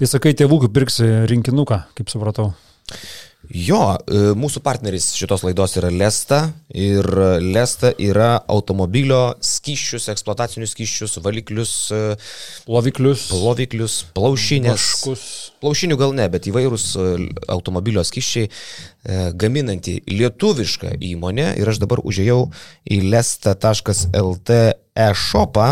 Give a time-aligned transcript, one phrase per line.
[0.00, 2.54] Tai sakai, tėvų pirksi rinkinuką, kaip supratau.
[3.52, 6.38] Jo, e, mūsų partneris šitos laidos yra Lesta
[6.72, 7.04] ir
[7.44, 12.00] Lesta yra automobilio skyščius, eksploatacinius skyščius, valiklius, e,
[12.64, 14.72] ploviklius, ploviklius plaušinės.
[14.80, 15.28] Vaškus.
[15.60, 17.08] Plaušinių gal ne, bet įvairūs e,
[17.52, 18.48] automobilio skyščiai
[19.40, 22.46] gaminanti lietuvišką įmonę ir aš dabar užėjau
[22.88, 24.60] į lesta.lt
[24.98, 25.66] e-shopą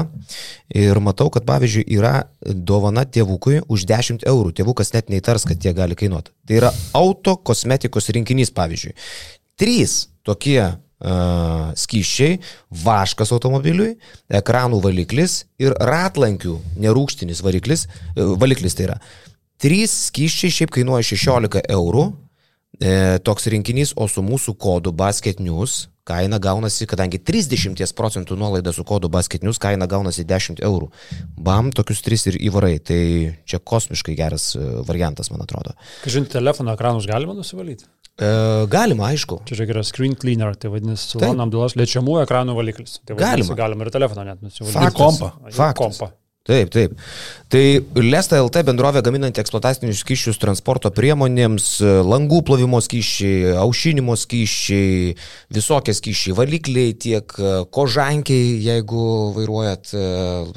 [0.75, 4.53] ir matau, kad pavyzdžiui yra dovana tėvukui už 10 eurų.
[4.59, 6.35] Tėvukas net neįtars, kad tie gali kainuoti.
[6.49, 8.95] Tai yra auto kosmetikos rinkinys, pavyzdžiui.
[9.59, 9.97] Trys
[10.27, 12.39] tokie uh, skyščiai,
[12.85, 13.97] vaškas automobiliui,
[14.41, 19.01] ekranų valiklis ir ratlankių nerūkštinis variklis, uh, valiklis tai yra.
[19.59, 22.05] Trys skyščiai šiaip kainuoja 16 eurų,
[22.79, 28.73] e, toks rinkinys, o su mūsų kodu Basket News kaina gaunasi, kadangi 30 procentų nuolaida
[28.75, 30.91] su kodu Basket News, kaina gaunasi 10 eurų.
[31.37, 32.77] Bam, tokius tris ir įvarai.
[32.89, 33.01] Tai
[33.49, 35.75] čia kosmiškai geras e, variantas, man atrodo.
[36.05, 37.89] Kažin, telefono ekranus galima nusivalyti?
[38.19, 38.31] E,
[38.73, 39.43] galima, aišku.
[39.49, 42.99] Čia yra screen cleaner, tai vadinasi, Silvano Abdulas lėčiamų ekranų valiklis.
[43.07, 43.59] Tai galima.
[43.59, 44.79] Galima ir telefoną net nusivalyti.
[44.79, 44.99] Faktas.
[44.99, 45.35] Kompa.
[45.53, 45.77] Faktas.
[45.83, 46.15] Kompa.
[46.49, 46.95] Taip, taip.
[47.53, 47.63] Tai
[48.01, 51.67] Lesta LT bendrovė gaminanti eksploatacinius skyščius transporto priemonėms,
[52.09, 55.13] langų plovimo skyščiai, aušinimo skyščiai,
[55.53, 57.37] visokie skyščiai, valikliai, tiek
[57.77, 59.05] kožankiai, jeigu
[59.37, 60.07] vairuojat e,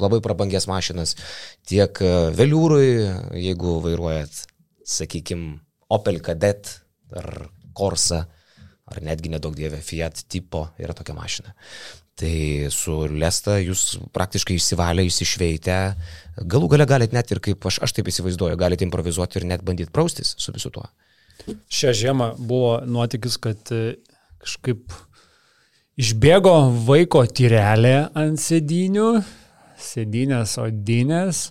[0.00, 1.12] labai prabangės mašinas,
[1.68, 2.88] tiek e, veliūrui,
[3.44, 4.46] jeigu vairuojat,
[4.96, 5.58] sakykime,
[5.92, 6.78] Opel Kadett
[7.20, 8.24] ar Corsa
[8.88, 11.52] ar netgi nedaug dievė Fiat tipo yra tokia mašina.
[12.20, 15.78] Tai su Lesta jūs praktiškai išsivalę, išsišveitę,
[16.44, 19.92] galų gale galite net ir kaip aš, aš taip įsivaizduoju, galite improvizuoti ir net bandyti
[19.94, 20.84] praustis su visu tuo.
[21.72, 23.96] Šią žiemą buvo nuotykis, kad e,
[24.44, 24.92] kažkaip
[26.00, 26.54] išbėgo
[26.86, 29.08] vaiko tyrelė ant sėdinių,
[29.82, 31.46] sėdinės odinės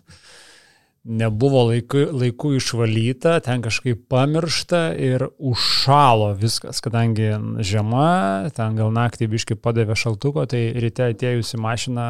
[1.03, 7.31] nebuvo laiku, laiku išvalyta, ten kažkaip pamiršta ir užšalo viskas, kadangi
[7.65, 12.05] žiema, ten gal naktį biškai padavė šaltuko, tai ryte atėjusi mašina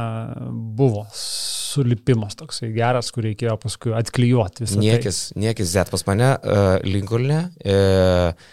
[0.52, 4.82] buvo sulipimas toksai geras, kur reikėjo paskui atklijuoti visą.
[4.84, 5.46] Niekis, tai.
[5.46, 8.52] niekis zet pas mane uh, Linkolne, uh,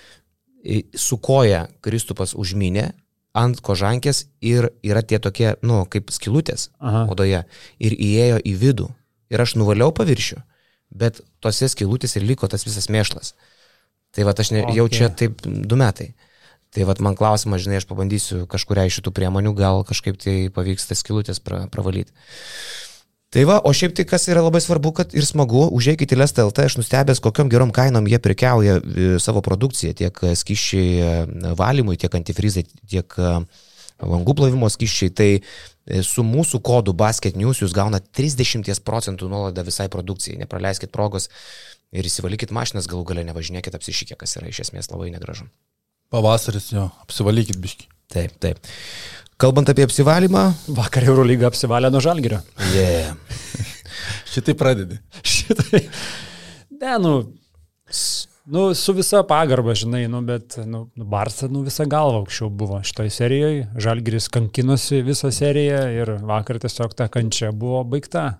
[0.94, 2.92] su koja Kristupas užminė
[3.38, 7.06] ant kožankės ir yra tie tokie, nu, kaip skilutės Aha.
[7.10, 7.42] odoje
[7.82, 8.88] ir įėjo į vidų
[9.32, 10.40] ir aš nuvaliau paviršių,
[10.98, 13.34] bet tose skilutės ir liko tas visas mėšlas.
[14.16, 14.78] Tai va, aš ne, okay.
[14.78, 16.14] jau čia taip du metai.
[16.72, 20.88] Tai va, man klausimas, žinai, aš pabandysiu kažkuria iš šitų priemonių, gal kažkaip tai pavyks
[20.90, 22.12] tas skilutės pra, pravalyti.
[23.32, 26.64] Tai va, o šiaip tai kas yra labai svarbu, kad ir smagu, užėjkite į LSTLT,
[26.64, 31.10] aš nustebęs, kokiam gerom kainom jie prekiauja e, savo produkciją, tiek skiščiai e,
[31.56, 33.18] valymui, tiek antifrizai, tiek
[34.00, 35.42] langų plovimo skyščiai, tai e,
[36.04, 40.38] su mūsų kodu Basket News jūs gaunate 30 procentų nuolaidą visai produkcijai.
[40.42, 41.28] Nepraleiskit progos
[41.92, 45.48] ir įsivalykit mašinas, galų galę nevažinėkit apsišykę, kas yra iš esmės labai negražu.
[46.12, 47.88] Pavasaris jo, apsivalykit biški.
[48.12, 48.60] Taip, taip.
[49.38, 50.44] Kalbant apie apsivalymą.
[50.74, 52.40] Vakar Eurolyga apsivalė nuo žalgerio.
[52.72, 53.14] Yeah.
[54.32, 54.98] Šitai pradedi.
[55.22, 55.84] Šitai.
[56.78, 57.12] Ne, nu,
[58.50, 62.78] Nu, su visa pagarba, žinai, nu, bet, nu, nu Barsa, nu, visa galva aukščiau buvo
[62.80, 68.38] šitoj serijoje, Žalgiris kankinosi visą seriją ir vakar tiesiog ta kančia buvo baigta.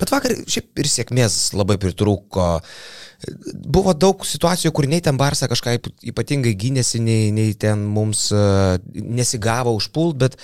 [0.00, 2.46] Bet vakar šiaip ir sėkmės labai pritrūko.
[3.76, 5.76] Buvo daug situacijų, kur nei ten Barsa kažką
[6.14, 10.40] ypatingai gynėsi, nei, nei ten mums uh, nesigavo užpult, bet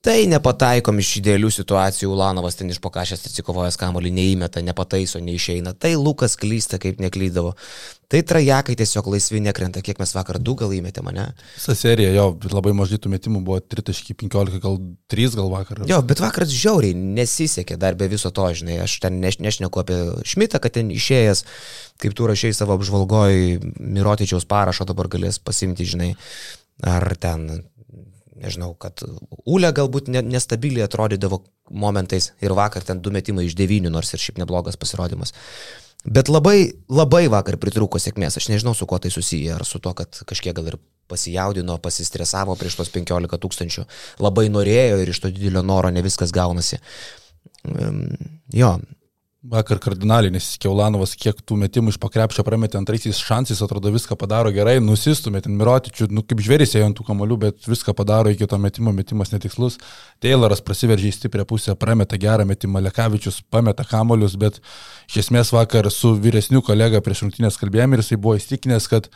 [0.00, 5.74] Tai nepataikom iš idealių situacijų, Ulanovas ten iš pokašęs atsikovojęs kamolį neįmeta, nepataiso, neišeina.
[5.76, 7.50] Tai Lukas klysta, kaip neklydavo.
[8.08, 11.26] Tai trajekai tiesiog laisvi nekrenta, kiek mes vakar du gal įmetė mane.
[11.52, 14.80] Visa serija, jo, labai mažai tų metimų buvo 3.15, gal
[15.12, 15.82] 3 gal vakar.
[15.90, 19.98] Jo, bet vakar žiauriai nesisekė dar be viso to, žinai, aš ten neš, nešneku apie
[20.32, 21.44] Šmitą, kad ten išėjęs,
[22.00, 26.14] kaip tu rašiai savo apžvalgoj, Mirotičiaus parašo dabar galės pasimti, žinai,
[26.80, 27.68] ar ten
[28.40, 29.02] nežinau, kad
[29.48, 34.40] Ule galbūt nestabiliai atrodydavo momentais ir vakar ten du metimai iš devynių, nors ir šiaip
[34.42, 35.34] neblogas pasirodymas.
[36.04, 39.92] Bet labai, labai vakar pritrūko sėkmės, aš nežinau su kuo tai susiję, ar su to,
[39.96, 40.78] kad kažkiek gal ir
[41.10, 43.84] pasijaudino, pasistresavo prieš tos 15 tūkstančių,
[44.24, 46.80] labai norėjo ir iš to didelio noro ne viskas gaunasi.
[48.56, 48.78] Jo,
[49.40, 54.50] Vakar kardinaliai nesiskė Ulanovas, kiek tų metimų iš pakrepšio prametė antraisiais šansais, atrodo viską padaro
[54.52, 58.44] gerai, nusistumė ten Mirotičių, nu kaip žvėris ėjo ant tų kamolių, bet viską padaro iki
[58.44, 59.78] to metimo, metimas netikslus.
[60.20, 64.60] Tayloras prasiveržė į stiprią pusę, prametė gerą metimą, Lekavičius pameta kamolius, bet
[65.08, 69.08] iš esmės vakar su vyresniu kolega prieš rungtynės kalbėjome ir jisai buvo įstikinęs, kad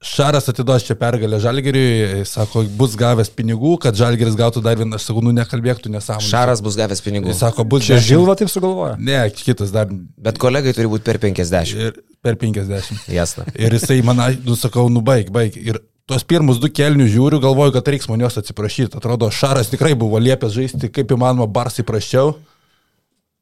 [0.00, 5.10] Šaras atiduos čia pergalę Žalgiriui, sako, bus gavęs pinigų, kad Žalgiris gautų dar vieną, aš
[5.10, 6.24] sakau, nu nekalbėk tu nesąmonę.
[6.24, 7.28] Šaras bus gavęs pinigų.
[7.28, 8.94] Jis sako, bus Čia dešimt- Žilva taip sugalvoja.
[8.98, 11.76] Ne, kitas dar Bet kolegai turi būti per 50.
[11.76, 13.12] ir per 50.
[13.12, 13.44] Jasna.
[13.54, 14.16] Ir jisai man,
[14.46, 15.52] nu sakau, nu baig, baig.
[15.60, 18.96] Ir tuos pirmus du kelnius žiūriu, galvoju, kad reiks man jos atsiprašyti.
[18.96, 22.38] Atrodo, Šaras tikrai buvo liepęs žaisti kaip įmanoma barsai prašiau,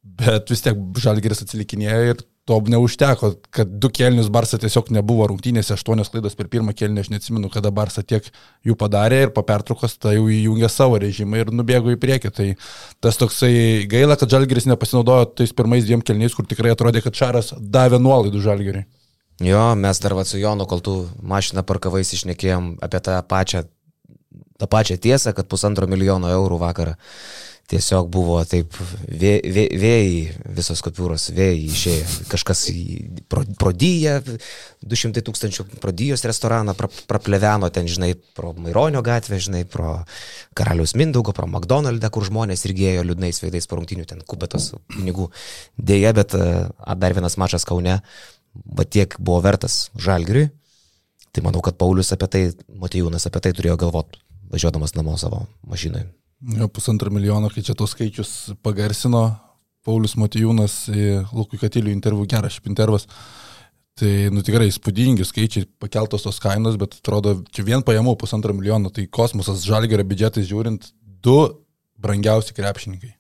[0.03, 2.17] bet vis tiek Žalgiris atsilikinėjo ir
[2.49, 7.11] to neužteko, kad du kelnius Barsa tiesiog nebuvo rungtynėse, aštuonios klaidos per pirmą kelnį, aš
[7.13, 8.25] neatsimenu, kada Barsa tiek
[8.65, 12.31] jų padarė ir po pertraukos tai jau įjungė savo režimą ir nubėgo į priekį.
[12.39, 12.47] Tai
[13.05, 13.53] tas toksai
[13.91, 18.41] gaila, kad Žalgiris nepasinaudojo tais pirmais dviem kelniais, kur tikrai atrodė, kad Šaras davė nuolaidų
[18.47, 18.87] Žalgiriui.
[19.45, 23.67] Jo, mes dar va su Jonu, kol tu mašiną parkavais išnekėjom apie tą pačią,
[24.59, 26.97] tą pačią tiesą, kad pusantro milijono eurų vakarą
[27.69, 28.73] tiesiog buvo taip
[29.05, 30.21] vė- vė- vėjai,
[30.57, 32.07] visos kopiūros vėjai išėjo.
[32.33, 32.63] Kažkas
[33.29, 34.23] pro- prodyją,
[34.81, 39.99] 200 tūkstančių prodyjos restoraną pra, prapleveno ten, žinai, pro Maironio gatvę, žinai, pro
[40.57, 45.29] Karaliaus Mindaugo, pro McDonald'ą, kur žmonės irgi ėjo liūdnais veidais po rungtinių, ten kubetos pinigų.
[45.77, 48.01] Deja, bet a, dar vienas mačas Kaune,
[48.65, 50.49] bet tiek buvo vertas Žalgiriui.
[51.37, 52.43] Tai manau, kad Paulius apie tai,
[52.81, 54.17] Matijūnas apie tai turėjo galvoti,
[54.49, 56.09] važiuodamas namo savo mašinoje.
[56.39, 58.33] Jo, pusantro milijono, kai čia tos skaičius
[58.63, 59.25] pagarsino,
[59.87, 60.75] Paulius Matijūnas
[61.35, 63.09] Lukui Katilių interviu, geras šiaip intervas.
[63.99, 68.93] Tai, nu tikrai įspūdingi skaičiai, pakeltos tos kainos, bet atrodo, čia vien pajamų pusantro milijono,
[68.95, 71.41] tai kosmosas žalgerio biudžetais žiūrint, du
[71.99, 73.11] brangiausi krepšininkai.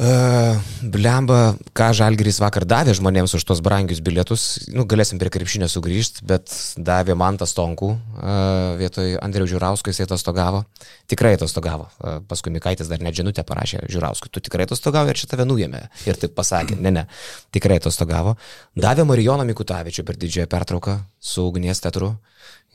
[0.00, 5.66] Uh, blemba, ką Žalgiris vakar davė žmonėms už tos brangius bilietus, nu, galėsim prie krepšinio
[5.68, 6.48] sugrįžti, bet
[6.80, 10.62] davė man tas tonkų uh, vietoj Andriaus Žiūrausko, jisai atostogavo.
[11.10, 11.90] Tikrai atostogavo.
[12.00, 15.82] Uh, paskui Mikaitis dar net žinutę parašė Žiūrauskui, tu tikrai atostogavo ir čia tave nuėmė.
[16.08, 17.02] Ir taip pasakė, ne, ne,
[17.52, 18.38] tikrai atostogavo.
[18.80, 22.14] Davė Marijoną Mikutavičių per didžiąją pertrauką su ugnies teatru.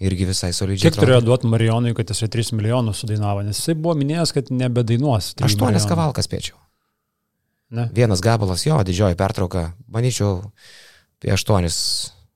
[0.06, 0.92] Irgi visai solidžiai.
[0.92, 5.31] Kiek turėjo duoti Marijonui, kad jisai 3 milijonus sudainavo, nes jisai buvo minėjęs, kad nebedainuos.
[5.39, 5.94] trijų Aštuonias milijonų.
[5.95, 6.60] kavalkas spėčiau.
[7.72, 7.88] Ne?
[7.94, 10.52] Vienas gabalas, jo, didžioji pertrauka, manyčiau,
[11.18, 11.66] apie 8,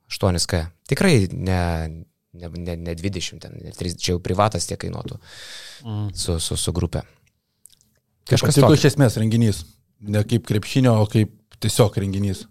[0.09, 0.63] 8K.
[0.89, 1.59] Tikrai ne,
[2.33, 5.19] ne, ne, ne 20, ten, ne 30, čia jau privatas tiek kainuotų
[5.85, 6.09] Mm.
[6.17, 7.05] su, su, su grupė.
[8.29, 8.75] Kažkas tokio.
[8.75, 9.61] iš esmės renginys,
[10.01, 11.31] ne kaip krepšinio, o kaip
[11.63, 12.43] tiesiog renginys.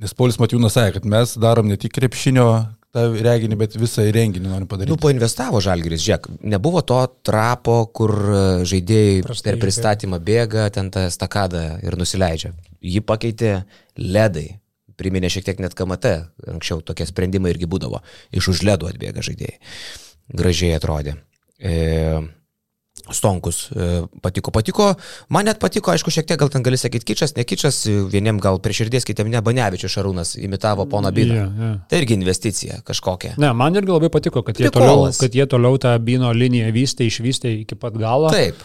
[0.00, 2.48] Nes Paulius Matijūnas sakė, kad mes darom ne tik krepšinio
[2.94, 4.98] tą reginį, bet visą renginį norim Nu, padaryti.
[5.02, 11.06] painvestavo Žalgiris, žiūrėk, nebuvo to trapo, kur e, žaidėjai Prastai per pristatymą bėga ten tą
[11.12, 12.54] stakadą ir nusileidžia.
[12.84, 13.56] Jį pakeitė
[13.98, 14.60] ledai.
[14.94, 16.10] Priminė šiek tiek net KMT,
[16.52, 17.98] anksčiau tokie sprendimai irgi būdavo.
[18.30, 19.58] Iš už ledų atbėga žaidėjai.
[20.38, 21.16] Gražiai atrodė.
[21.58, 22.22] E,
[23.12, 23.86] Stonkus e,
[24.24, 24.86] patiko, patiko.
[25.28, 28.60] Man net patiko, aišku, šiek tiek gal ten gali sakyti kičas, ne kičas, vieniem gal
[28.64, 31.36] prie širdies, kitiem ne, Banevičius Šarūnas imitavo poną Biną.
[31.36, 31.72] Jo, jo.
[31.90, 33.34] Tai irgi investicija kažkokia.
[33.42, 37.10] Ne, man irgi labai patiko, kad jie, toliau, kad jie toliau tą bino liniją vystė,
[37.10, 38.32] išvystė iki pat galo.
[38.32, 38.64] Taip.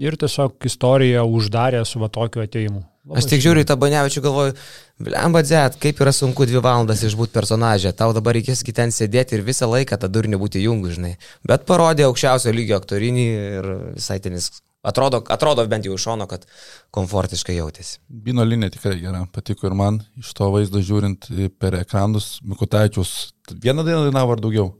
[0.00, 2.84] Ir tiesiog istoriją uždarė su va tokiu ateimu.
[3.08, 4.54] Aš tik žiūriu į tą Banevičių, galvoju,
[5.00, 9.44] blemba dzet, kaip yra sunku dvi valandas išbūti personažė, tau dabar reikės ten sėdėti ir
[9.46, 11.14] visą laiką tą durnį būti jungu, žinai.
[11.48, 14.50] Bet parodė aukščiausio lygio aktorinį ir visai tenis.
[14.84, 16.44] Atrodo, atrodo bent jau iš šono, kad
[16.92, 17.98] komfortiškai jautėsi.
[18.08, 21.28] Bino linija tikrai gera, patiko ir man iš to vaizdo žiūrint
[21.60, 24.70] per ekranus, Mikutaičius vieną dainą dainavo ar daugiau?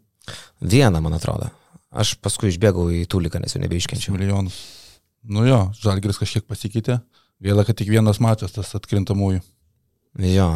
[0.60, 1.50] Vieną, man atrodo.
[1.90, 4.14] Aš paskui išbėgau į Tuliką, nes jau nebeiškenčiau.
[4.14, 4.60] Milijonus.
[5.24, 7.00] Nu jo, Žalgiris kažkiek pasikeitė.
[7.40, 9.40] Gaila, kad tik vienas mačas tas atkrintamųjų.
[10.18, 10.48] Jo.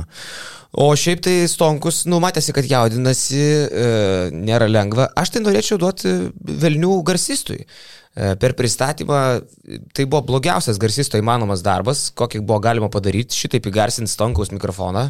[0.74, 3.84] O šiaip tai Stonkus, nu, matėsi, kad jaudinasi, e,
[4.34, 5.06] nėra lengva.
[5.14, 7.60] Aš tai norėčiau duoti Velnių garsistui.
[7.62, 9.20] E, per pristatymą
[9.94, 15.08] tai buvo blogiausias garsisto įmanomas darbas, kokį buvo galima padaryti, šitaip įgarsinti Stonkaus mikrofoną.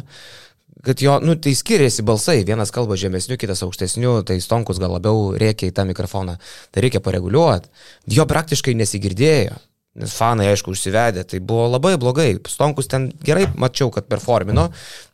[0.85, 5.31] Kad jo, nu, tai skiriasi balsai, vienas kalba žemesniu, kitas aukštesniu, tai Stonkus gal labiau
[5.33, 6.37] reikia į tą mikrofoną.
[6.69, 7.71] Tai reikia pareguliuoti.
[8.13, 9.57] Jo praktiškai nesigirdėjo.
[9.95, 12.33] Nes fanai, aišku, užsivedė, tai buvo labai blogai.
[12.51, 14.67] Stonkus ten gerai mačiau, kad performino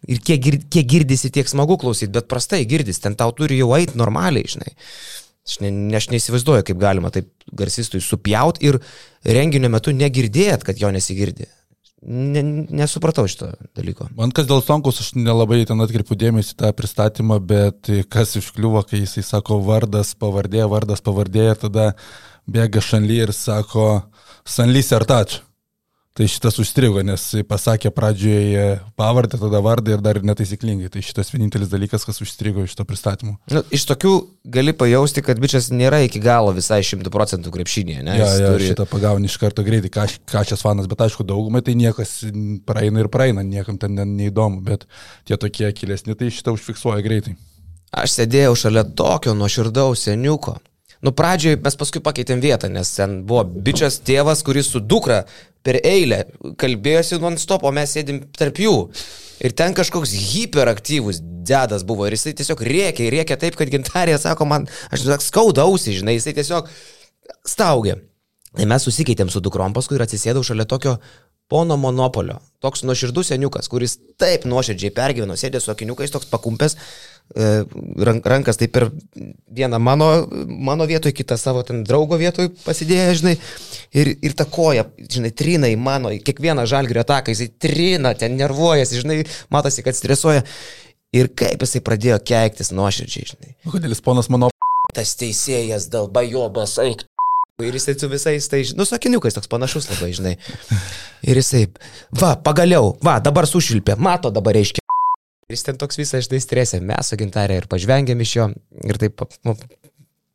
[0.09, 3.69] ir kiek, gir, kiek girdisi, tiek smagu klausyti, bet prastai girdisi, ten tau turi jau
[3.77, 4.73] eiti normaliai, žinai.
[5.45, 8.79] Aš, ne, aš neįsivaizduoju, kaip galima taip garsistui supjaut ir
[9.25, 11.45] renginio metu negirdėt, kad jo nesigirdi.
[12.01, 12.41] Ne,
[12.73, 14.07] nesupratau šito dalyko.
[14.17, 19.03] Man kas dėl Stonkus, aš nelabai ten atkreipiu dėmesį tą pristatymą, bet kas užkliuvo, kai
[19.03, 21.91] jisai sako vardas, pavardė, vardas, pavardė ir tada
[22.49, 24.01] bėga Šanly ir sako
[24.47, 25.39] Sanly Sertač.
[26.11, 30.89] Tai šitas užstrigo, nes pasakė pradžioje pavardę, tada vardą ir dar netaisyklingai.
[30.91, 33.37] Tai šitas vienintelis dalykas, kas užstrigo iš to pristatymo.
[33.47, 34.11] Nu, iš tokių
[34.51, 38.17] gali pajausti, kad bičias nėra iki galo visai šimtų procentų krepšinėje, ne?
[38.19, 41.23] Ja, Jis ja, turi- šitą pagauni iš karto greitai, ką, ką šias fanas, bet aišku,
[41.23, 42.17] daugumai tai niekas
[42.67, 44.83] praeina ir praeina, niekam ten ne, neįdomu, bet
[45.23, 47.37] tie tokie kilesni, tai šitą užfiksuoja greitai.
[47.95, 50.57] Aš sėdėjau šalia tokio nuoširdaus seniuko.
[51.01, 55.23] Nu, pradžioj mes paskui pakeitėm vietą, nes ten buvo bičias tėvas, kuris su dukra
[55.65, 56.27] per eilę
[56.61, 58.75] kalbėjosi non-stop, o mes sėdim tarp jų.
[59.41, 64.45] Ir ten kažkoks hiperaktyvus dedas buvo ir jisai tiesiog rėkė, rėkė taip, kad gintarė sako
[64.45, 66.69] man, aš tiesiog skaudausi, žinai, jisai tiesiog
[67.49, 67.97] staugė.
[68.51, 70.97] Tai mes susikeitėm su dukrom paskui ir atsisėdau šalia tokio
[71.51, 72.37] pono monopolio.
[72.63, 76.77] Toks nuoširdus seniukas, kuris taip nuoširdžiai pergyveno, sėdė su akiniukais, toks pakumpęs,
[77.35, 78.87] rankas taip per
[79.51, 83.35] vieną mano, mano vietoj, kitą savo ten draugo vietoj pasidėjo, žinai,
[83.95, 89.03] ir, ir ta koja, žinai, trina į mano, kiekvieną žalgrio ataką, jisai trina, ten nervuojasi,
[89.05, 89.21] žinai,
[89.53, 90.43] matosi, kad stresuoja.
[91.11, 93.55] Ir kaip jisai pradėjo keiktis nuoširdžiai, žinai.
[93.67, 94.47] Kodėl jis ponas mano
[94.95, 97.03] tas teisėjas dėl bajobas, eik
[97.67, 100.35] Ir jisai su visais, tai, nu, sakiniukais toks panašus labai, žinai.
[101.21, 101.67] Ir jisai,
[102.17, 104.80] va, pagaliau, va, dabar sušilpė, mato dabar reiškia.
[105.51, 108.45] Ir jis ten toks visas, žinai, stresė, mes su gintarė ir pažvengėm iš jo.
[108.87, 109.57] Ir taip nu,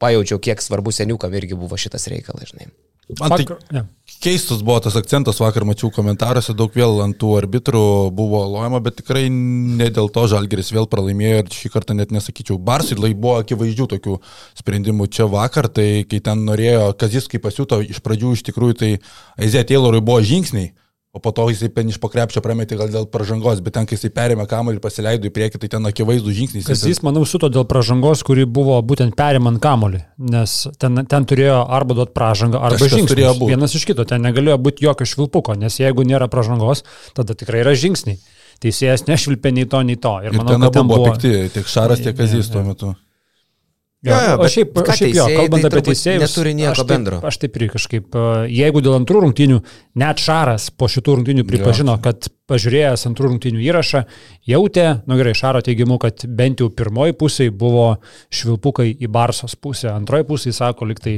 [0.02, 2.68] pajaučiau, kiek svarbu seniukam irgi buvo šitas reikalas, žinai.
[3.16, 3.84] Man tai ja.
[4.20, 7.82] keistus buvo tas akcentas, vakar mačiau komentaruose, daug vėl ant tų arbitrų
[8.18, 12.58] buvo lojama, bet tikrai ne dėl to Žalgeris vėl pralaimėjo ir šį kartą net nesakyčiau.
[12.60, 14.18] Barsilai buvo akivaizdžių tokių
[14.60, 18.78] sprendimų čia vakar, tai kai ten norėjo, kas jis kaip pasiūto iš pradžių iš tikrųjų,
[18.82, 18.90] tai
[19.38, 20.74] Aizė Taylorui buvo žingsniai
[21.16, 24.10] o po to jisai pen iš pokrepšio prametė gal dėl pažangos, bet ten, kai jisai
[24.12, 26.66] perėmė kamuolį ir pasileido į priekį, tai ten akivaizdų žingsnis.
[26.68, 30.02] Kas jis, manau, suto dėl pažangos, kuri buvo būtent perimant kamuolį,
[30.34, 33.30] nes ten, ten turėjo arba duoti pažangą, arba žingsnį.
[33.48, 36.84] Vienas iš kito, ten negalėjo būti jokio švilpuko, nes jeigu nėra pažangos,
[37.16, 38.20] tada tikrai yra žingsniai.
[38.60, 40.14] Teisėjas nešvilpė nei to, nei to.
[40.24, 42.94] Ir, ir manau, ten abu buvo pikti, tiek Šaras, tiek Kazys tuo metu.
[44.04, 47.18] Jo, jo, o šiaip, šiaip jo, kalbant tai apie teisėjus, neturi nieko aš bendro.
[47.22, 48.18] Taip, aš taip ir kažkaip,
[48.52, 49.60] jeigu dėl antrų rungtynių,
[50.02, 52.02] net Šaras po šitų rungtynių pripažino, jo.
[52.04, 54.04] kad pažiūrėjęs antrų rungtynių įrašą,
[54.52, 57.88] jautė, nu gerai, Šaro teigimu, kad bent jau pirmoji pusė buvo
[58.28, 61.16] švilpukai į Barsos pusę, antroji pusė, sako, liktai,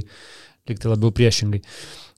[0.71, 1.63] liktai labiau priešingai.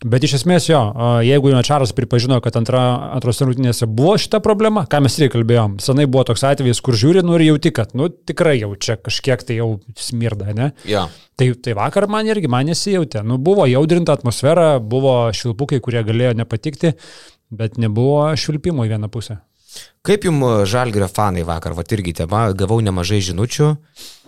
[0.00, 0.78] Bet iš esmės jo,
[1.26, 2.80] jeigu Jonačaras pripažino, kad antra,
[3.12, 7.21] antrose rungtynėse buvo šita problema, ką mes irgi kalbėjom, senai buvo toks atvejis, kur žiūri,
[7.26, 10.71] nu ir jauti, kad, nu tikrai jau čia kažkiek tai jau smirda, ne?
[10.88, 11.04] Ja.
[11.37, 16.33] Tai, tai vakar man irgi man nesijautė, nu buvo jaudrinta atmosfera, buvo švilpukai, kurie galėjo
[16.40, 16.95] nepatikti,
[17.52, 19.42] bet nebuvo švilpimo į vieną pusę.
[20.00, 23.69] Kaip jums žalgrio fanai vakar, va irgi tema, gavau nemažai žinučių,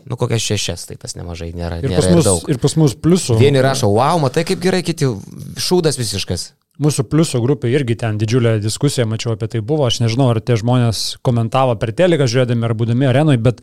[0.08, 1.78] Nu, kokias šešias, tai tas nemažai nėra.
[1.82, 3.36] Ir, nėra pas mus, ir, ir pas mus pliusų.
[3.40, 5.08] Vieni rašo, wow, matai kaip gerai, kiti
[5.62, 6.50] šūdas visiškas.
[6.82, 10.56] Mūsų pliusų grupė irgi ten didžiulė diskusija, mačiau apie tai buvo, aš nežinau, ar tie
[10.58, 13.60] žmonės komentavo per teleką žiūrėdami ar būdami arenui, bet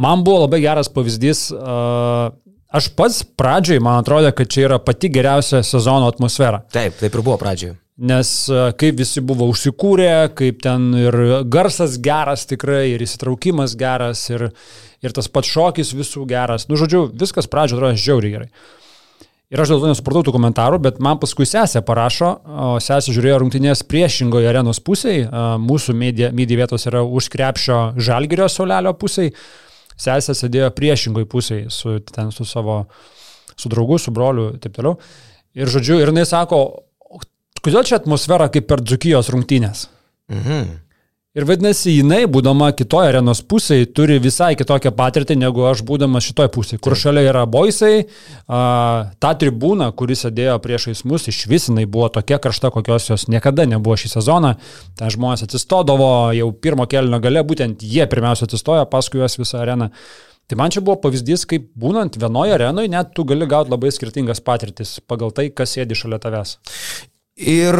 [0.00, 1.50] man buvo labai geras pavyzdys.
[1.52, 2.32] Uh,
[2.72, 6.64] aš pats pradžioj, man atrodė, kad čia yra pati geriausia sezono atmosfera.
[6.72, 7.76] Taip, taip ir buvo pradžioj.
[7.96, 8.30] Nes
[8.76, 11.16] kaip visi buvo užsikūrę, kaip ten ir
[11.48, 14.50] garsas geras tikrai, ir įsitraukimas geras, ir,
[15.04, 16.68] ir tas pats šokis visų geras.
[16.70, 18.50] Nu, žodžiu, viskas pradžio atrodo žiauriai gerai.
[19.46, 22.32] Ir aš dėl to nesupratau tų komentarų, bet man paskui sesė parašo,
[22.82, 25.28] sesė žiūrėjo rungtynės priešingoje arenos pusėje,
[25.62, 27.76] mūsų medija, medija vietos yra už krepšio
[28.08, 29.36] žalgerio solelio pusėje,
[29.94, 32.80] sesė sėdėjo priešingoje pusėje su, ten, su savo,
[33.54, 34.98] su draugu, su broliu ir taip toliau.
[35.56, 36.60] Ir žodžiu, ir jinai sako,
[37.62, 39.86] kodėl čia atmosfera kaip per dzukijos rungtynės?
[40.34, 40.85] Mhm.
[41.36, 46.48] Ir vadinasi, jinai, būdama kitoje arenos pusėje, turi visai kitokią patirtį negu aš, būdamas šitoje
[46.54, 48.06] pusėje, kur šalia yra boisai,
[48.48, 48.60] a,
[49.20, 53.66] ta tribūna, kuris sėdėjo priešais mus, iš vis jinai buvo tokia karšta, kokios jos niekada
[53.68, 54.54] nebuvo šį sezoną.
[54.96, 59.90] Ten žmonės atsistodavo jau pirmo kelio gale, būtent jie pirmiausia atsistojo, paskui juos visą areną.
[60.48, 64.40] Tai man čia buvo pavyzdys, kaip būnant vienoje arenoje, net tu gali gauti labai skirtingas
[64.46, 66.56] patirtis pagal tai, kas sėdi šalia tavęs.
[67.36, 67.76] Ir,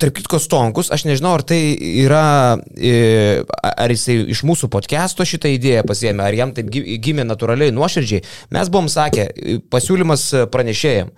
[0.00, 1.58] tarp kitko, Stonkus, aš nežinau, ar tai
[2.00, 8.22] yra, ar jisai iš mūsų podcast'o šitą idėją pasėmė, ar jam taip gimė natūraliai, nuoširdžiai.
[8.56, 9.28] Mes buvom sakę,
[9.68, 11.12] pasiūlymas pranešėjim.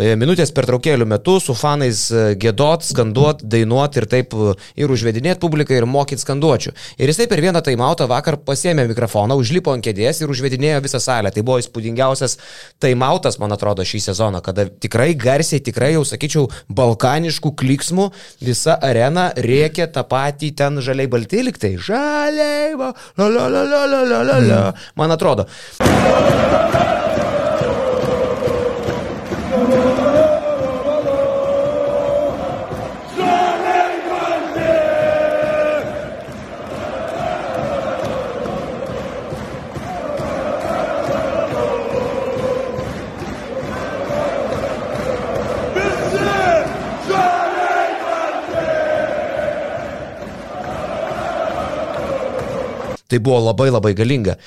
[0.00, 5.40] E, minutės pertraukėlių metu su fanais e, gėdot, skanduot, dainuot ir taip e, ir užvedinėti
[5.42, 6.72] publiką ir mokyti skanduočių.
[7.02, 11.32] Ir jisai per vieną taimautą vakar pasėmė mikrofoną, užlipo ant kėdės ir užvedinėjo visą salę.
[11.34, 12.38] Tai buvo įspūdingiausias
[12.80, 18.08] taimautas, man atrodo, šį sezoną, kada tikrai garsiai, tikrai jau sakyčiau, balkaniškų kliksmų
[18.46, 21.74] visa arena rėkė tą patį ten žaliai balti liktai.
[21.76, 24.62] Žaliai, la la la la la la la la.
[24.96, 25.50] Man atrodo.
[53.10, 54.38] Tai buvo labai labai galinga.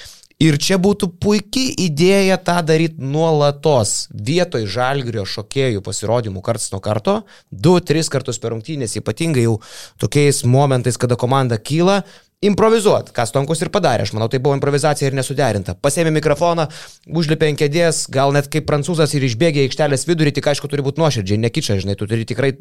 [0.41, 4.09] Ir čia būtų puikiai idėja tą daryti nuolatos.
[4.11, 9.59] Vietoj žalgrio šokėjų pasirodymų karts nuo karto, du, tris kartus per rungtynės, ypatingai jau
[10.01, 12.01] tokiais momentais, kada komanda kyla,
[12.43, 14.03] improvizuot, ką Stonkus ir padarė.
[14.03, 15.77] Aš manau, tai buvo improvizacija ir nesuderinta.
[15.79, 16.67] Pasėmė mikrofoną,
[17.07, 20.99] užlipė ant kėdės, gal net kaip prancūzas ir išbėgė aikštelės vidurį, tik aišku, turi būti
[21.03, 22.51] nuoširdžiai, nekičia, žinai, tu turi tikrai,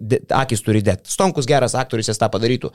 [0.45, 1.11] akis turi dėti.
[1.11, 2.71] Stonkus geras aktorius, jis tą padarytų.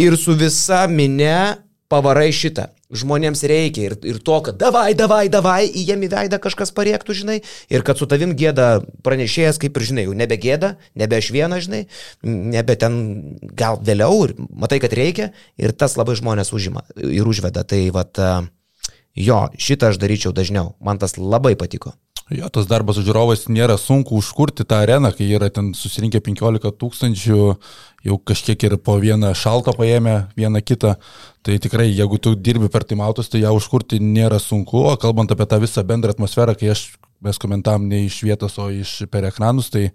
[0.00, 2.68] Ir su visa minė pavarai šitą.
[2.88, 7.16] Žmonėms reikia ir, ir to, kad davai, davai, davai, į jiem į veidą kažkas pariektų,
[7.20, 7.36] žinai,
[7.72, 11.60] ir kad su tavim gėda pranešėjas, kaip ir žinai, jau nebe gėda, nebe aš vieną,
[11.64, 11.82] žinai,
[12.24, 13.00] nebe ten
[13.58, 17.66] gal vėliau ir matai, kad reikia ir tas labai žmonės užima ir užveda.
[17.68, 18.24] Tai vad,
[19.12, 21.92] jo, šitą aš daryčiau dažniau, man tas labai patiko.
[22.28, 26.74] Jo, tas darbas su žiūrovais nėra sunku užkurti tą areną, kai yra ten susirinkę 15
[26.76, 27.38] tūkstančių,
[28.04, 30.98] jau kažkiek ir po vieną šaltą paėmę, vieną kitą.
[31.40, 35.48] Tai tikrai, jeigu tu dirbi per timautus, tai ją užkurti nėra sunku, o kalbant apie
[35.48, 36.90] tą visą bendrą atmosferą, kai aš
[37.24, 39.88] mes komentavom ne iš vietos, o iš per ekranus, tai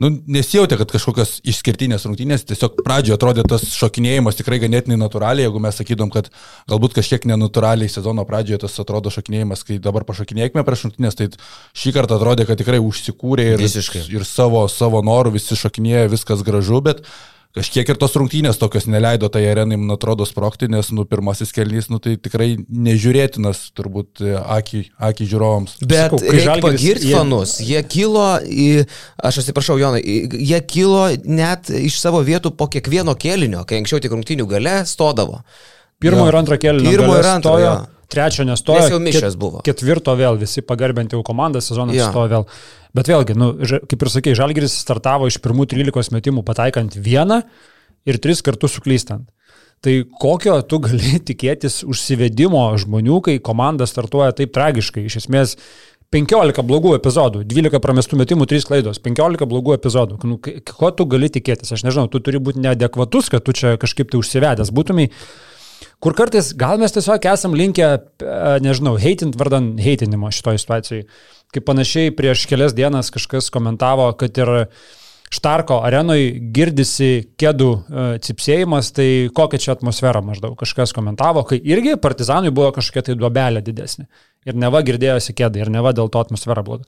[0.00, 5.60] nu, nesijautė, kad kažkokios išskirtinės rungtynės, tiesiog pradžioje atrodė tas šokinėjimas tikrai ganėtinai natūraliai, jeigu
[5.62, 6.30] mes sakydom, kad
[6.72, 11.28] galbūt kažkiek nenatūraliai sezono pradžioje tas atrodo šokinėjimas, kai dabar pašokinėkime prieš rungtynės, tai
[11.76, 14.06] šį kartą atrodė, kad tikrai užsikūrė ir, Visiškai.
[14.16, 17.04] ir savo, savo norų visi šokinėja, viskas gražu, bet
[17.56, 21.90] kažkiek ir tos rungtynės tokios neleido tai arenai, man atrodo, sprokti, nes, nu, pirmasis kelnys,
[21.92, 25.76] nu, tai tikrai nežiūrėtinas turbūt akį, akį žiūrovams.
[25.84, 27.16] Bet Sakau, reikia pagirti jie...
[27.18, 28.70] fanus, jie kilo, į,
[29.20, 34.16] aš atsiprašau, Jonai, jie kilo net iš savo vietų po kiekvieno kėlinio, kai anksčiau tik
[34.16, 35.42] rungtynių gale stodavo.
[36.02, 36.30] Pirmo jo.
[36.32, 36.90] ir antro kėlinio.
[36.90, 37.54] Pirmo ir antro.
[37.54, 37.74] Stojo,
[38.12, 38.80] trečio nestojo.
[38.82, 39.62] Nes jau mišęs buvo.
[39.66, 42.08] Ketvirto vėl, visi pagarbinti jau komandą, sezonas ja.
[42.10, 42.48] stojo vėl.
[42.96, 43.52] Bet vėlgi, nu,
[43.88, 47.40] kaip ir sakė, Žalgiris startavo iš pirmų 13 metimų pataikant vieną
[48.08, 49.30] ir tris kartus suklystant.
[49.82, 55.06] Tai kokio tu gali tikėtis užsivedimo žmonių, kai komanda startuoja taip tragiškai?
[55.08, 55.56] Iš esmės,
[56.12, 60.18] 15 blogų epizodų, 12 pramestų metimų, 3 klaidos, 15 blogų epizodų.
[60.28, 61.72] Nu, ko tu gali tikėtis?
[61.72, 65.08] Aš nežinau, tu turi būti neadekvatus, kad tu čia kažkaip tai užsivedęs būtumai.
[66.02, 67.92] Kur kartais gal mes tiesiog esam linkę,
[68.64, 71.06] nežinau, heitint vardan heitinimo šitoje situacijoje
[71.52, 74.52] kaip panašiai prieš kelias dienas kažkas komentavo, kad ir
[75.32, 77.06] Štarko arenoje girdisi
[77.40, 83.06] kėdų e, cipsėjimas, tai kokia čia atmosfera maždaug kažkas komentavo, kai irgi partizanui buvo kažkokia
[83.06, 84.04] tai duobelė didesnė.
[84.44, 86.84] Ir neva girdėjosi kėdai, ir neva dėl to atmosfera bloga.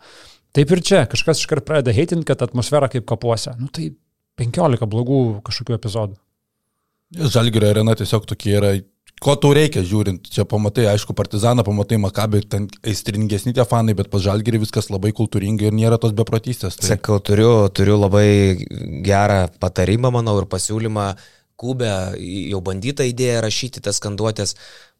[0.53, 3.57] Taip ir čia, kažkas iškart pradeda heitinti, kad atmosfera kaip kapuose.
[3.57, 3.95] Nu tai
[4.37, 6.21] 15 blogų kažkokių epizodų.
[7.33, 8.75] Žalgirio arena tiesiog tokie yra
[9.25, 14.11] ko tau reikia žiūrint, čia pamatai, aišku, partizaną, pamatai Makabį, ten aistringesni tie fanai, bet
[14.13, 16.77] pažalgiri viskas labai kultūringai ir nėra tos beprotystės.
[16.81, 16.91] Tai...
[16.93, 18.27] Sakau, turiu, turiu labai
[19.07, 21.09] gerą patarimą, manau, ir pasiūlymą.
[21.61, 21.91] Kubė
[22.51, 24.57] jau bandyta idėja rašyti tas skanduotės,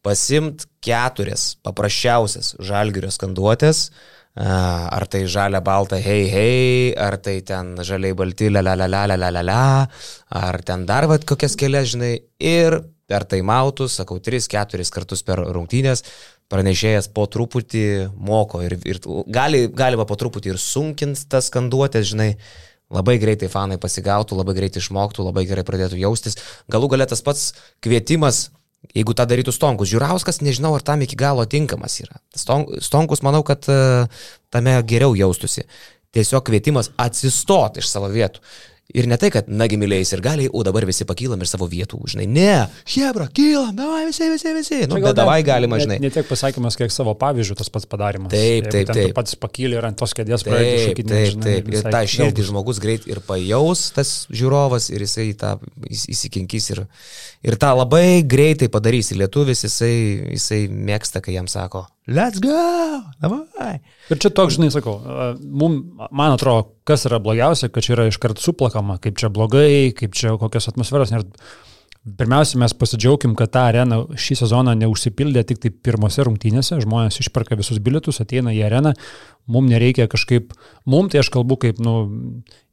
[0.07, 3.89] pasimt keturias paprasčiausias žalgirio skanduotės,
[4.35, 9.05] ar tai žalia balta hei hei, ar tai ten žaliai balti la la la la
[9.19, 9.63] la la la,
[10.31, 12.79] ar ten dar vad kokias kelias, žinai, ir
[13.11, 16.05] per taimautus, sakau, 3-4 kartus per rungtynės,
[16.53, 19.01] pranešėjas po truputį moko ir, ir
[19.33, 22.35] gali, galima po truputį ir sunkint tas skanduotės, žinai,
[22.95, 26.39] labai greitai fanai pasigautų, labai greitai išmoktų, labai gerai pradėtų jaustis.
[26.71, 27.53] Galų galia tas pats
[27.85, 28.49] kvietimas,
[28.93, 29.91] jeigu tą darytų Stonkus.
[29.93, 32.21] Žiūrauskas, nežinau, ar tam iki galo tinkamas yra.
[32.37, 33.81] Stonkus, manau, kad e,
[34.53, 35.65] tame geriau jaustusi.
[36.15, 38.45] Tiesiog kvietimas atsistoti iš savo vietų.
[38.95, 41.99] Ir ne tai, kad, nagi mylėjai ir galiai, o dabar visi pakylam ir savo vietų,
[42.13, 42.51] žinai, ne,
[42.95, 44.79] hebra, kylam, davai visi, visi, visi.
[44.87, 45.97] Nu, bet davai galima, žinai.
[45.99, 48.31] Ne, ne tiek pasakymas, kiek savo pavyzdžių tas pats padarimas.
[48.31, 49.11] Taip, taip, taip.
[49.17, 50.93] Pats pakylė ir ant tos kėdės pradėjo.
[50.93, 51.73] Taip, taip, taip.
[51.75, 55.57] Ir tą širdį žmogus greit ir pajaus, tas žiūrovas, ir jisai tą
[55.91, 56.85] įsikinkys ir,
[57.51, 59.11] ir tą labai greitai padarys.
[59.19, 59.95] Lietuvis, jisai,
[60.37, 63.79] jisai mėgsta, kai jam sako, let's go, davai.
[64.13, 64.99] Ir čia toks, žinai, sakau,
[65.41, 65.79] mum,
[66.11, 70.35] man atrodo, kas yra blogiausia, kad čia yra iškart suplakama, kaip čia blogai, kaip čia
[70.41, 71.15] kokios atmosferos.
[71.15, 71.25] Nes
[72.05, 77.57] pirmiausia, mes pasidžiaugim, kad ta arena šį sezoną neužsipildė tik tai pirmose rungtynėse, žmonės išperka
[77.57, 78.93] visus bilietus, ateina į areną,
[79.49, 80.53] mums nereikia kažkaip,
[80.85, 81.95] mums tai aš kalbu kaip, nu,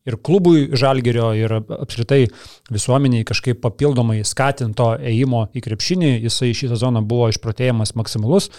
[0.10, 2.26] ir klubui žalgerio, ir apskritai
[2.74, 8.50] visuomeniai kažkaip papildomai skatinto ėjimo į krepšinį, jisai šį sezoną buvo išprotėjimas maksimalus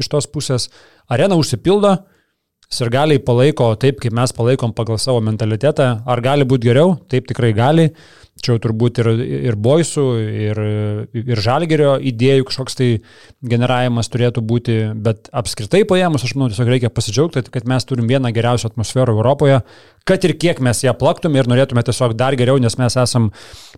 [0.00, 0.68] iš tos pusės,
[1.08, 1.98] arena užsipildo,
[2.70, 5.88] Sirgaliai palaiko taip, kaip mes palaikom pagal savo mentalitetą.
[6.06, 6.92] Ar gali būti geriau?
[7.10, 7.88] Taip tikrai gali.
[8.40, 9.10] Čia jau turbūt ir,
[9.50, 10.04] ir boisų,
[10.48, 10.60] ir,
[11.20, 12.88] ir žalgerio idėjų kažkoks tai
[13.52, 18.32] generavimas turėtų būti, bet apskritai paėmus, aš manau, tiesiog reikia pasidžiaugti, kad mes turim vieną
[18.36, 19.60] geriausią atmosferą Europoje,
[20.08, 23.30] kad ir kiek mes ją plaktume ir norėtume tiesiog dar geriau, nes mes esam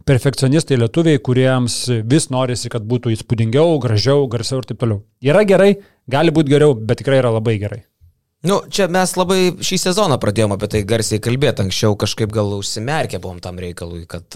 [0.09, 5.03] perfekcionistai lietuviai, kuriems vis norisi, kad būtų įspūdingiau, gražiau, garsiau ir taip toliau.
[5.23, 5.75] Yra gerai,
[6.11, 7.85] Gali būti geriau, bet tikrai yra labai gerai.
[8.43, 13.21] Nu, čia mes labai šį sezoną pradėjome apie tai garsiai kalbėti, anksčiau kažkaip gal užsimerkę
[13.23, 14.35] buvom tam reikalui, kad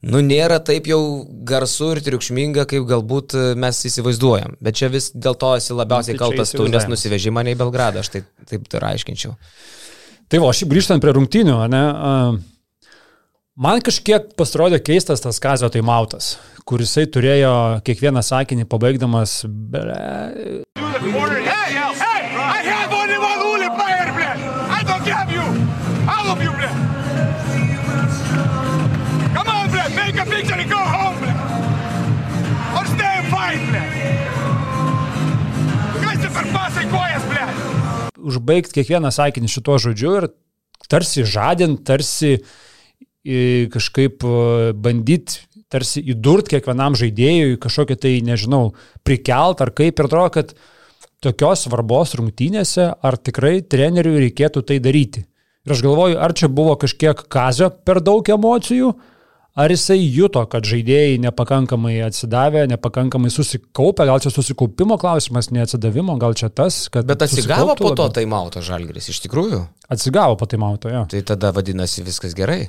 [0.00, 1.00] nu, nėra taip jau
[1.48, 4.56] garsu ir triukšminga, kaip galbūt mes įsivaizduojam.
[4.64, 7.60] Bet čia vis dėl to esi labiausiai nu, tai kaltas tu, nes nusiveži mane į
[7.60, 9.36] Belgradą, aš tai, taip tai aiškinčiau.
[10.28, 11.84] Tai va, šiaip grįžtant prie rungtinių, ne,
[13.60, 16.38] man kažkiek pasirodė keistas tas kazio taimautas,
[16.68, 17.52] kur jisai turėjo
[17.84, 19.42] kiekvieną sakinį pabaigdamas.
[19.48, 19.84] Be...
[38.28, 40.30] Užbaigti kiekvieną sakinį šituo žodžiu ir
[40.88, 42.38] tarsi žadint, tarsi
[43.72, 44.22] kažkaip
[44.78, 48.72] bandyti tarsi įdurt kiekvienam žaidėjui kažkokią tai, nežinau,
[49.04, 50.54] prikelt ar kaip ir atrodo, kad
[51.24, 55.26] tokios svarbos rungtynėse, ar tikrai treneriui reikėtų tai daryti.
[55.66, 58.94] Ir aš galvoju, ar čia buvo kažkiek kazio per daug emocijų,
[59.58, 66.36] ar jisai juto, kad žaidėjai nepakankamai atsidavė, nepakankamai susikaupė, gal čia susikaupimo klausimas, neatsidavimo, gal
[66.38, 67.08] čia tas, kad...
[67.08, 69.64] Bet atsigavo po to taimauto žalgris, iš tikrųjų?
[69.90, 71.06] Atsigavo po taimauto, jo.
[71.10, 72.68] Tai tada vadinasi viskas gerai.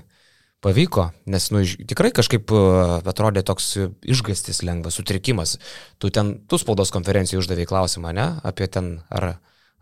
[0.59, 2.63] Pavyko, nes nu, tikrai kažkaip e,
[3.07, 3.69] atrodė toks
[4.03, 5.53] išgastis lengvas, sutrikimas.
[6.03, 8.25] Tu ten, tu spaudos konferencijai uždavai klausimą, ne?
[8.43, 9.37] Apie ten, ar,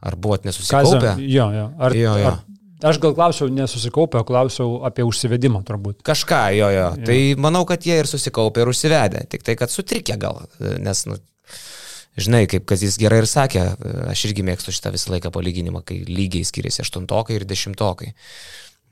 [0.05, 1.15] ar buvot nesusikaupę?
[1.15, 1.65] Kazio, jo, jo.
[1.81, 2.35] Ar, jo, jo.
[2.35, 6.03] Ar, Aš gal klausiau nesusikaupę, klausiau apie užsivedimą turbūt.
[6.05, 6.89] Kažką, jo, jo.
[6.93, 7.07] jo.
[7.09, 9.23] Tai manau, kad jie ir susikaupė ir užsivedė.
[9.31, 10.43] Tik tai, kad sutrikė gal.
[10.83, 11.17] Nes, nu,
[12.21, 13.63] žinai, kaip Kazis gerai ir sakė,
[14.13, 18.13] aš irgi mėgstu šitą visą laiką palyginimą, kai lygiai skiriasi aštuntokai ir dešimtokai.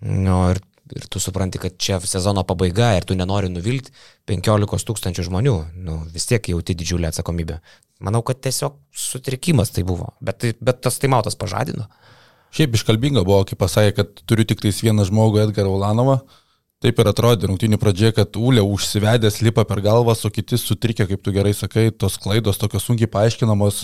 [0.05, 3.93] Nu, ir ir tu supranti, kad čia sezono pabaiga ir tu nenori nuvilti
[4.29, 5.55] 15 tūkstančių žmonių,
[5.87, 7.59] nu, vis tiek jauti didžiulę atsakomybę.
[8.05, 11.87] Manau, kad tiesiog sutrikimas tai buvo, bet, tai, bet tas taimautas pažadino.
[12.55, 16.21] Šiaip iškalbinga buvo, kai pasakė, kad turiu tik tais vieną žmogų Edgarą Ulanovą.
[16.83, 21.23] Taip ir atrodė rungtinių pradžioje, kad Ulė užsivedęs lipa per galvą, o kiti sutrikė, kaip
[21.25, 23.81] tu gerai sakai, tos klaidos tokios sunkiai paaiškinamos,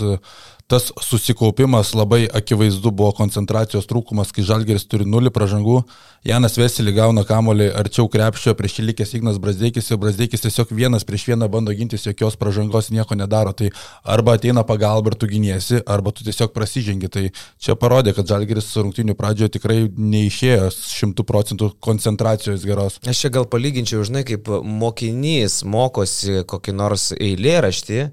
[0.66, 5.82] tas susikaupimas labai akivaizdu buvo koncentracijos trūkumas, kai Žalgeris turi nulį pražangų,
[6.22, 11.02] Janas Veselį gauna kamolį arčiau krepšio, prieš jį likęs Ignas Brasdeikis ir Brasdeikis tiesiog vienas
[11.08, 13.72] prieš vieną bando gintis, jokios pražangos nieko nedaro, tai
[14.06, 17.10] arba ateina pagalba ir tu giniesi, arba tu tiesiog prasižengi.
[17.12, 17.24] Tai
[17.58, 23.00] čia parodė, kad Žalgeris rungtinių pradžioje tikrai neišėjo šimtų procentų koncentracijos geros.
[23.02, 28.06] Aš čia gal palyginčiau, žinai, kaip mokinys mokosi kokį nors eilėraštį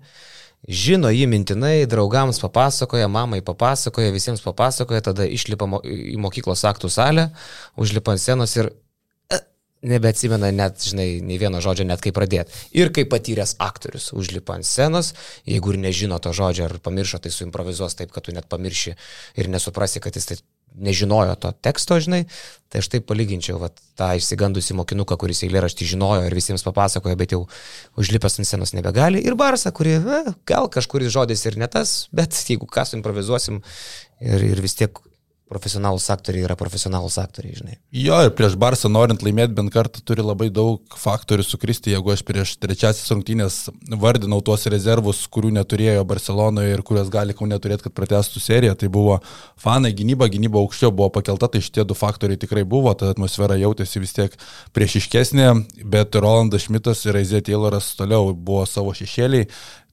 [0.67, 7.29] žino jį mintinai, draugams papasakoja, mamai papasakoja, visiems papasakoja, tada išlipa į mokyklos aktų salę,
[7.79, 8.71] užlipa ant scenos ir
[9.31, 9.39] e,
[9.87, 12.53] nebeatsimena net, žinai, nei vieno žodžio, net kaip pradėti.
[12.75, 15.13] Ir kaip patyręs aktorius užlipa ant scenos,
[15.47, 18.97] jeigu ir nežino to žodžio ar pamiršo, tai suimprovizuos taip, kad tu net pamirši
[19.39, 20.41] ir nesuprasi, kad jis tai
[20.83, 22.23] nežinojo to teksto, žinai,
[22.69, 27.35] tai aš taip palyginčiau vat, tą išsigandusi mokinuką, kuris eilėraštį žinojo ir visiems papasakojo, bet
[27.35, 27.43] jau
[27.99, 32.37] užlipęs ant scenos nebegali, ir Barsą, kuri na, gal kažkuris žodis ir ne tas, bet
[32.47, 33.61] jeigu ką suimprovizuosim
[34.21, 35.01] ir, ir vis tiek
[35.49, 37.77] profesionalūs aktoriai yra profesionalūs aktoriai, žinai.
[37.95, 42.23] Jo, ir prieš Barsą norint laimėti bent kartą turi labai daug faktorių sukristi, jeigu aš
[42.27, 43.57] prieš trečiasis rungtynės
[44.01, 48.91] vardinau tuos rezervus, kurių neturėjo Barcelonoje ir kurias gali kaunė turėti, kad pratestų seriją, tai
[48.93, 49.19] buvo
[49.59, 54.03] fanai, gynyba, gynyba aukščiau buvo pakelta, tai šitie du faktoriai tikrai buvo, ta atmosfera jautėsi
[54.03, 54.38] vis tiek
[54.77, 55.51] priešiškesnė,
[55.89, 59.49] bet Rolandas Šmitas ir Aizė Tayloras toliau buvo savo šešėliai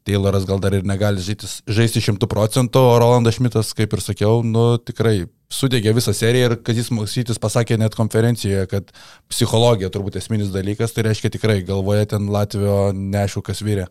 [0.06, 4.76] Tayloras gal dar ir negali žaisti šimtų procentų, o Rolandas Šmitas, kaip ir sakiau, nu
[4.78, 8.92] tikrai sudegė visą seriją ir kad jis Maksytis pasakė net konferencijoje, kad
[9.30, 13.88] psichologija turbūt esminis dalykas, tai reiškia tikrai galvoje ten Latvijos neaišku, kas vyrė.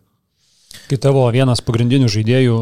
[0.86, 2.56] Kai tavo vienas pagrindinių žaidėjų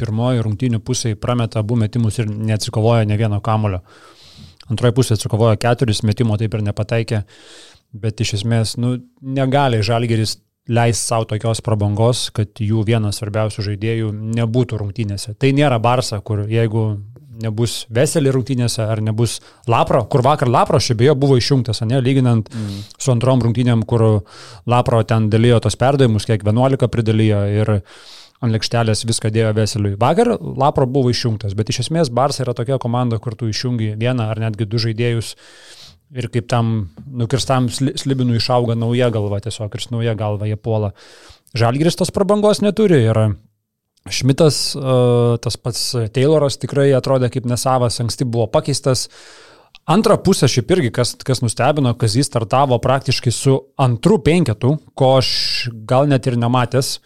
[0.00, 3.82] pirmoji rungtynių pusėje prameta abu metimus ir neatsikovoja ne vieno kamulio.
[4.68, 7.22] Antroji pusė atsikovojo keturis metimo, taip ir nepataikė,
[7.96, 14.10] bet iš esmės, nu, negali Žalgeris leis savo tokios prabangos, kad jų vienas svarbiausių žaidėjų
[14.38, 15.34] nebūtų rungtynėse.
[15.40, 16.90] Tai nėra Barsa, kur jeigu
[17.42, 19.38] nebus Veselį rungtynėse, ar nebus
[19.70, 22.78] Lapro, kur vakar Lapro šiaip beje buvo išjungtas, ne, lyginant mm.
[22.98, 24.24] su antrom rungtynėm, kur
[24.68, 27.74] Lapro ten dalyjo tos perdavimus, kiek 11 pridalijo ir
[28.38, 29.96] ant lėkštelės viską dėjo Veseliui.
[29.98, 34.28] Vakar Lapro buvo išjungtas, bet iš esmės Barsa yra tokia komanda, kur tu išjungi vieną
[34.30, 35.34] ar netgi du žaidėjus
[36.14, 40.94] ir kaip tam nukirstam slibinui išauga nauja galva, tiesiog ir nauja galva jie puola.
[41.56, 43.22] Žalgiris tos prabangos neturi ir
[44.08, 44.72] Šmitas,
[45.42, 45.82] tas pats
[46.14, 49.08] Tayloras tikrai atrodė kaip nesavas, anksti buvo pakeistas.
[49.88, 55.14] Antrą pusę šiaip irgi, kas, kas nustebino, kad jis startavo praktiškai su antru penketu, ko
[55.18, 55.30] aš
[55.88, 56.98] gal net ir nematęs.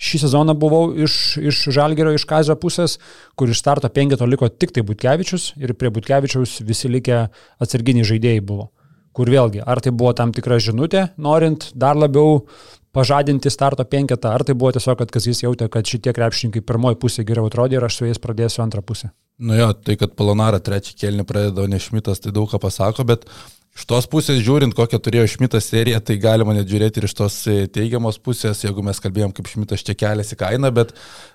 [0.00, 2.98] Šį sezoną buvau iš, iš Žalgerio, iš Kazio pusės,
[3.38, 7.26] kur iš starto penketo liko tik tai Butkevičius ir prie Butkevičiaus visi likę
[7.62, 8.70] atsarginiai žaidėjai buvo.
[9.14, 12.42] Kur vėlgi, ar tai buvo tam tikra žinutė, norint dar labiau
[12.94, 16.98] pažadinti starto penketą, ar tai buvo tiesiog, kad kas jis jautė, kad šitie krepšininkai pirmoji
[17.02, 19.10] pusė geriau atrodė ir aš su jais pradėsiu antrą pusę.
[19.38, 23.06] Nu jo, tai kad Polonara trečią kelnį pradeda, o ne Šmitas, tai daug ką pasako,
[23.06, 23.26] bet
[23.74, 27.40] Iš tos pusės žiūrint, kokią turėjo Šmitas seriją, tai galima net žiūrėti ir iš tos
[27.50, 30.92] e, teigiamos pusės, jeigu mes kalbėjom, kaip Šmitas čia keliasi kainą, bet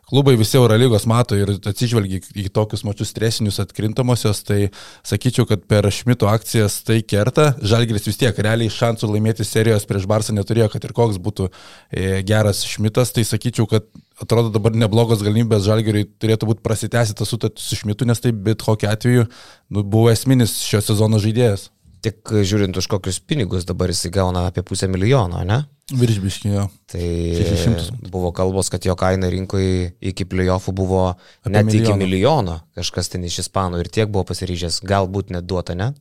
[0.08, 4.70] klubai visi Eurolygos mato ir atsižvelgia į tokius mačius stresinius atkrintamosios, tai
[5.04, 7.50] sakyčiau, kad per Šmito akcijas tai kerta.
[7.60, 12.22] Žalgiris vis tiek realiai šansų laimėti serijos prieš Barsą neturėjo, kad ir koks būtų e,
[12.24, 13.92] geras Šmitas, tai sakyčiau, kad
[14.24, 18.88] atrodo dabar neblogos galimybės Žalgiriui turėtų būti prasitęsita sutartis su Šmitu, nes tai bet kokiu
[18.94, 21.68] atveju nu, buvo esminis šio sezono žaidėjas.
[22.00, 25.64] Tik žiūrint už kokius pinigus dabar jis gauna apie pusę milijono, ne?
[25.90, 26.68] Viršbiškinio.
[26.92, 27.08] Tai
[27.40, 27.98] 600.
[28.14, 31.82] buvo kalbos, kad jo kaina rinkoje iki playoffų buvo apie net milijoną.
[31.82, 35.92] iki milijono, kažkas ten iš ispanų ir tiek buvo pasiryžęs, galbūt net duota, ne?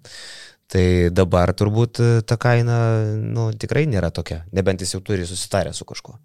[0.69, 0.85] Tai
[1.17, 2.79] dabar turbūt ta kaina,
[3.17, 6.19] nu, tikrai nėra tokia, nebent jis jau turi susitarę su kažkuo.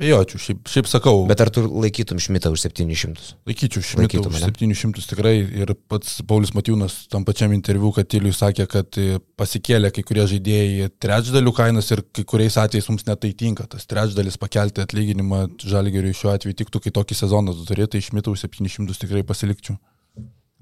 [0.00, 1.26] Bejočiau, šiaip, šiaip sakau.
[1.28, 3.34] Bet ar tu laikytum Šmitą už 700?
[3.48, 8.64] Laikyčiau Šmitą už 700 tikrai ir pats Paulius Matijūnas tam pačiam interviu, kad Tiliui sakė,
[8.70, 8.96] kad
[9.40, 13.68] pasikėlė kai kurie žaidėjai trečdalių kainas ir kai kuriais atvejais mums netai tinka.
[13.68, 18.32] Tas trečdalis pakelti atlyginimą žalgeriui šiuo atveju tiktų, kai tokį sezoną tu turėtum, tai Šmitą
[18.32, 19.76] už 700 tikrai pasilikčiau.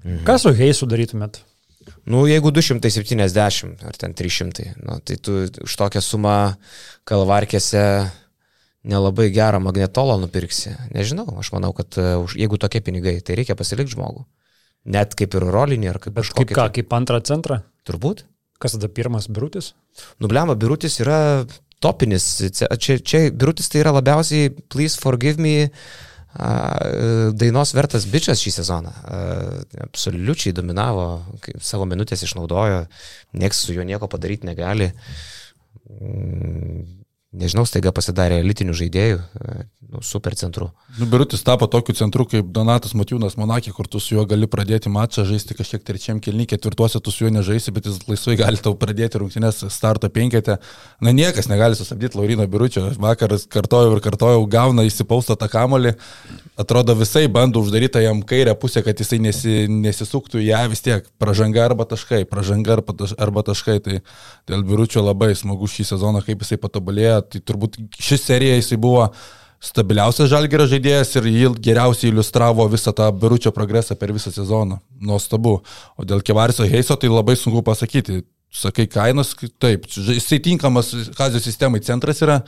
[0.03, 0.25] Mhm.
[0.27, 1.45] Ką su Heisu darytumėt?
[2.05, 6.39] Nu, jeigu 270 ar ten 300, nu, tai tu už tokią sumą
[7.07, 7.83] kalvarkėse
[8.87, 10.75] nelabai gerą magnetolą nupirksi.
[10.95, 14.25] Nežinau, aš manau, kad uh, jeigu tokie pinigai, tai reikia pasilikti žmogų.
[14.89, 16.51] Net kaip ir rolinį, ar kaip kažkokį.
[16.53, 16.75] Kaip ką, tai.
[16.79, 17.61] kaip antrą centrą?
[17.87, 18.25] Turbūt.
[18.59, 19.73] Kas tada pirmas birutis?
[20.23, 21.19] Nublema, birutis yra
[21.83, 22.27] topinis.
[22.55, 25.73] Čia, čia birutis tai yra labiausiai Please Forgive Me uh,
[27.33, 28.93] dainos vertas bičias šį sezoną.
[29.89, 31.07] Absoliučiai dominavo,
[31.57, 32.85] savo minutės išnaudojo,
[33.39, 34.91] nieks su juo nieko padaryti negali.
[37.29, 39.55] Nežinau, staiga pasidarė elitinių žaidėjų, e,
[39.93, 40.71] nu, super centru.
[40.97, 44.89] Nu, Birutis tapo tokiu centru kaip Donatas Matijūnas Monakė, kur tu su juo gali pradėti
[44.89, 48.73] mačą, žaisti kažkiek trečiam kilny, ketvirtuose tu su juo nežaisi, bet jis laisvai gali tau
[48.73, 50.57] pradėti rungtynės starto penketę.
[51.05, 52.87] Na niekas negali sustabdyti Laurino Biručio.
[52.97, 55.93] Vakaras kartojau ir kartojau, gauna įsipaustą tą kamolį,
[56.59, 61.07] atrodo visai bando uždaryti jam kairę pusę, kad jisai nesi, nesisuktų ją vis tiek.
[61.21, 62.79] Pražanga arba taškai, pražanga
[63.17, 63.79] arba taškai.
[63.85, 63.99] Tai
[64.49, 67.21] dėl Biručio labai smagu šį sezoną, kaip jisai patobulėjo.
[67.31, 69.07] Tai turbūt ši serija jisai buvo
[69.59, 74.81] stabiliausias žalgerio žaidėjas ir jį geriausiai iliustravo visą tą Biručio progresą per visą sezoną.
[74.99, 75.61] Nuostabu.
[75.95, 81.81] O dėl Kevarisio Heiso tai labai sunku pasakyti sakai kainos, taip, jisai tinkamas Kazio sistemai
[81.85, 82.39] centras yra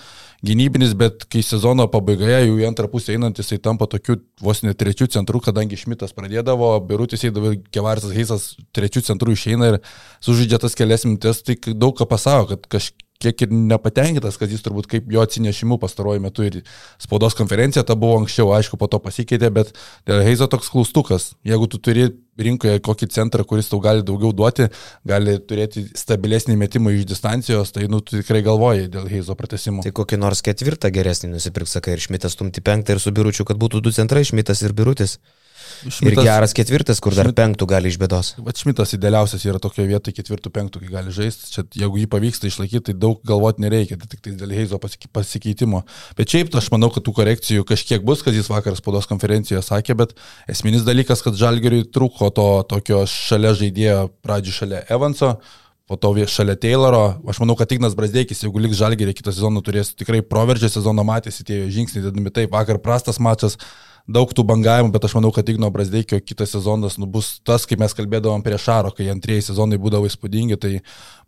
[0.45, 4.73] gynybinis, bet kai sezono pabaigoje jau į antrą pusę einant jisai tampa tokiu vos ne
[4.73, 9.79] trečių centrų, kadangi Šmitas pradėdavo, Birutis eidavo, Kevarsas Heisas trečių centrų išeina ir
[10.25, 14.63] sužaidžia tas kelias minutės, tai daug ką pasako, kad kažkiek kiek ir nepatenkintas, kad jis
[14.65, 16.59] turbūt kaip jo atsinešimu pastaruoju metu ir
[17.01, 19.73] spaudos konferencija ta buvo anksčiau, aišku, po to pasikeitė, bet
[20.09, 21.31] dėl Heizo toks klaustukas.
[21.47, 22.09] Jeigu tu turi
[22.41, 24.69] rinkoje kokį centrą, kuris tau gali daugiau duoti,
[25.07, 29.85] gali turėti stabilesnį metimą iš distancijos, tai nu, tu tikrai galvoji dėl Heizo pratesimo.
[29.85, 33.59] Tai kokį nors ketvirtą geresnį nusipirks, sakai, ir Šmitas stumti penktą ir su Biručiu, kad
[33.61, 35.19] būtų du centrai, Šmitas ir Birutis.
[35.81, 38.33] Šmitas, ir geras ketvirtas, kur dar šmit, penktų gali iš bėdos.
[38.45, 41.49] Bet Šmitas idealiausias yra tokio vietoje ketvirtų, penktų, kai gali žaisti.
[41.53, 45.83] Čia, jeigu jį pavyksta išlaikyti, tai daug galvoti nereikia, tai tik tai dėl Heizo pasikeitimo.
[46.19, 49.97] Bet šiaip aš manau, kad tų korekcijų kažkiek bus, kad jis vakar spaudos konferencijoje sakė,
[50.03, 50.15] bet
[50.51, 55.35] esminis dalykas, kad Žalgeriui trūko to tokio šalia žaidėjo, pradžių šalia Evanso,
[55.91, 57.19] po to šalia Tayloro.
[57.27, 61.43] Aš manau, kad Ignas Brasdeikis, jeigu liks Žalgerį kitą sezoną, turės tikrai proveržę sezoną matėsi
[61.43, 63.57] tie žingsniai, dedami taip, vakar prastas mačas
[64.09, 67.81] daug tų bangavimų, bet aš manau, kad Igno Brasdeikio kitas sezonas nu, bus tas, kaip
[67.81, 70.73] mes kalbėdavom prie Šaro, kai antrieji sezonai būdavo įspūdingi, tai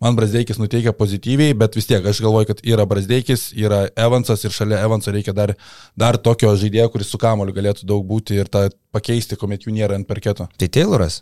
[0.03, 4.55] man Brasdeikis nuteikia pozityviai, bet vis tiek aš galvoju, kad yra Brasdeikis, yra Evansas ir
[4.55, 5.55] šalia Evanso reikia dar,
[5.99, 9.99] dar tokio žaidėjo, kuris su kamoliu galėtų daug būti ir tą pakeisti, kuomet jų nėra
[9.99, 10.49] ant parketo.
[10.57, 11.21] Tai Tayloras?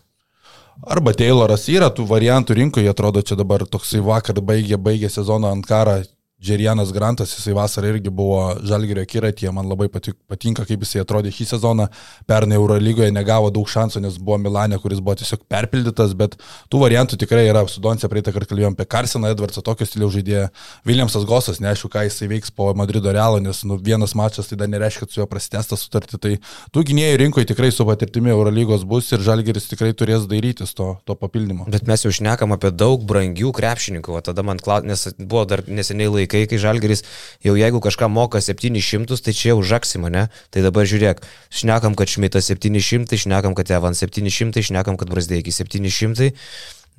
[0.88, 5.66] Arba Tayloras yra tų variantų rinkoje, atrodo, čia dabar toksai vakar baigė, baigė sezoną ant
[5.68, 6.00] karą,
[6.42, 11.30] Džerianas Grantas, jisai vasarą irgi buvo Žalgirio kiratyje, man labai patik, patinka, kaip jisai atrodė
[11.30, 11.86] šį sezoną.
[12.26, 16.34] Pernai Eurolygoje negavo daug šansų, nes buvo Milanė, kuris buvo tiesiog perpildytas, bet
[16.72, 17.62] tų variantų tikrai yra.
[17.70, 20.48] Su Donce praeitą kartą kalbėjom apie Karsiną Edvardsą, tokio stiliaus žaidėją.
[20.88, 24.72] Viljamsas Gosas, neaišku, ką jisai veiks po Madrido Realo, nes nu, vienas mačas tai dar
[24.72, 26.20] nereiškia, kad su juo prasitęsta sutartį.
[26.26, 26.34] Tai
[26.74, 31.14] tų gynėjų rinkoje tikrai su patirtimi Eurolygos bus ir Žalgiris tikrai turės dairytis to, to
[31.22, 31.70] papildymo.
[31.70, 35.62] Bet mes jau šnekam apie daug brangių krepšininkų, o tada man klausė, nes buvo dar
[35.70, 37.04] neseniai laikas laikai, kai Žalgeris
[37.44, 40.28] jau jeigu kažką moka 700, tai čia jau žaksima, ne?
[40.50, 46.32] Tai dabar žiūrėk, šnekam, kad Šmitas 700, šnekam, kad Evan 700, šnekam, kad Brasdėjai 700.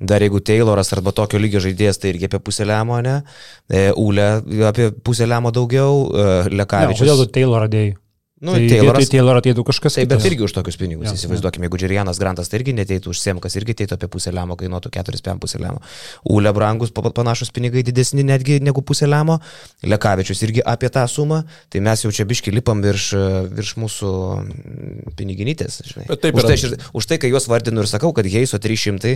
[0.00, 3.22] Dar jeigu Tayloras arba tokio lygio žaidėjas, tai irgi apie pusę lemo, ne?
[3.70, 7.04] E, Ule apie pusę lemo daugiau, e, Lekavičius.
[7.04, 7.94] Kodėl tu Taylorą dėjai?
[8.42, 10.26] Nu, tai Tayloras, tai Taylor ateitų kažkas Taip, bet kitas.
[10.26, 11.06] irgi už tokius pinigus.
[11.06, 14.56] Ja, Įsivaizduokime, jeigu Džerianas Grantas tai irgi neteitų už Semkas, irgi ateitų apie pusę lemo,
[14.58, 15.78] kainuotų 4-5 pusę lemo.
[16.34, 19.38] Ule brangus, pa- panašus pinigai didesni netgi negu pusę lemo.
[19.86, 21.44] Lekavičius irgi apie tą sumą.
[21.70, 23.06] Tai mes jau čia biški lipam virš,
[23.54, 25.80] virš mūsų mm, piniginytės.
[25.94, 26.08] Žinai.
[26.10, 28.58] Bet taip už, tai, aš ir- už tai, kai juos vardinu ir sakau, kad Heiso
[28.58, 29.14] 300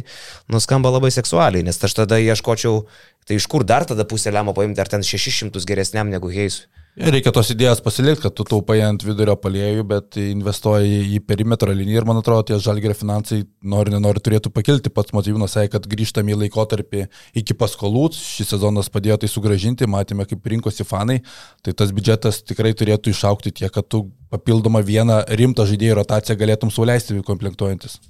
[0.49, 2.85] nuskamba labai seksualiai, nes aš tada ieškočiau,
[3.27, 6.71] tai iš kur dar tada pusę lemo paimti, ar ten 600 geresniam negu Heisui.
[6.99, 12.01] Reikia tos idėjas pasilikti, kad tu taupai ant vidurio paliejų, bet investuoji į perimetro liniją
[12.01, 14.91] ir man atrodo, tie žalgerio finansai nori, nenori turėtų pakilti.
[14.91, 17.05] Pats Motyvinas sakė, kad grįžtame į laikotarpį
[17.39, 21.21] iki paskolų, šis sezonas padėjo tai sugražinti, matėme, kaip rinkosi fanai,
[21.63, 26.75] tai tas biudžetas tikrai turėtų išaukti tiek, kad tu papildomą vieną rimtą žaidėjų rotaciją galėtum
[26.75, 28.01] sauliaisti komplektuojantis.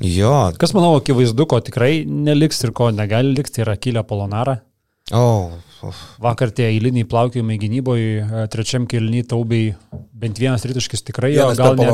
[0.00, 4.60] Jo, Kas, manau, akivaizdu, ko tikrai neliks ir ko negali likti, tai yra Kilio Polonara.
[5.12, 5.50] O,
[5.86, 6.00] uf.
[6.22, 9.74] Vakar tie eiliniai plaukiojimai gynyboje, trečiam kilniui taubiai
[10.20, 11.92] bent vienas tritaškis tikrai jo, gal ir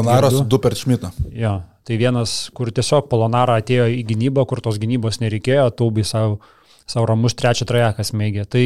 [0.50, 0.58] du.
[0.62, 1.12] per Šmitą.
[1.32, 6.40] Jo, tai vienas, kur tiesiog Polonara atėjo į gynybą, kur tos gynybos nereikėjo, taubiai savo,
[6.86, 8.44] savo ramus trečią trajeką smėgė.
[8.50, 8.64] Tai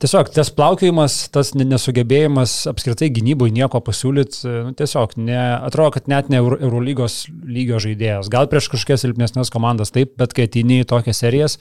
[0.00, 6.08] tiesiog tas plaukiojimas, tas ne- nesugebėjimas apskritai gynyboje nieko pasiūlyti, nu, tiesiog ne, atrodo, kad
[6.12, 8.28] net ne Euro- Eurolygos lygio žaidėjas.
[8.32, 11.58] Gal prieš kažkokias silpnesnės komandas taip, bet kai ateini į tokias serijas,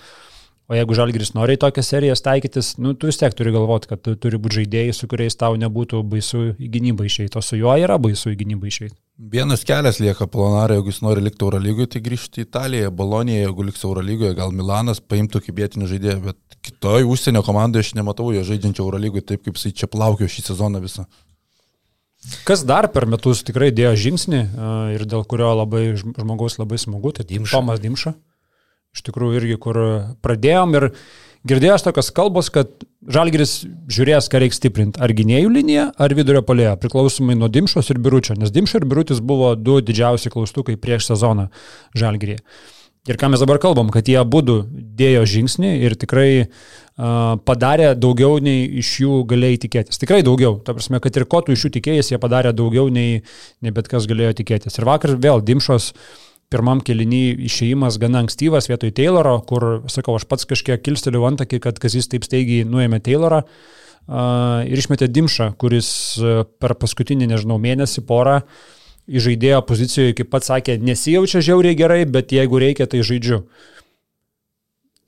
[0.69, 4.03] O jeigu Žalgiris nori į tokias serijas taikytis, nu, tu vis tiek turi galvoti, kad
[4.05, 7.73] tu turi būti žaidėjai, su kuriais tau nebūtų baisu į gynybą išeiti, o su juo
[7.73, 8.93] yra baisu į gynybą išeiti.
[9.33, 13.65] Vienas kelias lieka Polonarą, jeigu jis nori likti Eurolygoje, tai grįžti į Italiją, Boloniją, jeigu
[13.65, 18.45] liks Eurolygoje, gal Milanas paimtų kaip vietinį žaidėją, bet kitoj užsienio komandoje aš nematau jo
[18.45, 21.07] žaidžiančio Eurolygoje taip, kaip jisai čia plaukio šį sezoną visą.
[22.45, 26.77] Kas dar per metus tikrai dėjo žingsnį a, ir dėl kurio labai žm- žmogaus labai
[26.77, 27.57] smagu, tai Dimša.
[27.57, 28.13] Tomas Dimša.
[28.95, 29.79] Iš tikrųjų irgi, kur
[30.25, 30.87] pradėjom ir
[31.49, 32.71] girdėjęs tokios kalbos, kad
[33.09, 38.01] Žalgiris žiūrės, ką reikia stiprinti, ar gynėjų liniją, ar vidurio polėjo, priklausomai nuo Dimšos ir
[38.03, 41.47] Biručio, nes Dimša ir Birutis buvo du didžiausi klaustukai prieš sezoną
[41.97, 42.41] Žalgirį.
[43.07, 48.41] Ir ką mes dabar kalbam, kad jie abu dėjo žingsnį ir tikrai uh, padarė daugiau
[48.43, 50.01] nei iš jų galėjai tikėtis.
[50.01, 50.57] Tikrai daugiau.
[50.65, 53.21] Ta prasme, kad ir ko tu iš jų tikėjai, jie padarė daugiau nei,
[53.63, 54.75] nei bet kas galėjo tikėtis.
[54.77, 55.93] Ir vakar vėl Dimšos
[56.49, 61.79] pirmam kelinį išėjimas gana ankstyvas vietoj Tayloro, kur, sakau, aš pats kažkiek kilsteliu antakį, kad
[61.81, 63.51] Kazis taip staigiai nuėmė Taylorą uh,
[64.65, 65.89] ir išmetė Dimšą, kuris
[66.61, 68.39] per paskutinį, nežinau, mėnesį porą
[69.09, 73.43] į žaidėjo pozicijoje, kaip pats sakė, nesijaučia žiauriai gerai, bet jeigu reikia, tai žaidžiu.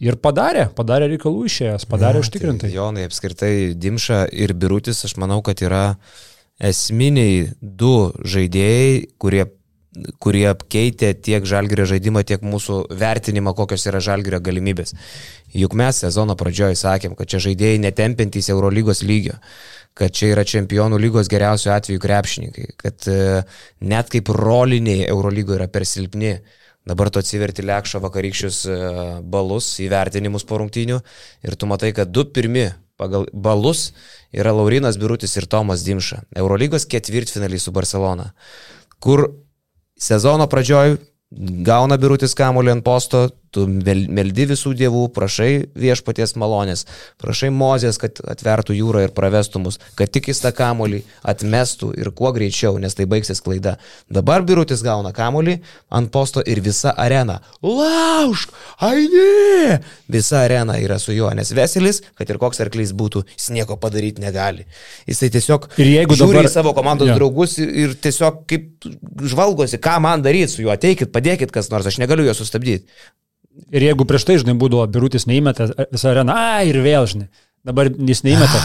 [0.02, 2.70] Ir padarė, padarė reikalų išėjęs, padarė Ja, užtikrintai.
[2.70, 5.98] Tai Jonai, apskritai Dimša ir Birutis, aš manau, kad yra
[6.58, 9.46] esminiai du žaidėjai, kurie
[10.24, 14.96] kurie keitė tiek žalgerio žaidimą, tiek mūsų vertinimą, kokios yra žalgerio galimybės.
[15.58, 19.36] Juk mes sezono pradžioje sakėm, kad čia žaidėjai netempintys Eurolygos lygio,
[19.98, 23.44] kad čia yra čempionų lygos geriausių atveju krepšininkai, kad e,
[23.84, 26.38] net kaip roliniai Eurolygoje yra per silpni.
[26.88, 28.80] Dabar tu atsiverti lėkšą vakarykščius e,
[29.22, 31.02] balus, įvertinimus po rungtynių
[31.46, 32.70] ir tu matai, kad du pirmi
[33.02, 33.92] pagal balus
[34.32, 36.24] yra Laurinas Birutis ir Tomas Dimša.
[36.40, 38.32] Eurolygos ketvirtfinaliai su Barcelona,
[39.04, 39.28] kur
[40.02, 40.98] sezono pradžioj
[41.68, 46.86] gauna birutis kamuolį ant posto, tu mel- meldi visų dievų, prašai viešpaties malonės,
[47.22, 52.12] prašai mozės, kad atvertų jūrą ir pravestų mus, kad tik jis tą kamuolį atmestų ir
[52.16, 53.78] kuo greičiau, nes tai baigsis klaida.
[54.10, 55.58] Dabar birutis gauna kamuolį
[55.92, 57.42] ant posto ir visa arena.
[57.62, 59.80] Laužk, aini!
[60.12, 64.24] Visa arena yra su juo, nes Veselis, kad ir koks arklys būtų, jis nieko padaryti
[64.24, 64.66] negali.
[65.10, 67.16] Jisai tiesiog žiūri dabar- į savo komandos Jo.
[67.20, 68.88] draugus ir, ir tiesiog kaip
[69.28, 72.86] žvalgosi, ką man daryti su juo, ateikit, padėkit kas nors, aš negaliu jo sustabdyti.
[73.72, 77.30] Ir jeigu prieš tai, žinai, būdavo birutis neįmetė visą areną, ai ir vėl, žinai.
[77.68, 78.60] Dabar jis neįmetė.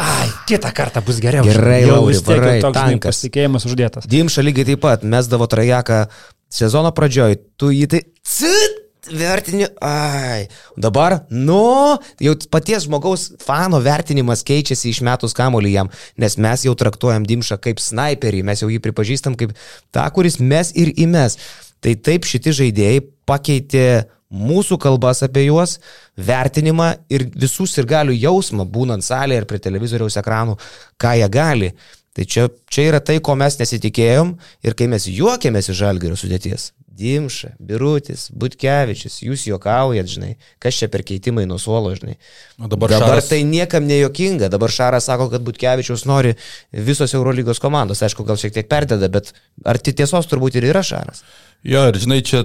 [0.00, 1.44] Ai, kitą kartą bus geriau.
[1.44, 4.08] Gerai, Jau vis tiek jau varai, toks, žinai, pasitikėjimas uždėtas.
[4.08, 6.06] Dimša lygiai taip pat, mesdavo trajeką
[6.48, 8.04] sezono pradžioj, tu jį tai...
[8.24, 8.84] Cit!
[9.08, 10.48] Vertini, ai.
[10.76, 15.90] Dabar, nu, jau paties žmogaus fano vertinimas keičiasi iš metus kamolį jam,
[16.20, 19.54] nes mes jau traktuojam Dimšą kaip sniperį, mes jau jį pripažįstam kaip
[19.94, 21.38] tą, kuris mes ir įmes.
[21.80, 23.86] Tai taip šitie žaidėjai pakeitė
[24.32, 25.78] mūsų kalbas apie juos,
[26.16, 30.58] vertinimą ir visus ir galių jausmą, būnant salėje ir prie televizoriaus ekranų,
[31.00, 31.70] ką jie gali.
[32.18, 34.34] Tai čia, čia yra tai, ko mes nesitikėjom
[34.66, 40.88] ir kai mes juokėmės iš žalgerio sudėties, Dimša, Birutis, Butkevičius, jūs juokaujat, žinai, kas čia
[40.90, 42.16] per keitimai nuo suolo, žinai.
[42.58, 46.34] O dabar Dabar Šaras- tai niekam nejuokinga, dabar Šaras sako, kad Butkevičius nori
[46.72, 49.30] visos Eurolygos komandos, aišku, gal šiek tiek perdeda, bet
[49.64, 51.22] ar ti- tiesos turbūt ir yra Šaras?
[51.62, 52.42] Jo, ir žinai, čia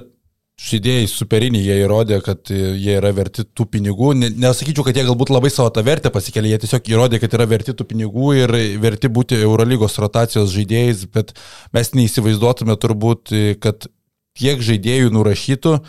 [0.61, 4.11] žaidėjai superiniai, jie įrodė, kad jie yra verti tų pinigų.
[4.19, 7.47] Ne, nesakyčiau, kad jie galbūt labai savo tą vertę pasikėlė, jie tiesiog įrodė, kad yra
[7.49, 11.33] verti tų pinigų ir verti būti Eurolygos rotacijos žaidėjais, bet
[11.73, 13.33] mes neįsivaizduotume turbūt,
[13.63, 13.89] kad
[14.37, 15.79] tiek žaidėjų nurašytų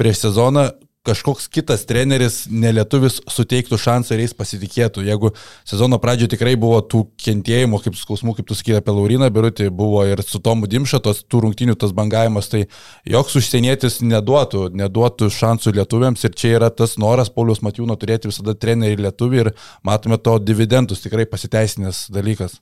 [0.00, 0.70] prieš sezoną
[1.04, 5.04] kažkoks kitas treneris, nelietuvis, suteiktų šansą ir jais pasitikėtų.
[5.04, 5.30] Jeigu
[5.68, 10.02] sezono pradžioje tikrai buvo tų kentėjimų, kaip skausmų, kaip tu sakai apie Lauriną Birutį, buvo
[10.08, 12.64] ir su Tomu Dimša, tos tų rungtinių tas bangavimas, tai
[13.08, 18.56] joks užsienietis neduotų, neduotų šansų lietuviams ir čia yra tas noras Paulius Matijūno turėti visada
[18.56, 22.60] trenerį lietuvį ir matome to dividendus, tikrai pasiteisinęs dalykas.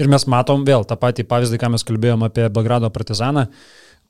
[0.00, 3.46] Ir mes matom vėl tą patį pavyzdį, ką mes kalbėjom apie Belgrado partizaną,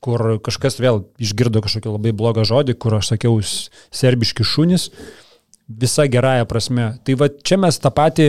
[0.04, 4.90] kur kažkas vėl išgirdo kažkokį labai blogą žodį, kur aš sakiau serbiški šunys,
[5.68, 6.90] visa gerąją prasme.
[7.04, 8.28] Tai va čia mes tą patį,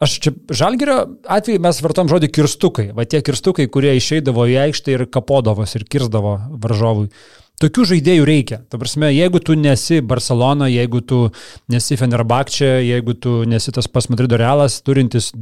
[0.00, 4.96] aš čia žalgerio atveju mes vartom žodį kirstukai, va tie kirstukai, kurie išeidavo į aikštę
[4.96, 7.10] ir kapodavos ir kirzdavo varžovui.
[7.58, 8.60] Tokių žaidėjų reikia.
[8.70, 11.24] Ta prasme, jeigu tu nesi Barcelona, jeigu tu
[11.72, 15.32] nesi Fenerbakčia, jeigu tu nesi tas pas Madrido Realas, turintis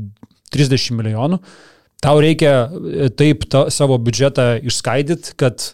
[0.54, 1.42] 30 milijonų,
[2.04, 5.72] tau reikia e, taip ta, savo biudžetą išskaidyti, kad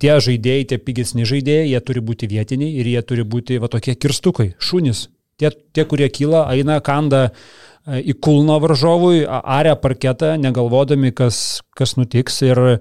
[0.00, 3.96] tie žaidėjai, tie pigesni žaidėjai, jie turi būti vietiniai ir jie turi būti va tokie
[3.98, 5.08] kirstukai, šunys.
[5.40, 11.96] Tie, tie kurie kyla, eina kanda e, į kulną varžovui, aria parketą, negalvodami, kas, kas
[11.96, 12.40] nutiks.
[12.44, 12.80] Ir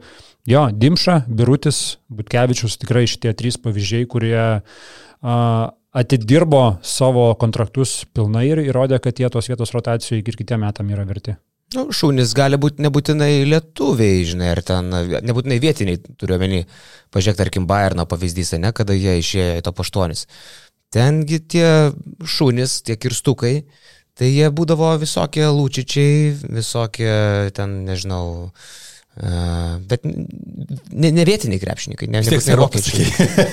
[0.49, 5.35] jo, Dimša, Birutis, Butkevičius, tikrai šitie trys pavyzdžiai, kurie a,
[5.91, 10.91] atidirbo savo kontraktus pilnai ir įrodė, kad jie tos vietos rotacijų iki ir kitiem metam
[10.93, 11.39] yra verti.
[11.75, 16.63] Nu, šunys gali būti nebūtinai lietuviai, žinai, ar ten, nebūtinai vietiniai, turiu omeny,
[17.13, 20.25] pažiūrėk, tarkim, Bayerno pavyzdys, ne, kada jie išėjo į to paštonis.
[20.89, 21.69] Tengi tie
[22.25, 23.53] šunys, tie kirstukai,
[24.17, 27.13] tai jie būdavo visokie lūčičiai, visokie
[27.53, 33.07] ten, nežinau, uh, bet ne, ne vietiniai krepšininkai, ne, nebūtinai serbo vokiečiai.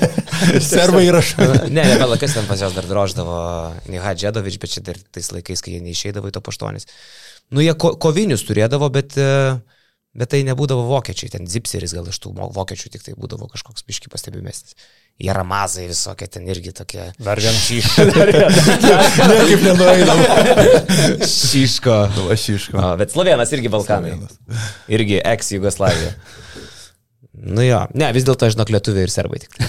[0.73, 1.43] Serbai įrašo.
[1.69, 3.39] Ne, ne, Belakas ten pas juos dar droždavo
[3.91, 6.87] Niha Džedovič, bet čia dar tais laikais, kai jie neišeidavo į to paštonis.
[7.55, 9.57] Nu, jie ko, kovinius turėdavo, bet, e,
[10.17, 14.11] bet tai nebūdavo vokiečiai, ten zipseris gal iš tų vokiečių tik tai būdavo kažkoks biški
[14.13, 14.75] pastebimesnis.
[15.23, 17.07] Jie ramazai visokie ten irgi tokie.
[17.23, 17.71] Dar vienas.
[19.31, 20.21] Niekaip nenueidam.
[21.25, 21.95] Šiško.
[22.27, 22.77] Lašiško.
[22.77, 24.19] O, bet Slovenas irgi Balkanai.
[24.93, 26.13] Irgi ex-Jugoslavija.
[27.47, 29.57] Nu jo, ne, vis dėlto, žinok, lietuviai ir serbai tik.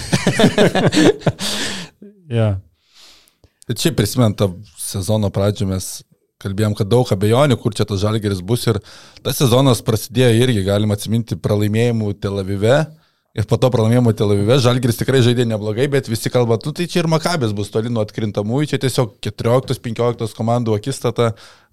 [2.28, 2.58] Yeah.
[3.68, 4.50] Bet šiaip prisimint tą
[4.80, 5.86] sezono pradžią mes
[6.42, 8.78] kalbėjom, kad daug abejonių, kur čia tas žalgeris bus ir
[9.24, 12.80] tas sezonas prasidėjo irgi, galima atsiminti, pralaimėjimų Tel Avive.
[13.38, 16.88] Ir po to pralaimėjimo Tel Avive Žalgiris tikrai žaidė neblogai, bet visi kalba, tu tai
[16.90, 21.28] čia ir Makabės bus toli nuo atkrintamųjų, čia tiesiog 14-15 komandų akistata,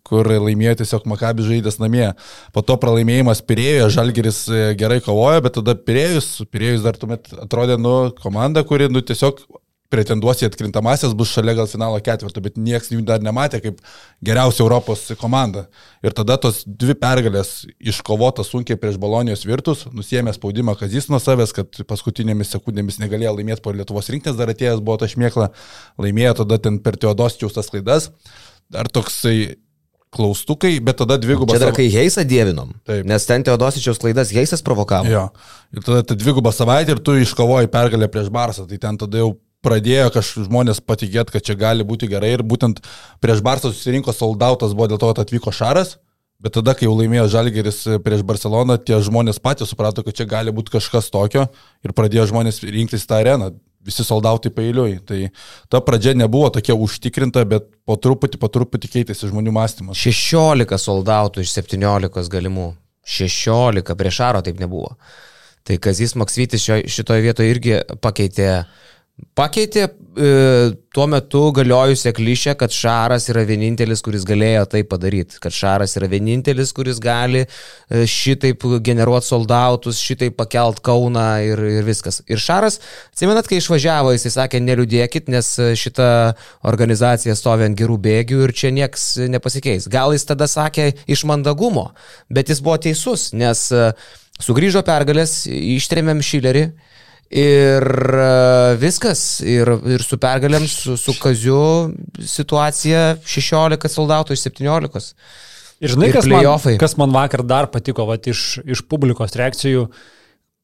[0.05, 2.11] kur laimėjo tiesiog Makabės žaidęs namie.
[2.53, 7.79] Po to pralaimėjimas Pirėjo, Žalgiris e, gerai kovojo, bet tada Pirėjus, Pirėjus dar tuomet atrodė,
[7.81, 9.41] nu, komanda, kuri, nu, tiesiog
[9.93, 13.81] pretenduos į atkrintamasias, bus šalia gal finalo ketvirto, bet niekas jų dar nematė kaip
[14.25, 15.65] geriausia Europos komanda.
[16.05, 21.53] Ir tada tos dvi pergalės iškovotas sunkiai prieš Balonijos virtus, nusėmė spaudimą Kazis nuo savęs,
[21.55, 25.51] kad paskutinėmis sekundėmis negalėjo laimėti po Lietuvos rinktinės, dar atėjęs buvo ta šmėkla,
[26.01, 28.09] laimėjo tada ten per Teodosčiaus tas klaidas.
[28.73, 29.55] Dar toksai
[30.15, 31.57] klaustukai, bet tada dvigubas.
[31.57, 32.71] Čia dar kai Heisą dievinom.
[32.87, 33.03] Taip.
[33.07, 35.11] Nes ten Teodosičiaus klaidas Heisas provokavo.
[35.11, 35.27] Jo.
[35.75, 38.67] Ir tada ta dvigubą savaitę ir tu iškovoji pergalę prieš Barsą.
[38.69, 39.33] Tai ten tada jau
[39.65, 42.35] pradėjo kažkaip žmonės patikėti, kad čia gali būti gerai.
[42.37, 42.81] Ir būtent
[43.23, 45.97] prieš Barsą susirinko soldautas buvo dėl to, kad atvyko Šaras.
[46.45, 50.51] Bet tada, kai jau laimėjo Žalgeris prieš Barceloną, tie žmonės patys suprato, kad čia gali
[50.53, 51.47] būti kažkas tokio
[51.81, 53.53] ir pradėjo žmonės rinktis tą areną.
[53.85, 54.97] Visi soldautai pailiui.
[55.05, 55.19] Tai
[55.69, 60.01] ta pradžia nebuvo tokia užtikrinta, bet po truputį, po truputį keitėsi žmonių mąstymas.
[60.01, 62.71] 16 soldautų iš 17 galimų.
[63.05, 64.95] 16 prieš Aro taip nebuvo.
[65.65, 68.65] Tai Kazis Maksvytis šitoje vietoje irgi pakeitė,
[69.35, 69.91] pakeitė e,
[70.95, 75.39] tuo metu galiojusią klišę, kad Šaras yra vienintelis, kuris galėjo tai padaryti.
[75.43, 81.87] Kad Šaras yra vienintelis, kuris gali e, šitaip generuoti soldautus, šitaip pakelt Kauną ir, ir
[81.87, 82.21] viskas.
[82.31, 82.81] Ir Šaras,
[83.13, 86.09] atsimenat, kai išvažiavo, jisai sakė, neliūdėkit, nes e, šita
[86.67, 89.87] organizacija stovi ant gerų bėgių ir čia nieks nepasikeis.
[89.91, 91.89] Gal jis tada sakė iš mandagumo,
[92.27, 93.87] bet jis buvo teisus, nes e,
[94.43, 96.67] sugrįžo pergalės, ištrėmėm Šilerį.
[97.33, 97.85] Ir
[98.21, 101.61] e, viskas, ir, ir su pergalėm, su, su Kaziu
[102.21, 105.15] situacija 16 soldautų iš 17.
[105.83, 109.89] Ir žinai, Ir kas man, kas man vakar dar patiko vat, iš, iš publikos reakcijų,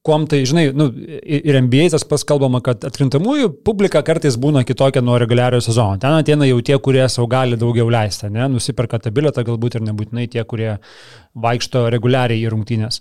[0.02, 0.88] Kuom tai, žinai, nu,
[1.22, 6.00] ir NBA tas paskalbama, kad atkrintamųjų publika kartais būna kitokia nuo reguliariojo sezono.
[6.02, 9.86] Ten ateina jau tie, kurie savo gali daugiau leisti, ne, nusiperka tą biletą galbūt ir
[9.86, 10.72] nebūtinai tie, kurie
[11.46, 12.98] vaikšto reguliariai į rungtynės.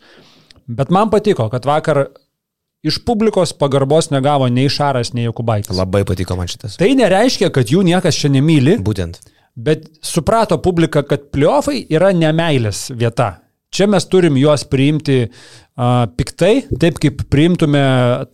[0.69, 2.03] Bet man patiko, kad vakar
[2.83, 5.77] iš publikos pagarbos negavo nei Šaras, nei Jokubaitis.
[5.77, 6.79] Labai patiko man šitas.
[6.81, 8.79] Tai nereiškia, kad jų niekas čia nemyli.
[8.85, 9.21] Būtent.
[9.61, 13.35] Bet suprato publika, kad pliofai yra nemailės vieta.
[13.71, 17.83] Čia mes turim juos priimti uh, piktai, taip kaip priimtume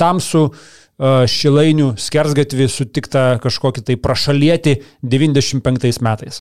[0.00, 6.40] tamsų uh, šilainių skersgatvį sutiktą kažkokį tai prašalietį 95 metais.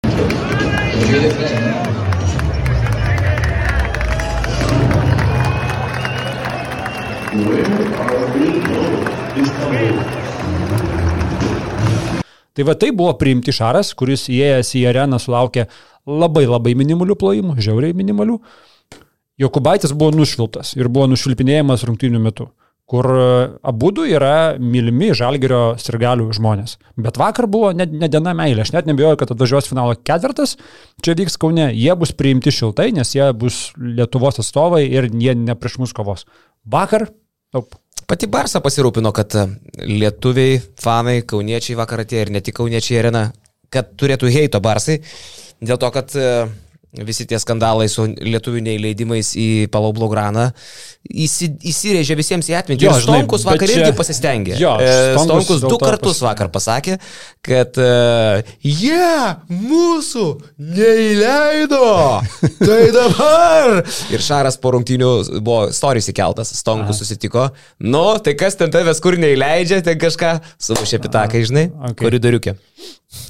[12.56, 15.66] Tai va tai buvo priimti Šaras, kuris įėjęs į areną sulaukė
[16.08, 18.38] labai labai minimalių plojimų, žiauriai minimalių.
[19.42, 22.48] Jokubaitis buvo nušviltas ir buvo nušvilpinėjimas rungtynių metu,
[22.88, 23.10] kur
[23.60, 26.78] abu du yra mylimi žalgerio sirgalių žmonės.
[26.96, 30.56] Bet vakar buvo ne, ne diena meilė, aš net nebijoju, kad atvažiuos finalo ketvirtas,
[31.04, 35.60] čia vyks Kaune, jie bus priimti šiltai, nes jie bus Lietuvos atstovai ir jie ne
[35.60, 36.24] prieš mus kovos.
[36.64, 37.10] Vakar,
[37.56, 37.80] taip.
[38.06, 39.34] Pati Barsa pasirūpino, kad
[39.82, 43.24] lietuviai, fanai, kauniečiai vakar atėjo ir ne tik kauniečiai arena,
[43.74, 45.00] kad turėtų heito Barsai,
[45.58, 46.14] dėl to, kad
[47.04, 50.52] visi tie skandalai su lietuvių neįleidimais į Palau Blograną
[51.06, 52.88] įsi, įsirėžė visiems į atmintį.
[52.88, 53.78] Jo, žinai, Stonkus vakar čia...
[53.82, 54.56] irgi pasistengė.
[54.62, 56.98] Jo, e, Stonkus, Stonkus du kartus vakar pasakė,
[57.46, 60.26] kad uh, jie yeah, mūsų
[60.58, 61.84] neįleido.
[62.68, 63.82] tai dabar.
[64.14, 67.00] Ir Šaras po rungtynių buvo storis įkeltas, Stonkus Aha.
[67.04, 67.48] susitiko.
[67.84, 72.06] Nu, tai kas ten tavęs kur neįleidžia, tai kažką sumušė pitakai, žinai, okay.
[72.08, 72.58] koridoriukė.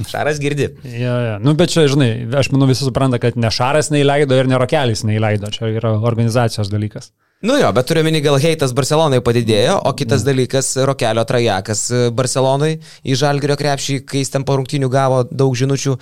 [0.09, 0.69] Šaras girdi.
[0.84, 1.36] Ja, ja.
[1.43, 2.09] Nu, bet čia, žinai,
[2.39, 5.51] aš manau visi supranta, kad ne Šaras neįleido ir ne Rokelis neįleido.
[5.53, 7.11] Čia yra organizacijos dalykas.
[7.45, 10.28] Nu jo, bet turiu minį, gal heitas Barcelonai padidėjo, o kitas mm.
[10.30, 11.82] dalykas- Rokelio trajakas
[12.15, 15.97] Barcelonai į Žalgirio krepšį, kai jis ten po rungtinių gavo daug žinučių,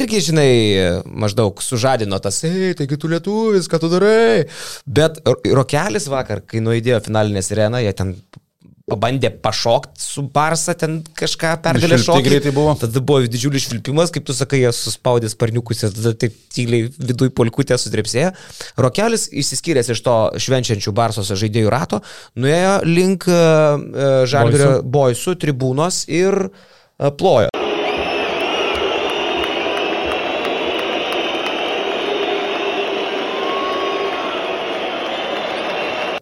[0.00, 0.50] irgi, žinai,
[1.04, 4.46] maždaug sužadino tas, ei, taigi tu lietuvis, ką tu darai.
[4.88, 8.16] Bet Rokelis vakar, kai nuėdėjo finalinę sireną, jie ten
[8.90, 12.26] pabandė pašokti su Barsa, ten kažką pergalę šokti.
[12.28, 12.74] greitai buvo.
[12.80, 17.34] Tada buvo didžiulis švilpimas, kaip tu sakai, jie suspaudė sparniukus ir tada taip tyliai viduje
[17.36, 18.32] polkutė sudrepsėjo.
[18.80, 22.02] Rokelis išsiskyręs iš to švenčiančių Barsos žaidėjų rato,
[22.40, 27.59] nuėjo link uh, Žalgirio boisų tribūnos ir uh, plojo.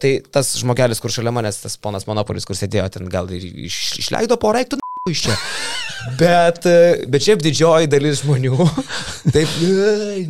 [0.03, 3.99] Tai tas žmogelis, kur šalia manęs, tas ponas Monopolis, kur sėdėjo ten, gal ir iš,
[4.05, 4.81] išleido porą reiktų
[5.11, 5.37] iš čia.
[6.19, 6.67] Bet,
[7.11, 8.57] bet šiaip didžioji dalis žmonių,
[9.35, 9.55] taip,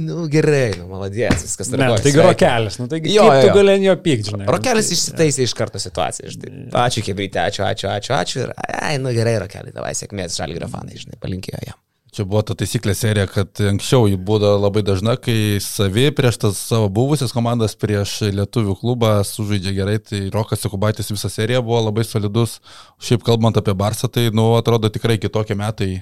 [0.02, 2.04] nu gerai, nu maladės, viskas tvarkoja.
[2.06, 3.42] Taigi rokelis, nu taigi jo, jo.
[3.44, 4.48] tu gali jo pykti, žinai.
[4.50, 6.62] Rokelis išsitaisė iš karto situaciją, žinai.
[6.86, 10.98] Ačiū, kebrytė, ačiū, ačiū, ačiū, ačiū ir, ai, nu gerai, rokelį, tavai sėkmės, žalgi grafanai,
[10.98, 11.78] žinai, palinkėjo jam.
[12.18, 16.56] Čia buvo ta taisyklė serija, kad anksčiau jį būdavo labai dažna, kai savi prieš tas
[16.58, 22.02] savo buvusias komandas, prieš lietuvių klubą sužaidžia gerai, tai Rokas Sekubaitis visą seriją buvo labai
[22.02, 22.56] solidus.
[22.98, 25.92] Šiaip kalbant apie Barsą, tai, nu, atrodo tikrai kitokie metai,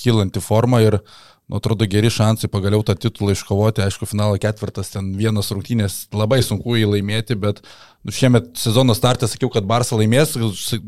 [0.00, 0.98] kylanti forma ir
[1.48, 3.82] atrodo geri šansai pagaliau tą titulą iškovoti.
[3.84, 7.62] Aišku, finalo ketvirtas, ten vienas rungtynės, labai sunku jį laimėti, bet
[8.04, 10.36] nu, šiemet sezono startą sakiau, kad Barsa laimės,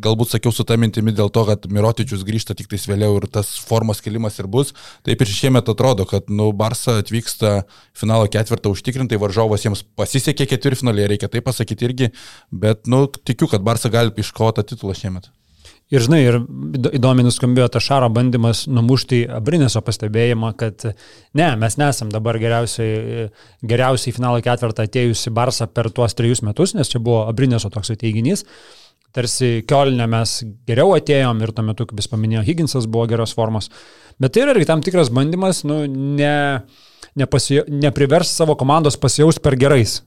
[0.05, 3.55] galbūt sakiau su tą mintimi dėl to, kad Mirotičius grįžta tik tais vėliau ir tas
[3.71, 4.75] formos kelimas ir bus.
[5.09, 7.63] Taip ir šiemet atrodo, kad nu, Barsa atvyksta
[7.97, 12.15] finalo ketvirtą užtikrintai, varžovas jiems pasisekė ketvirtfinalėje, reikia tai pasakyti irgi,
[12.53, 15.33] bet nu, tikiu, kad Barsa gali iškovoti titulą šiemet.
[15.91, 16.37] Ir žinai, ir
[16.95, 20.85] įdomiai nuskambėjo ta Šaro bandymas numušti Abrinėso pastebėjimą, kad
[21.35, 23.25] ne, mes nesam dabar geriausiai,
[23.67, 28.45] geriausiai finalo ketvirtą atėjusi Barsą per tuos trejus metus, nes čia buvo Abrinėso toks teiginys.
[29.11, 30.37] Tarsi Kiolinė mes
[30.71, 33.67] geriau atėjom ir tuo metu, kaip jis paminėjo, Higginsas buvo geros formos.
[34.23, 36.37] Bet tai yra irgi tam tikras bandymas, nu, ne,
[37.19, 39.99] nepasijau, neprivers savo komandos pasijaus per gerais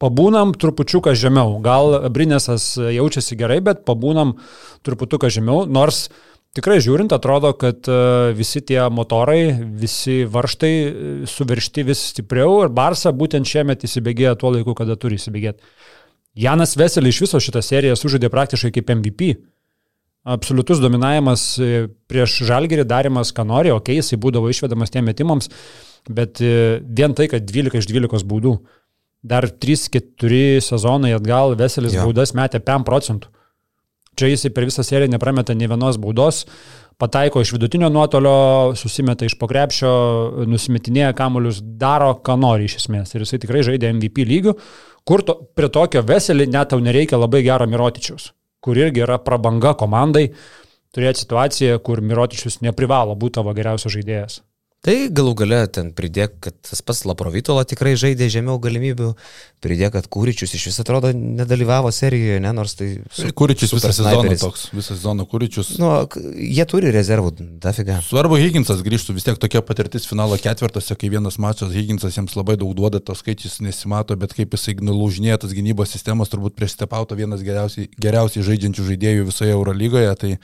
[0.00, 1.58] pabūnam trupučiuką žemiau.
[1.64, 4.38] Gal Brinėsas jaučiasi gerai, bet pabūnam
[4.86, 6.08] trupučiuką žemiau, nors
[6.56, 7.98] tikrai žiūrint atrodo, kad e,
[8.36, 14.54] visi tie motorai, visi varštai e, suviršti vis stipriau ir Barsa būtent šiemet įsibėgėjo tuo
[14.56, 15.62] laiku, kada turi įsibėgėti.
[16.40, 19.34] Janas Veselį iš viso šitą seriją sužaidė praktiškai kaip MVP.
[20.30, 25.48] Absoliutus dominavimas e, prieš žalgerį darimas, ką nori, okei, okay, jisai būdavo išvedamas tiem metimams,
[26.08, 28.54] bet vien tai, kad 12 iš 12 baudų
[29.22, 32.04] dar 3-4 sezonai atgal Veselis ja.
[32.06, 33.32] baudas metė 5 procentų.
[34.18, 36.42] Čia jisai per visą seriją neprameta nei vienos baudos,
[37.00, 39.90] pataiko iš vidutinio nuotolio, susimeta iš pokrepšio,
[40.50, 43.14] nusimetinėja kamuolius, daro, ką nori iš esmės.
[43.14, 44.56] Ir jisai tikrai žaidė MVP lygių,
[45.04, 48.30] Kur to, prie tokio veselį net tau nereikia labai gero Mirotičiaus,
[48.62, 50.28] kur irgi yra prabanga komandai
[50.94, 54.40] turėti situaciją, kur Mirotičius neprivalo būti tavo geriausias žaidėjas.
[54.80, 59.10] Tai galų gale ten pridėk, kad tas pats Laprovitola tikrai žaidė žemiau galimybių,
[59.60, 62.88] pridėk, kad Kūričius iš vis atrodo nedalyvavo serijoje, ne, nors tai...
[63.12, 65.74] Su, Kūričius visą sezoną toks, visą sezoną Kūričius.
[65.82, 65.90] Nu,
[66.32, 67.98] jie turi rezervų, dafiga.
[68.06, 72.56] Svarbu, Higginsas grįžtų, vis tiek tokia patirtis finalo ketvirtose, kai vienas mačas Higginsas jiems labai
[72.56, 77.20] daug duoda, tos skaičius nesimato, bet kaip jisai nulūžinėja tas gynybos sistemos, turbūt prieš Stepauto
[77.20, 80.16] vienas geriausiai, geriausiai žaidžiančių žaidėjų visoje Eurolygoje.
[80.24, 80.34] Tai,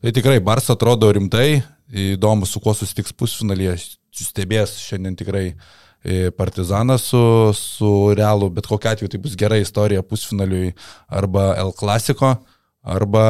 [0.00, 1.60] tai tikrai Bars atrodo rimtai,
[1.92, 3.76] Įdomu, su kuo susitiks pusfinalyje.
[4.14, 7.20] Stebės šiandien tikrai e, Partizanas su,
[7.58, 10.70] su Realu, bet kokia atveju tai bus gera istorija pusfinaliui
[11.10, 12.30] arba El Clasico,
[12.80, 13.24] arba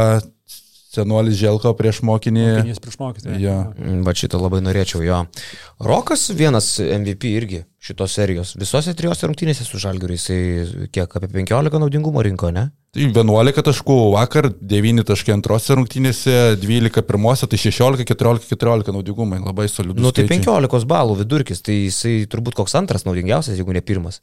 [0.94, 2.46] senuolis Želko prieš mokinį.
[2.60, 3.36] Mokinys prieš mokinį.
[3.42, 3.58] Ja.
[4.06, 5.20] Va šitą labai norėčiau jo.
[5.84, 8.54] Rokas vienas MVP irgi šitos serijos.
[8.56, 12.70] Visose trijose rungtynėse su Žalgiriu jisai kiek apie 15 naudingumo rinko, ne?
[12.94, 19.40] Tai 11 taškų vakar, 9 taškai antrose rungtynėse, 12 pirmose, tai 16, 14, 14 naudingumai,
[19.42, 19.98] labai solidus.
[20.00, 24.22] Nu tai 15 balų vidurkis, tai jisai turbūt koks antras naudingiausias, jeigu ne pirmas.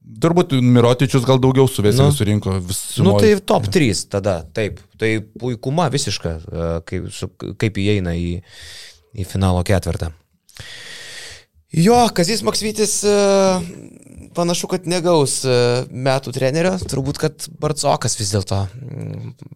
[0.00, 3.04] Turbūt Mirotičius gal daugiau suvesė nu, surinko visų.
[3.04, 4.78] Nu tai top 3 tada, taip.
[5.00, 7.28] Tai puikuma visiška, e, kaip, su,
[7.60, 8.38] kaip įeina į,
[9.12, 10.08] į finalo ketvirtą.
[11.76, 13.16] Jo, Kazis Maksvytis e,
[14.34, 15.56] panašu, kad negaus e,
[15.92, 18.62] metų trenerio, turbūt, kad Barcokas vis dėlto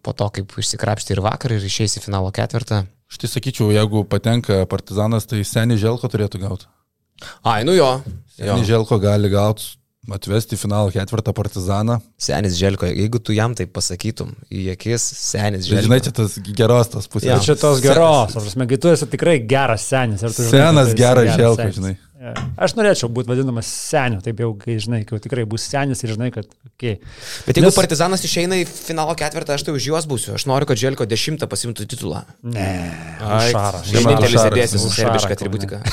[0.05, 2.83] po to, kaip išsikrapštė ir vakar ir išeis į finalo ketvirtą.
[3.09, 6.69] Aš tai sakyčiau, jeigu patenka Partizanas, tai seniai Želko turėtų gauti.
[7.41, 7.89] Ai, nu jo.
[8.37, 9.73] Seniai Želko gali gauti
[10.11, 11.97] Atvesti finalo ketvirtą partizaną.
[12.21, 15.87] Senis Želko, jeigu tu jam tai pasakytum į akis, senis Želko.
[15.87, 17.31] Žinai, čia tas geros tas pusės.
[17.31, 20.21] Ja, čia tos geros, ar prasme, kai tu esi tikrai geras senis.
[20.21, 21.95] Žinai, Senas geras Želko, žinai.
[22.57, 26.13] Aš norėčiau būti vadinamas seniu, taip jau, kai žinai, kai jau tikrai bus senis ir
[26.15, 26.47] žinai, kad...
[26.71, 26.97] Okay.
[27.45, 27.77] Bet jeigu Nes...
[27.77, 30.33] partizanas išeina į finalo ketvirtą, aš tai už juos būsiu.
[30.39, 32.23] Aš noriu, kad Želko dešimtą pasimtų titulą.
[32.41, 32.69] Ne.
[33.51, 33.91] Šaras.
[33.91, 35.83] Vienintelis sėdėsi su serbiška atributika.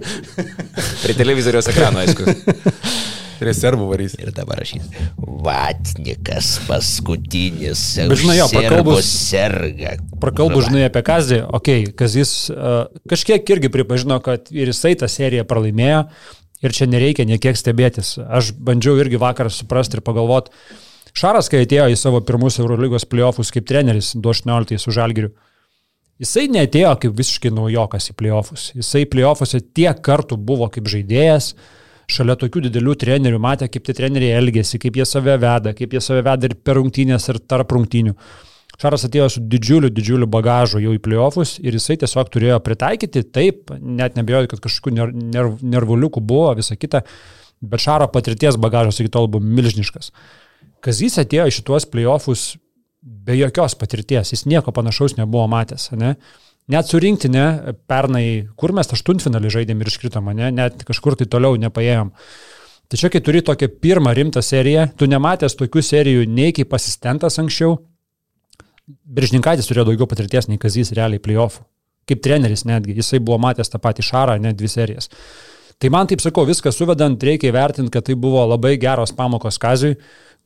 [1.02, 2.28] Prie televizoriaus ekrano, aišku.
[3.42, 4.14] Prie servų varys.
[4.22, 4.86] Ir dabar rašys.
[5.18, 7.82] Vatnikas paskutinis.
[7.98, 9.08] Bet žinai, jo, prakalbus.
[9.08, 9.96] Serga.
[10.22, 11.40] Prakalbus, žinai, apie Kazį.
[11.58, 16.06] Ok, Kazis uh, kažkiek irgi pripažino, kad ir jisai tą seriją pralaimėjo.
[16.62, 18.14] Ir čia nereikia niekiek stebėtis.
[18.22, 20.54] Aš bandžiau irgi vakar suprasti ir pagalvoti.
[21.12, 25.32] Šaras, kai atėjo į savo pirmus Eurolygos playoffus kaip treneris 2018 su Žalgiriu,
[26.22, 28.70] jisai neatėjo kaip visiškai naujokas į playoffus.
[28.78, 31.52] Jisai playoffuose tiek kartų buvo kaip žaidėjas,
[32.10, 36.02] šalia tokių didelių trenerių matė, kaip tie treneriai elgesi, kaip jie save veda, kaip jie
[36.02, 38.16] save veda ir per rungtynės, ir tarp rungtynių.
[38.80, 43.70] Šaras atėjo su didžiuliu, didžiuliu bagažu jau į playoffus ir jisai tiesiog turėjo pritaikyti, taip,
[43.78, 47.04] net nebejoju, kad kažkokių ner, ner, nervuliukų buvo, visa kita,
[47.62, 50.10] bet Šaro patirties bagažas iki tol buvo milžiniškas.
[50.82, 52.46] Kazys atėjo į šituos playoffus
[53.02, 56.16] be jokios patirties, jis nieko panašaus nebuvo matęs, ne?
[56.72, 58.24] Net surinkti, ne, pernai,
[58.56, 62.12] kur mes aštuntfinalį žaidėm ir iškritom, ne, net kažkur tai toliau nepaėjom.
[62.92, 67.78] Čia, kai turi tokią pirmą rimtą seriją, tu nematęs tokių serijų nei kaip asistentas anksčiau,
[68.88, 71.62] Biržininkaitis turėjo daugiau patirties nei Kazys realiai playoffų.
[72.08, 75.08] Kaip treneris netgi, jisai buvo matęs tą patį Šarą, net dvi serijas.
[75.78, 79.96] Tai man taip sakau, viską suvedant, reikia įvertinti, kad tai buvo labai geros pamokos Kazijui,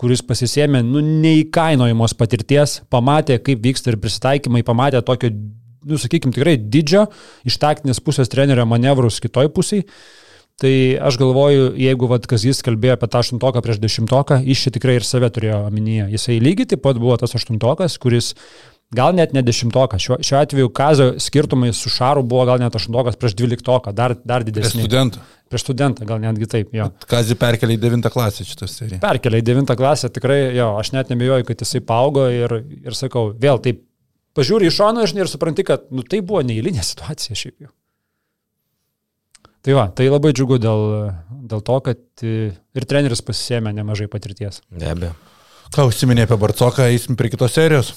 [0.01, 5.33] kuris pasisėmė, nu, neįkainojamos patirties, pamatė, kaip vyksta ir prisitaikymai, pamatė tokio
[5.87, 7.07] nu, sakykime, tikrai didžio
[7.49, 9.87] iš taktinės pusės trenerio manevrus kitoj pusėje.
[10.57, 10.72] Tai
[11.05, 15.05] aš galvoju, jeigu vad Kazis kalbėjo apie tą aštuntoką prieš dešimtoką, jis čia tikrai ir
[15.05, 16.07] save turėjo omenyje.
[16.14, 18.30] Jisai lygiai taip pat buvo tas aštuntokas, kuris
[18.97, 20.01] gal net ne dešimtokas.
[20.01, 24.47] Šiuo, šiuo atveju Kazio skirtumai su Šaru buvo gal net aštuntokas prieš dvyliktoką, dar, dar
[24.49, 24.87] didesnį.
[24.87, 25.24] Prieš studentą.
[25.53, 26.89] Prieš studentą, gal netgi taip, jo.
[27.11, 29.03] Kazį perkelė į devintą klasę šitą seriją.
[29.05, 33.28] Perkelė į devintą klasę, tikrai, jo, aš net nebejoju, kad jisai paaugo ir, ir sakau,
[33.45, 33.84] vėl taip
[34.37, 37.72] pažiūri iš šono ir supranti, kad nu, tai buvo neįlinė situacija šiaip jau.
[39.66, 40.82] Tai va, tai labai džiugu dėl,
[41.51, 44.61] dėl to, kad ir treneris pasisėmė nemažai patirties.
[44.70, 45.16] Be abejo.
[45.75, 47.89] Ką užsiminė apie Barcoką, eisim prie kitos serijos?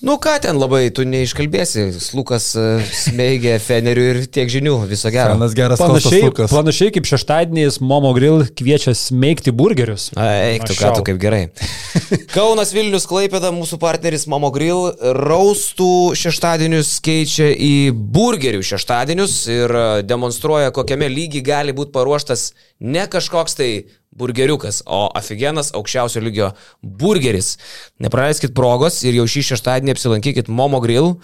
[0.00, 1.84] Nu ką ten labai, tu neiškalbėsi.
[2.00, 2.64] Slukas e,
[2.94, 5.34] smeigia Fenerių ir tiek žinių, viso gero.
[5.36, 10.08] Senas geras panašiai, panašiai kaip šeštadieniais Momo Grill kviečia smeigti burgerius.
[10.16, 11.42] Eik, tu ką, tu kaip gerai.
[12.36, 14.88] Kaunas Vilnius Klaipėda, mūsų partneris Momo Grill,
[15.28, 23.04] raustų šeštadienius keičia į burgerių šeštadienius ir e, demonstruoja, kokiame lygiai gali būti paruoštas ne
[23.10, 23.70] kažkoks tai
[24.18, 26.50] burgeriukas, o aфиgenas aukščiausio lygio
[26.82, 27.56] burgeris.
[28.02, 31.16] Nepraleiskit progos ir jau šį šeštadienį apsilankykit Momo Grill,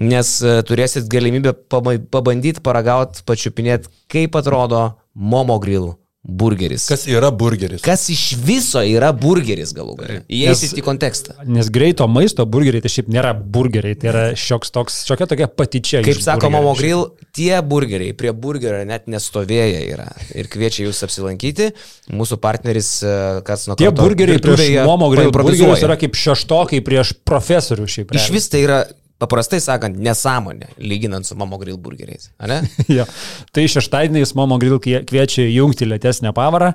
[0.00, 5.96] nes e, turėsit galimybę pabandyti, paragauti, pačiupinėti, kaip atrodo Momo Grill
[6.28, 6.84] burgeris?
[6.88, 7.82] Kas yra burgeris?
[7.82, 10.18] Kas iš viso yra burgeris galų galia?
[10.28, 11.38] Įeisit į kontekstą.
[11.48, 16.02] Nes greito maisto burgeriai tai šiaip nėra burgeriai, tai yra šioks toks, šiokia tokia patyčia.
[16.04, 17.06] Kaip sako Momo Grill,
[17.36, 20.10] tie burgeriai prie burgerio net nestovėję yra.
[20.36, 21.70] Ir kviečia jūs apsilankyti.
[22.12, 23.16] Mūsų partneris, e,
[23.48, 28.16] kas nuo Tie burgeriai prieš Momo Grill burgerius yra kaip šeštokai prieš profesorių šiaip.
[28.20, 28.82] Iš vis tai yra
[29.22, 32.30] paprastai sakant, nesąmonė, lyginant su Momo Grill burgeriais.
[32.98, 33.06] ja.
[33.52, 36.72] Tai šeštadieniais Momo Grill kviečia jungti lėtesnę pavarą,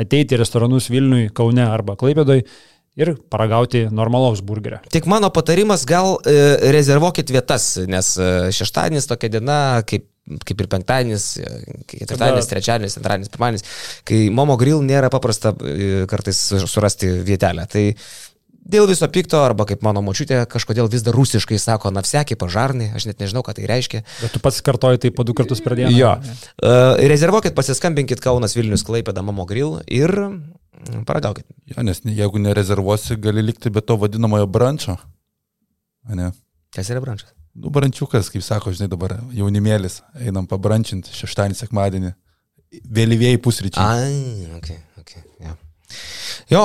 [0.00, 2.44] ateiti į restoranus Vilniui, Kaune arba Klaipėdoj
[2.94, 4.78] ir paragauti normalaus burgerio.
[4.94, 6.34] Tik mano patarimas, gal e,
[6.74, 11.48] rezervuokit vietas, nes e, šeštadienis tokia diena, kaip kaip ir penktadienis, e,
[11.90, 13.66] ketvirtadienis, trečiadienis, antradienis, pirmadienis,
[14.08, 17.66] kai Momo Grill nėra paprasta e, kartais surasti vietelę.
[17.70, 17.84] Tai
[18.64, 23.04] Dėl viso pikto, arba kaip mano močiutė kažkodėl vis dar rusiškai sako nafsekį, pažarnai, aš
[23.10, 24.00] net nežinau, ką tai reiškia.
[24.22, 25.92] Bet tu pats kartoji tai po du kartus per dieną.
[25.92, 26.14] Jo.
[26.16, 30.14] Uh, rezervuokit, pasiskambinkit Kaunas Vilnius Klaipėda Mamo Grill ir
[31.04, 31.44] paragaukit.
[31.68, 34.96] Jo, nes jeigu nerezervuosi, gali likti be to vadinamojo brančio.
[36.16, 36.32] Ne?
[36.74, 37.34] Kas yra brančas?
[37.54, 42.10] Nu, brančiukas, kaip sako, žinai, dabar jaunimėlis, einam pabrančinti šeštadienį, sekmadienį,
[42.96, 43.84] vėlyvėjai pusryčiai.
[43.84, 44.93] Ai, ok, ok, ja.
[46.50, 46.62] Jo,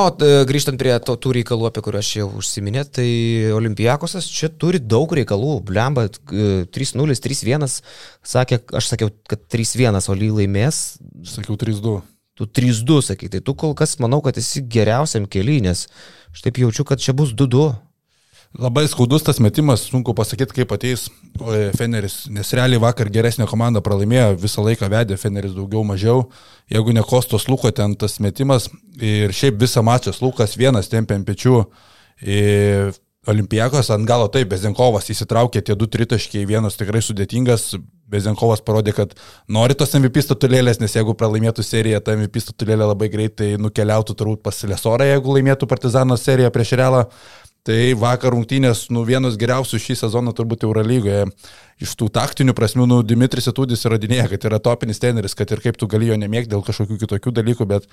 [0.50, 3.08] grįžtant prie to, tų reikalų, apie kuriuos čia jau užsiminė, tai
[3.56, 5.60] Olimpijakosas čia turi daug reikalų.
[5.68, 7.68] Blemba 3-0, 3-1,
[8.34, 10.82] sakė, aš sakiau, kad 3-1, o ly laimės.
[11.28, 12.00] Sakiau 3-2.
[12.40, 15.88] Tu 3-2 sakai, tai tu kol kas manau, kad esi geriausiam keliui, nes
[16.32, 17.74] aš taip jaučiu, kad čia bus 2-2.
[18.58, 21.04] Labai skaudus tas metimas, sunku pasakyti, kaip ateis
[21.78, 26.24] Feneris, nes realiai vakar geresnė komanda pralaimėjo, visą laiką vedė Feneris daugiau mažiau,
[26.74, 28.66] jeigu ne Kostos Luko ten tas metimas
[28.98, 31.62] ir šiaip visą mačą Lukas vienas tempė ant pečių.
[33.30, 37.76] Olimpijakos ant galo taip, Bezenkovas įsitraukė tie du tritaškiai, vienas tikrai sudėtingas,
[38.10, 39.12] Bezenkovas parodė, kad
[39.46, 44.42] nori tos MVP statulėlės, nes jeigu pralaimėtų seriją, ta MVP statulėlė labai greitai nukeliautų turbūt
[44.48, 47.04] pas Lesorą, jeigu laimėtų Partizano seriją prieš Realą.
[47.68, 51.26] Tai vakar rungtynės, nu, vienas geriausių šį sezoną turbūt Eurolygoje.
[51.84, 55.80] Iš tų taktinių prasmių, nu, Dimitris Etudis įrodinėja, kad yra topinis treneris, kad ir kaip
[55.80, 57.88] tu gali jo nemėgti dėl kažkokių kitokių dalykų, bet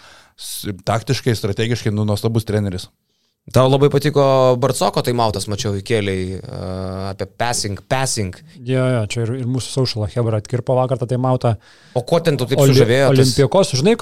[0.87, 2.89] taktiškai, strategiškai, nu, nuostabus treneris.
[3.55, 4.23] Tau labai patiko
[4.59, 8.35] Barcoko taimautas, mačiau įkėliai uh, apie passing, passing.
[8.59, 11.53] Jo, jo, čia ir, ir mūsų Saušalo Hebra atkirpo vakar tą taimautą.
[11.95, 13.13] O ko ten tu taip Oli, sužavėjo?
[13.13, 13.95] Olimpijakos, žinai,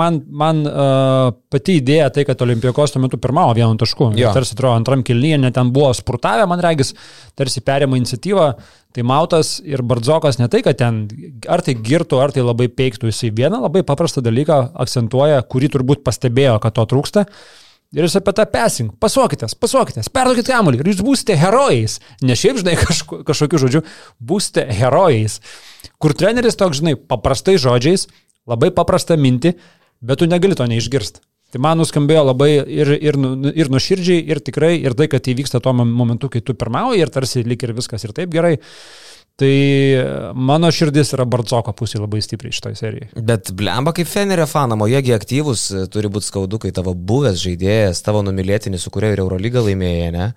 [0.00, 4.10] man, man uh, pati idėja tai, kad Olimpijakos tuo metu pirmavo vienu tašku.
[4.18, 6.90] Tarsi atrodo, antram kilnyje net ten buvo spurtavę, man regis,
[7.38, 8.48] tarsi perėmė iniciatyvą.
[8.98, 11.04] Tai Mautas ir Bardzokas ne tai, kad ten
[11.46, 16.02] ar tai girtų, ar tai labai peiktų, jisai vieną labai paprastą dalyką akcentuoja, kurį turbūt
[16.08, 17.28] pastebėjo, kad to trūksta.
[17.96, 21.94] Ir jūs apie tą pesing, pasuokitės, pasuokitės, perduokit kamuolį ir jūs būsite herojais.
[22.20, 23.80] Ne šiaip, žinai, kažko, kažkokiu žodžiu,
[24.20, 25.38] būsite herojais.
[25.96, 28.04] Kur treneris toks, žinai, paprastai žodžiais,
[28.48, 29.54] labai paprastą mintį,
[30.04, 31.24] bet tu negali to neišgirsti.
[31.48, 35.62] Tai man nuskambėjo labai ir, ir, nu, ir nuoširdžiai, ir tikrai, ir tai, kad įvyksta
[35.64, 38.58] tuo momentu, kai tu pirmauji, ir tarsi lik ir viskas ir taip gerai.
[39.38, 39.54] Tai
[40.34, 43.10] mano širdis yra Bardzoko pusė labai stipriai šitoje serijoje.
[43.22, 48.24] Bet blemba kaip Fenerio fanamo, jiegi aktyvus, turi būti skaudu, kai tavo buvęs žaidėjas, tavo
[48.26, 50.32] numylėtinis, su kuriuo ir Eurolygą laimėjai, ne?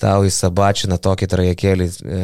[0.00, 2.20] Tau įsabačina tokį trajekėlį e,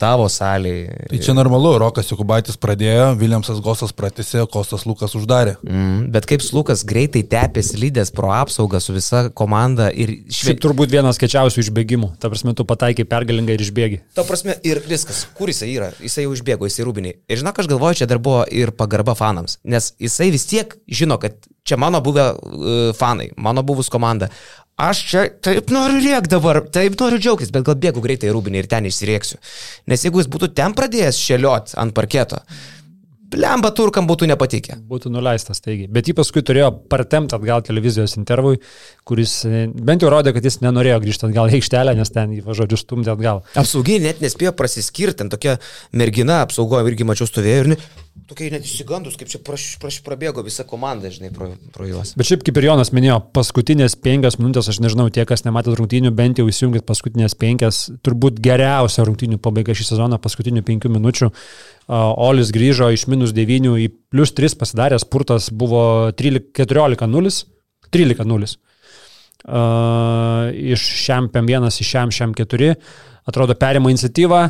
[0.00, 0.86] tavo saliai.
[1.10, 5.56] Tai čia normalu, Rokas Jukubaitis pradėjo, Viljamsas Gosas pratėsi, Kostas Lukas uždarė.
[5.66, 10.14] Mm, bet kaip Lukas greitai tepės lydės pro apsaugą su visa komanda ir...
[10.28, 10.54] Šve...
[10.54, 12.14] Šiaip turbūt vienas kečiausių išbėgimų.
[12.22, 14.00] Ta prasme, tu pataikai pergalingai ir išbėgi.
[14.16, 15.26] Ta prasme, ir viskas.
[15.38, 15.90] Kur jisai yra?
[16.02, 17.18] Jisai jau išbėgo, jisai rūbiniai.
[17.28, 19.58] Ir žinok, aš galvoju, čia dar buvo ir pagarba fanams.
[19.68, 21.36] Nes jisai vis tiek žino, kad
[21.68, 24.30] čia mano buvę uh, fanai, mano buvus komanda.
[24.78, 28.68] Aš čia taip noriu rėkti dabar, taip noriu džiaugtis, bet gal bėgu greitai rūbinį ir
[28.70, 29.40] ten išsirėksiu.
[29.90, 32.38] Nes jeigu jis būtų ten pradėjęs šeliot ant parketo,
[33.36, 34.78] Lemba turkam būtų nepatikę.
[34.88, 35.84] Būtų nuleistas, taigi.
[35.92, 38.56] Bet jį paskui turėjo partemti atgal televizijos intervui,
[39.08, 42.46] kuris e, bent jau rodė, kad jis nenorėjo grįžti atgal į aikštelę, nes ten jį,
[42.56, 43.42] žodžiu, stumdė atgal.
[43.60, 45.58] Apsaugiai net nespėjo prasiskirti, ten tokia
[45.92, 47.78] mergina apsaugojo irgi mačiau stovėjo ir ne,
[48.28, 52.12] tokia net įsigandus, kaip čia praš, praš, prabėgo visa komanda, žinai, pro, pro juos.
[52.18, 56.12] Bet šiaip kaip ir Jonas minėjo, paskutinės penkias minutės, aš nežinau, tie, kas nematė rungtynių,
[56.16, 61.32] bent jau įsijungit paskutinės penkias, turbūt geriausia rungtynių pabaiga šį sezoną, paskutinių penkių minučių.
[61.88, 67.44] Olis grįžo iš minus 9 į plus 3 pasidaręs, spurtas buvo 14-0.
[67.88, 68.56] 13-0.
[69.48, 72.74] Uh, iš šiam PM1 į šiam šiam 4.
[73.28, 74.40] Atrodo, perima iniciatyvą,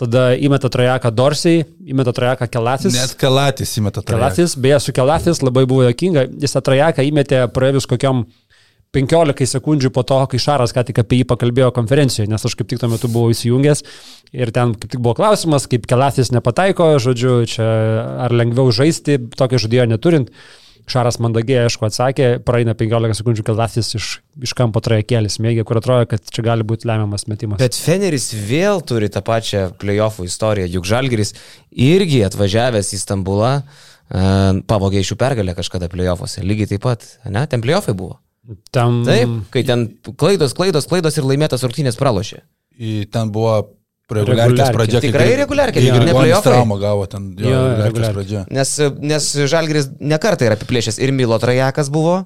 [0.00, 2.96] tada įmeta trajeką Dorsiai, įmeta trajeką Kelatis.
[2.96, 4.30] Net Kelatis įmeta trajeką.
[4.30, 8.24] Kelatis, beje, su Kelatis labai buvo jokinga, jis tą trajeką įmetė praėjus kokiam
[8.94, 12.70] 15 sekundžių po to, kai Šaras ką tik apie jį pakalbėjo konferencijoje, nes aš kaip
[12.70, 13.84] tik tuo metu buvau įsijungęs
[14.34, 17.68] ir ten kaip tik buvo klausimas, kaip Kelasis nepataiko, žodžiu, čia
[18.26, 20.34] ar lengviau žaisti, tokio žodėjo neturint.
[20.90, 24.08] Šaras mandagiai, aišku, atsakė, praeina 15 sekundžių Kelasis iš,
[24.42, 27.60] iš kampo trajekėlis mėgė, kur atrodo, kad čia gali būti lemiamas metimas.
[27.62, 31.36] Bet Feneris vėl turi tą pačią playoffų istoriją, juk Žalgeris
[31.70, 33.52] irgi atvažiavęs į Stambulą
[34.66, 36.42] pavogė iš jų pergalę kažkada playoffuose.
[36.42, 38.18] Lygiai taip pat, ne, ten playoffai buvo.
[38.74, 39.02] Tam...
[39.06, 39.86] Taip, kai ten
[40.18, 42.40] klaidos, klaidos, klaidos ir laimėtas rungtynės pralošė.
[43.12, 43.58] Ten buvo
[44.10, 45.02] reguliarkės pradžia.
[45.04, 46.54] Tikrai reguliarkė, ir ne playoffai.
[46.54, 48.44] traumą gavo ten, jo, Jo, reguliarkės pradžia.
[48.50, 48.72] Nes,
[49.12, 52.24] nes Žalgeris nekartai yra apiplėšęs ir Milo Trajakas buvo.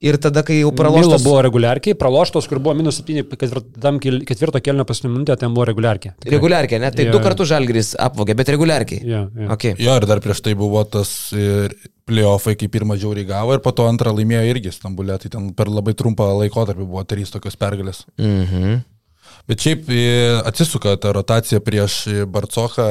[0.00, 1.24] Ir tada, kai jau Milo praloštas...
[1.26, 3.90] buvo reguliarkiai, praloštos, kur buvo minus 7, ketvirto,
[4.30, 6.14] ketvirto kelnio paskutinį minutę, ten buvo reguliarkiai.
[6.32, 6.88] Reguliarkė, ne?
[6.94, 9.02] Tai Jo, du kartus Žalgeris apvogė, bet reguliarkiai.
[9.04, 9.48] Jo, jo.
[9.58, 9.76] Okay.
[9.76, 11.76] Jo, ir dar prieš tai buvo tas ir
[12.08, 15.68] playoffai, kaip pirmą žiauriai gavo ir po to antrą laimėjo irgi Stambulė, tai ten per
[15.68, 18.06] labai trumpą laikotarpį buvo trys tokios pergalės.
[18.16, 18.80] Mhm.
[19.52, 20.02] Bet šiaip e,
[20.48, 22.88] atsisuka ta rotacija prieš e, Barcoką,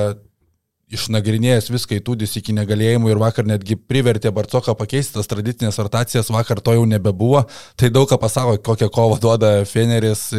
[0.94, 6.62] išnagrinėjęs viską įtūdys iki negalėjimų ir vakar netgi privertė Barcoką pakeisti tas tradicinės rotacijas, vakar
[6.66, 7.44] to jau nebebuvo.
[7.80, 10.30] Tai daug ką pasako, kokią kovą duoda Feneris.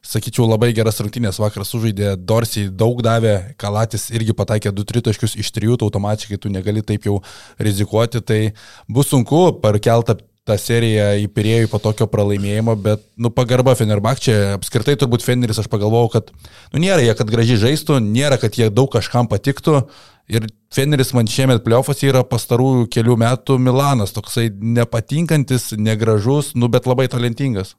[0.00, 5.50] Sakyčiau, labai geras rungtynės vakar sužaidė, Dorsiai daug davė, Kalatis irgi pataikė 2-3 taškius iš
[5.52, 7.18] 3, tai automatiškai tu negali taip jau
[7.60, 8.22] rizikuoti.
[8.24, 8.40] Tai
[8.88, 10.16] bus sunku per keltą
[10.50, 15.70] tą seriją į Pirėjų po tokio pralaimėjimo, bet, nu, pagarba Fenerbakčia, apskritai turbūt Feneris, aš
[15.72, 16.32] pagalvojau, kad,
[16.74, 19.84] nu, nėra jie, kad gražiai žaistų, nėra, kad jie daug kažkam patiktų.
[20.30, 26.86] Ir Feneris man šiemet pliofas yra pastarųjų kelių metų Milanas, toksai nepatinkantis, negražus, nu, bet
[26.86, 27.74] labai talentingas.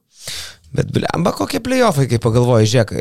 [0.72, 2.94] Bet blemba, kokie playoffai, kai pagalvoji, žiūrėk,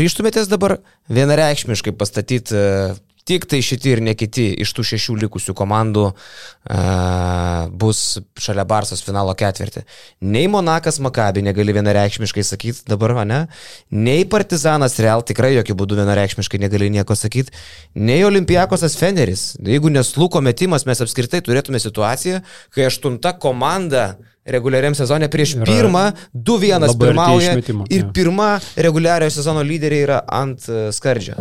[0.00, 0.78] ryštumėtės dabar
[1.12, 7.66] vienareikšmiškai pastatyti uh, tik tai šitie ir ne kiti iš tų šešių likusių komandų uh,
[7.68, 8.00] bus
[8.40, 9.84] šalia Barsos finalo ketvirtį.
[10.32, 13.44] Nei Monakas Makabi negali vienareikšmiškai sakyti dabar, ne?
[13.92, 17.54] Nei Partizanas Real tikrai jokių būdų vienareikšmiškai negali nieko sakyti.
[17.98, 19.50] Nei Olimpijakosas Feneris.
[19.60, 22.42] Jeigu nesluko metimas, mes apskritai turėtume situaciją,
[22.74, 24.14] kai aštunta komanda
[24.48, 27.56] reguliariam sezonė prieš Yra pirmą 2-1 labai arti pirmauja
[27.92, 31.36] ir pirma reguliariojo sezono lyderiai yra ant e, skardžio.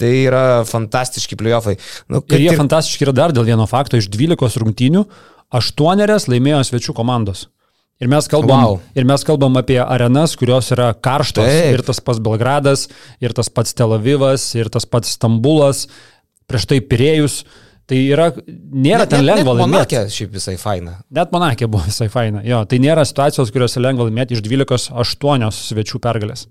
[0.00, 1.76] Tai yra fantastiški playoffai.
[2.10, 5.04] Nu, Ir jie fantastiški yra dar dėl vieno fakto, iš 12 rungtynių
[5.54, 7.46] 8 laimėjo svečių komandos.
[8.02, 8.80] Ir mes, kalbam, Wow.
[8.98, 11.46] ir mes kalbam apie arenas, kurios yra karštos.
[11.46, 11.76] Taip.
[11.76, 12.88] Ir tas pats Belgradas,
[13.22, 15.86] ir tas pats Tel Avivas, ir tas pats Stambulas,
[16.50, 17.44] prieš tai Pirėjus.
[17.86, 18.30] Tai yra,
[18.72, 19.94] nėra ten lengva laimėti.
[19.94, 21.04] Monakė šiaip visai faina.
[21.12, 22.40] Net Monakė buvo visai faina.
[22.42, 26.46] Jo, tai nėra situacijos, kuriuose lengva laimėti iš 12 8 svečių pergalės.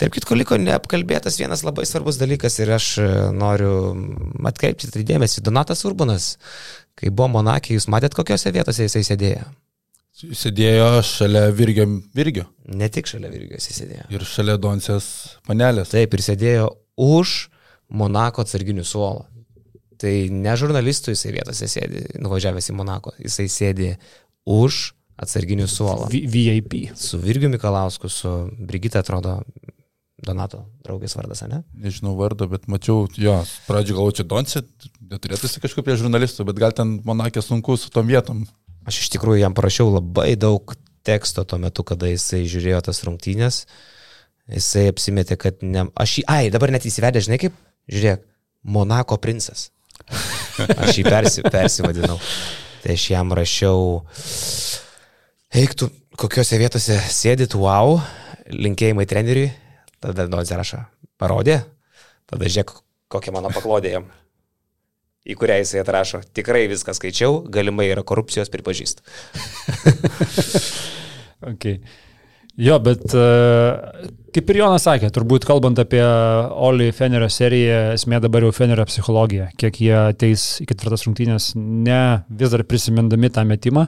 [0.00, 3.72] Tarp kitko liko neapkalbėtas vienas labai svarbus dalykas ir aš e, noriu
[4.48, 5.42] atkreipti tai dėmesį.
[5.44, 6.30] Donatas Urbanas,
[6.96, 9.44] kai buvo Monakė, jūs matėt, kokiose vietose jisai sėdėjo?
[10.20, 11.86] Sėdėjo šalia Virgio,
[12.16, 12.44] Virgio
[12.76, 14.06] Ne tik šalia Virgijos jis sėdėjo.
[14.14, 15.06] ir šalia Donsės
[15.46, 15.92] panelės.
[15.92, 16.68] Taip, ir sėdėjo
[17.00, 17.34] už
[18.00, 19.26] Monako atsarginių suolo.
[20.00, 23.90] Tai ne žurnalistų jisai vietose sėdi, nuvažiavęs į Monako, jisai sėdi
[24.48, 24.80] už
[25.20, 26.08] atsarginių suolo.
[26.08, 26.78] V VIP.
[26.96, 29.40] Su Virgiu Mikalausku, su Brigita atrodo
[30.20, 31.62] Donato draugės vardas, ne?
[31.72, 34.62] Nežinau vardo, bet mačiau, jo, pradžio galvoju, čia Donsė,
[35.12, 38.44] neturėtų jis kažkaip prie žurnalistų, bet gal ten Monakė sunku su tom vietom.
[38.88, 40.74] Aš iš tikrųjų jam parašiau labai daug
[41.08, 43.62] teksto tuo metu, kada jisai žiūrėjo tas rungtynės.
[44.50, 45.86] Jisai apsimetė, kad ne...
[45.96, 46.26] Aš jį...
[46.28, 47.56] Ai, dabar net įsivedė, žinai kaip?
[47.90, 48.26] Žiūrėk,
[48.68, 49.70] Monako princas.
[50.82, 52.18] Aš jį persi, persivadinau.
[52.80, 53.80] Tai aš jam rašiau,
[55.52, 55.90] eiktų,
[56.20, 57.98] kokiuose vietose sėdit, wow,
[58.48, 59.50] linkėjimai treneriui.
[60.00, 60.84] Tada Donzė rašo,
[61.20, 61.60] parodė.
[62.30, 62.72] Tada žiūrėk,
[63.12, 64.06] kokia mano paklodė jam.
[65.28, 69.04] Į kurią jisai atrašo, tikrai viską skaičiau, galimai yra korupcijos pripažįst.
[71.40, 71.78] Okay.
[72.60, 73.20] Jo, bet e,
[74.34, 76.02] kaip ir Jonas sakė, turbūt kalbant apie
[76.68, 82.02] Oli Fenerio seriją, esmė dabar jau Fenerio psichologija, kiek jie ateis į ketvirtas rungtynės, ne
[82.28, 83.86] vis dar prisimindami tą metimą,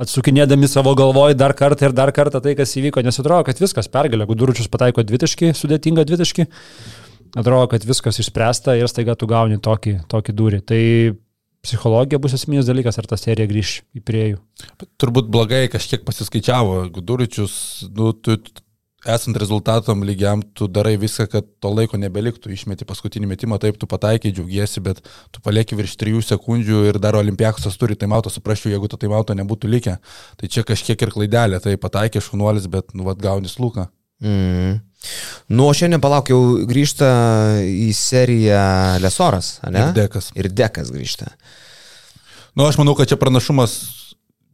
[0.00, 3.90] atsukinėdami savo galvoj dar kartą ir dar kartą tai, kas įvyko, nes atrodo, kad viskas
[3.92, 6.46] pergalė, Guduručius pataiko dvitaškį, sudėtingą dvitaškį,
[7.36, 10.62] atrodo, kad viskas išspręsta ir staiga tu gauni tokį, tokį durį.
[10.70, 10.80] Tai
[11.66, 14.40] psichologija bus esminis dalykas, ar ta serija grįž į priejų.
[15.00, 16.86] Turbūt blogai kažkiek pasiskaičiavo.
[16.94, 17.54] Guduričius,
[17.92, 18.38] nu, tu
[19.08, 22.52] esant rezultatom lygiam, tu darai viską, kad to laiko nebeliktų.
[22.52, 25.00] Išmeti paskutinį metimą, taip, tu pataikai, džiaugiesi, bet
[25.32, 29.70] tu palieki virš 3 sekundžių ir dar olimpiakusas turi taimauto, suprasčiau, jeigu to taimauto nebūtų
[29.72, 29.96] likę.
[30.40, 33.88] Tai čia kažkiek ir klaidelė, tai pataikė šunuolis, bet, nu, vad gaunis lūką.
[34.20, 34.80] Mm.
[35.48, 37.08] Nu, o šiandien palauk, jau grįžta
[37.64, 39.86] į seriją Lesoras, ne?
[39.88, 40.28] Ir Dekas.
[40.36, 41.32] Ir Dekas grįžta.
[42.52, 43.78] Nu, aš manau, kad čia pranašumas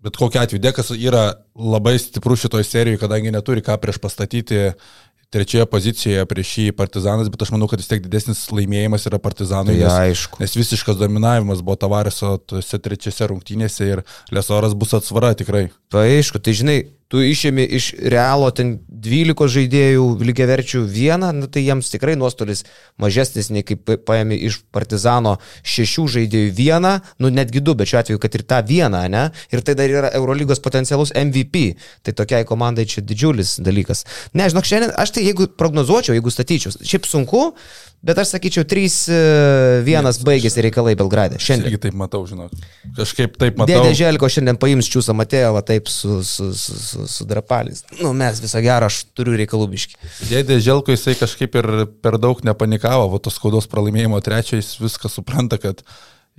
[0.06, 1.24] Bet kokia atveju, Dekas yra
[1.58, 4.70] labai stiprus šitoje serijoje, kadangi neturi ką prieš pastatyti
[5.34, 9.74] trečioje pozicijoje prieš šį partizanas, bet aš manau, kad vis tiek didesnis laimėjimas yra partizanui.
[9.74, 10.40] Tai nes, aišku.
[10.42, 14.04] nes visiškas dominavimas buvo Tavareso tose trečiose rungtynėse ir
[14.34, 15.66] Lesoras bus atsvara tikrai.
[15.92, 16.78] Tai aišku, tai žinai,
[17.12, 22.64] tu išėmi iš realo ten 12 žaidėjų lygiaverčių vieną, nu, tai jiems tikrai nuostolis
[23.02, 26.92] mažesnis nei kaip paėmė iš Partizano šešių žaidėjų vieną,
[27.22, 29.24] nu netgi du, bet šiuo atveju, kad ir tą vieną, ne?
[29.54, 31.66] Ir tai dar yra Eurolygos potencialus MVP.
[32.02, 34.04] Tai tokiai komandai čia didžiulis dalykas.
[34.34, 37.52] Ne, žinok, šiandien aš tai jeigu prognozuočiau, jeigu statyčiau, šiaip sunku,
[38.06, 41.40] Bet aš sakyčiau, 3-1 baigėsi reikalai Belgrade.
[41.42, 41.72] Šiandien.
[41.72, 42.54] Irgi taip matau, žinok.
[42.98, 43.82] Kažkaip taip matau.
[43.82, 47.82] Dėdė Želko šiandien paims Čiūsą Matėjovą taip su, su, su, su, su drapalis.
[47.98, 49.98] Nu, mes visą gerą, aš turiu reikalų biški.
[50.30, 51.70] Dėdė Želko jisai kažkaip ir
[52.04, 55.82] per daug nepanikavo, o tos skaudos pralaimėjimo trečiais viską supranta, kad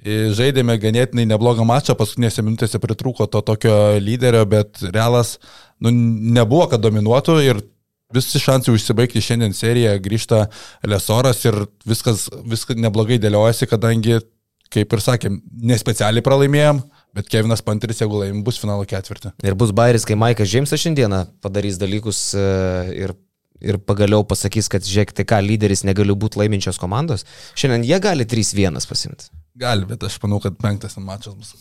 [0.06, 5.36] žaidėme ganėtinai neblogą mačą, paskutinėse minutėse pritrūko to tokio lyderio, bet realas
[5.82, 7.66] nu, nebuvo, kad dominuotų ir
[8.14, 10.46] visi šansai užsibaigti šiandien seriją, grįžta
[10.88, 14.20] Lesoras ir viskas, viskas neblogai dėliojasi, kadangi,
[14.74, 15.40] kaip ir sakėm,
[15.72, 16.82] nespecialiai pralaimėjom,
[17.18, 19.34] bet Kevinas Panteris, jeigu laimim, bus finalo ketvirtį.
[19.48, 22.46] Ir bus bairis, kai Maikas Džeimsas šiandieną padarys dalykus e,
[23.06, 23.16] ir,
[23.64, 27.26] ir pagaliau pasakys, kad žiūrėk, tai ką, lyderis negali būti laiminčios komandos.
[27.60, 29.32] Šiandien jie gali 3-1 pasimti.
[29.58, 31.56] Gali, bet aš manau, kad penktas mačas bus.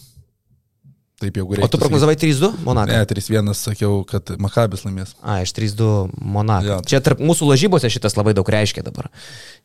[1.17, 1.64] Taip jau greitai.
[1.64, 2.93] O tu prognozavai 3-2 Monaką?
[2.93, 5.14] Ne, 3-1 sakiau, kad Makabis laimės.
[5.25, 6.75] A, iš 3-2 Monaką.
[6.75, 6.81] Ja.
[6.85, 9.09] Čia tarp mūsų lažybose šitas labai daug reiškia dabar.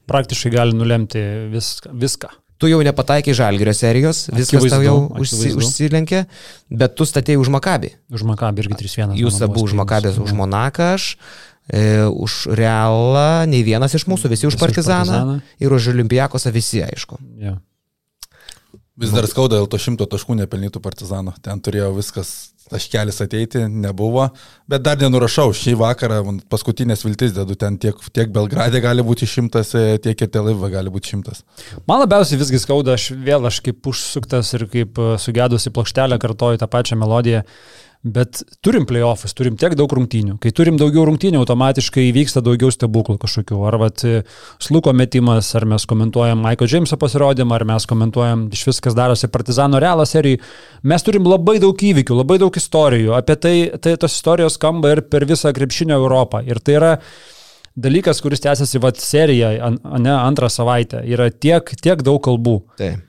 [0.08, 1.20] Praktiškai gali nulemti
[1.52, 1.92] viską.
[1.92, 2.32] viską.
[2.62, 6.22] Tu jau nepataikai žalgerio serijos, viskas tau jau užsi, užsilenkė,
[6.70, 7.90] bet tu statėjai už Makabį.
[8.14, 9.16] Už Makabį irgi 3-1.
[9.18, 11.16] Jūs abu už Makabės, už Monaką aš.
[11.72, 15.36] E, už Realą, nei vienas iš mūsų, visi už partizaną, už partizaną.
[15.60, 17.20] ir už Olimpijakosą visi, aišku.
[17.42, 17.58] Ja.
[19.02, 21.34] Vis dar skauda dėl to šimto taškų nepelnytų partizanų.
[21.42, 24.28] Ten turėjo viskas taškelis ateiti, nebuvo.
[24.70, 26.22] Bet dar nenurašau, šį vakarą
[26.52, 29.74] paskutinės viltis dedu, ten tiek, tiek Belgradė gali būti šimtas,
[30.06, 31.44] tiek ir Teliva gali būti šimtas.
[31.90, 36.70] Man labiausiai visgi skauda, aš vėl aš kaip užsuktas ir kaip sugedusi plokštelę kartoju tą
[36.72, 37.44] pačią melodiją.
[38.02, 40.40] Bet turim playoffus, turim tiek daug rungtynių.
[40.42, 43.60] Kai turim daugiau rungtynių, automatiškai vyksta daugiau stebuklų kažkokių.
[43.70, 44.02] Ar vat,
[44.58, 49.78] sluko metimas, ar mes komentuojam Michael Jameso pasirodymą, ar mes komentuojam iš viskas darosi Partizano
[49.82, 50.40] realą serijai.
[50.82, 53.14] Mes turim labai daug įvykių, labai daug istorijų.
[53.20, 56.42] Apie tai, tai tos istorijos skamba ir per visą krepšinio Europą.
[56.42, 56.92] Ir tai yra
[57.78, 59.54] dalykas, kuris tęsiasi vat seriją,
[60.02, 61.06] ne antrą savaitę.
[61.06, 62.58] Yra tiek, tiek daug kalbų.
[62.82, 63.06] Taip.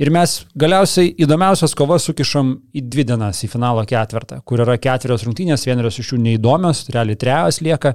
[0.00, 5.26] Ir mes galiausiai įdomiausias kovas sukišom į dvi dienas, į finalo ketvirtą, kur yra ketverios
[5.26, 7.92] rungtynės, vienerios iš jų neįdomios, realiai trejas lieka.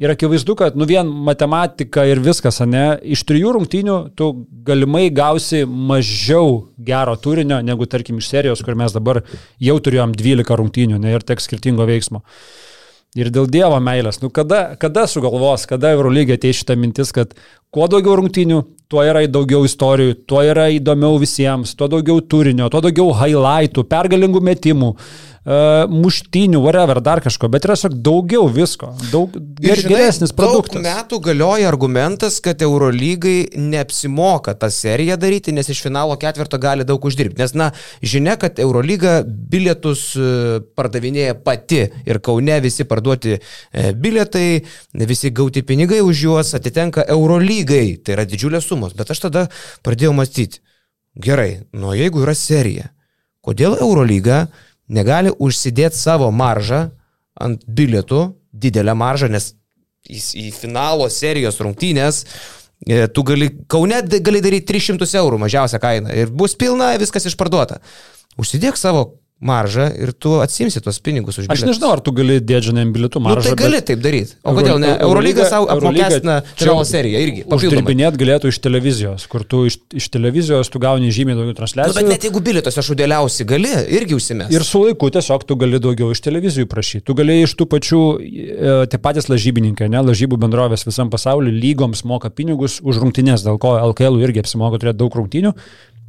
[0.00, 4.30] Ir akivaizdu, kad nu vien matematika ir viskas, ne, iš trijų rungtynių tu
[4.66, 9.20] galimai gausi mažiau gero turinio negu, tarkim, iš serijos, kur mes dabar
[9.60, 12.24] jau turėjom 12 rungtynių ne, ir tek skirtingo veiksmo.
[13.18, 17.32] Ir dėl Dievo meilės, nu kada, kada sugalvos, kada Eurolygė ateis šitą mintis, kad
[17.74, 22.84] kuo daugiau rungtynių, tuo yra daugiau istorijų, tuo yra įdomiau visiems, tuo daugiau turinio, tuo
[22.86, 24.92] daugiau highlightų, pergalingų metimų.
[24.94, 30.34] Uh, uh, muštinių, whatever, dar kažko, bet yra tiesiog daugiau visko, daug ger, žinai, geresnis
[30.36, 30.76] produktas.
[30.76, 36.86] Daug metų galioja argumentas, kad Eurolygai neapsimoka tą seriją daryti, nes iš finalo ketvirto gali
[36.88, 37.40] daug uždirbti.
[37.40, 37.70] Nes, na,
[38.02, 44.62] žinia, kad Eurolyga bilietus e, pardavinėja pati ir Kaune visi parduoti e, bilietai,
[45.08, 48.00] visi gauti pinigai už juos atitenka Eurolygai.
[48.04, 48.96] Tai yra didžiulės sumos.
[48.98, 49.46] Bet aš tada
[49.86, 50.60] pradėjau mąstyti,
[51.16, 52.90] gerai, nu jeigu yra serija,
[53.44, 54.46] kodėl Eurolyga
[54.90, 56.88] negali užsidėti savo maržą
[57.40, 59.52] ant bilietų, didelę maržą, nes
[60.08, 62.24] į, į finalo serijos rungtynės
[62.86, 67.80] e, tu gali, Kaune gali daryti 300 eurų mažiausią kainą ir bus pilna, viskas išparduota.
[68.40, 71.62] Užsidėk savo maržą ir tu atsimsi tuos pinigus už bilietus.
[71.64, 73.40] Aš nežinau, ar tu gali dėdžianėm bilietų maržą.
[73.40, 73.86] Nu, tai gali bet...
[73.88, 74.36] taip daryti.
[74.44, 74.90] O kodėl ne?
[75.00, 77.44] Eurolyga savo apmokestina finalo seriją irgi.
[77.56, 81.96] Uždirbinėt galėtų iš televizijos, kur tu iš, iš televizijos tu gauni žymiai daugiau transliacijų.
[81.96, 84.58] Nu, bet net jeigu bilietos aš udėliausi, gali irgi užsimesti.
[84.58, 87.06] Ir su laiku tiesiog tu gali daugiau iš televizijų prašyti.
[87.08, 92.04] Tu gali iš tų pačių, e, tie patys lažybininkai, ne, lažybų bendrovės visam pasauliu lygoms
[92.04, 95.56] moka pinigus už rungtynės, dėl ko LKL irgi apsimoka turėti daug rungtynių.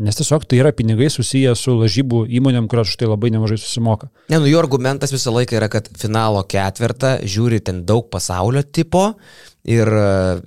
[0.01, 4.09] Nes tiesiog tai yra pinigai susiję su lažybų įmonėm, kurios už tai labai nemažai susimoka.
[4.31, 9.03] Ne, nu jų argumentas visą laiką yra, kad finalo ketvirtą žiūri ten daug pasaulio tipo
[9.61, 9.91] ir,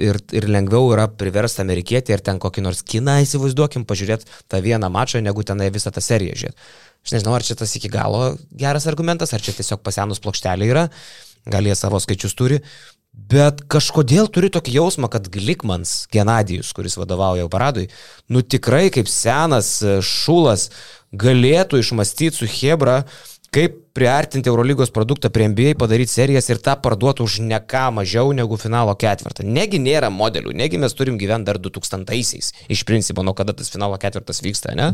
[0.02, 4.90] ir, ir lengviau yra priversti amerikietį ir ten kokį nors kiną įsivaizduokim, pažiūrėti tą vieną
[4.90, 6.66] mačą, negu tenai visą tą seriją žiūrėti.
[7.04, 10.88] Aš nežinau, ar čia tas iki galo geras argumentas, ar čia tiesiog pasenus plokštelė yra,
[11.46, 12.58] gal jie savo skaičius turi,
[13.14, 17.86] Bet kažkodėl turiu tokį jausmą, kad Glikmans, Genadijus, kuris vadovauja paradui,
[18.28, 20.68] nu tikrai kaip senas e, šulas
[21.14, 23.04] galėtų išmastyti su Hebra
[23.54, 28.32] kaip priartinti Eurolygos produktą prie NBA, padaryti serijas ir tą parduoti už ne ką mažiau
[28.34, 29.46] negu finalo ketvirtą.
[29.46, 33.98] Negi nėra modelių, negi mes turim gyventi dar 2000-aisiais, iš principo, nuo kada tas finalo
[34.02, 34.90] ketvirtas vyksta, ne?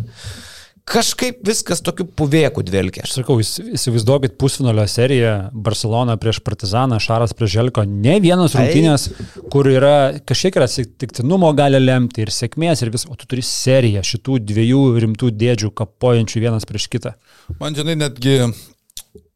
[0.90, 3.04] Kažkaip viskas tokiu puvėku dvelkia.
[3.06, 7.84] Aš sakau, įsivaizduokit pusfinalio seriją Barcelona prieš Partizaną, Šaras prieš Želko.
[7.86, 9.06] Ne vienos rungtynės,
[9.52, 14.02] kur yra kažkiek yra atsitiktinumo gali lemti ir sėkmės ir vis, o tu turi seriją
[14.06, 17.14] šitų dviejų rimtų dėdžių kapojančių vienas prieš kitą.
[17.62, 18.40] Man žinai, netgi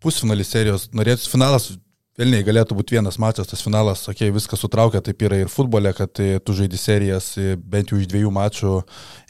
[0.03, 1.71] pusfinalis serijos norėtų finalas
[2.15, 5.91] Vilniai galėtų būti vienas mačas, tas finalas, okei, okay, viskas sutraukia, taip yra ir futbole,
[5.99, 8.77] kad e, tu žaidži serijas e, bent jau iš dviejų mačų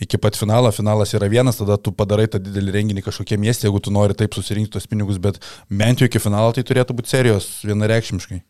[0.04, 3.80] iki pat finalo, finalas yra vienas, tada tu padarai tą didelį renginį kažkokie miestė, jeigu
[3.86, 5.40] tu nori taip susirinkti tos pinigus, bet
[5.72, 8.44] bent jau iki finalo tai turėtų būti serijos vienareikšmiškai.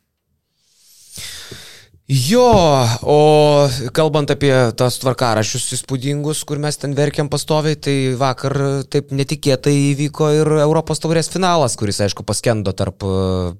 [2.05, 2.51] Jo,
[3.09, 3.21] o
[3.97, 8.59] kalbant apie tas tvarkarašius įspūdingus, kur mes ten verkiam pastoviai, tai vakar
[8.93, 13.15] taip netikėtai įvyko ir Europos taurės finalas, kuris, aišku, paskendo tarp e,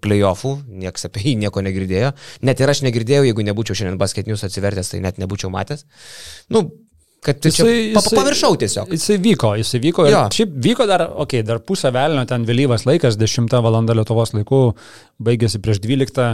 [0.05, 2.11] playoffų, niekas apie jį nieko negirdėjo.
[2.45, 5.87] Net ir aš negirdėjau, jeigu nebūčiau šiandien basketinius atsivertęs, tai net nebūčiau matęs.
[6.53, 6.67] Nu,
[7.25, 8.93] kad jisai, jisai, paviršau tiesiog.
[8.93, 10.05] Jisai vyko, jisai vyko.
[10.11, 13.81] Ir šiaip vyko dar, okei, okay, dar pusę velnio, ten vėlyvas laikas, 10 val.
[13.89, 14.61] Lietuvos laikų,
[15.31, 16.29] baigėsi prieš 12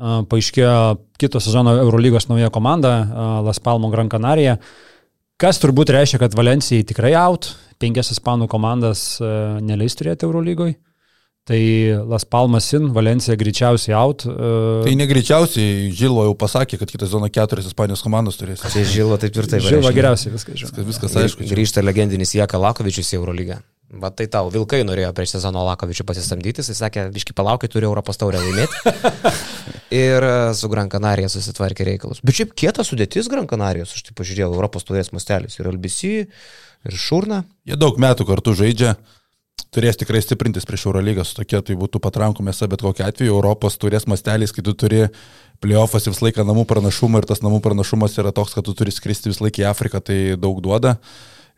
[0.00, 0.76] paaiškėjo
[1.20, 2.94] kito sezono Eurolygos nauja komanda,
[3.46, 4.56] Las Palmo Gran Canaria,
[5.40, 10.78] kas turbūt reiškia, kad Valencijai tikrai out, penkias ispanų komandas neleis turėti Eurolygoje.
[11.42, 11.58] Tai
[12.06, 14.22] Las Palmas in, Valencija greičiausiai out.
[14.22, 18.62] Tai negreičiausiai, Žilo jau pasakė, kad kitą zoną keturias Ispanijos komandos turės.
[18.62, 19.64] Tai Žilo taip ir taip.
[19.66, 20.70] Žilo geriausiai viskas žino.
[20.70, 21.48] Viskas, viskas aišku.
[21.50, 23.58] Grįžta legendinis Jaka Lakovičius į Eurolygą.
[23.92, 28.16] Va tai tau, Vilkai norėjo prieš sezono Lakovičių pasisamdyti, jis sakė, biški palaukai, turi Europos
[28.16, 28.92] taurę laimėti.
[29.92, 32.22] ir e, su Gran Canaria susitvarkė reikalus.
[32.24, 36.12] Bet šiaip kieta sudėtis Gran Canarijos, aš taip pažiūrėjau, Europos taurės mastelis ir LBC,
[36.88, 37.42] ir Šurna.
[37.68, 38.94] Jie daug metų kartu žaidžia,
[39.74, 43.76] turės tikrai stiprintis prieš Eurolygą, su tokia tai būtų patrankų mėsa, bet kokiu atveju Europos
[43.80, 45.02] taurės mastelis, kai tu turi
[45.62, 49.30] playoffas visą laiką namų pranašumą ir tas namų pranašumas yra toks, kad tu turi skristi
[49.30, 50.96] visą laiką į Afriką, tai daug duoda.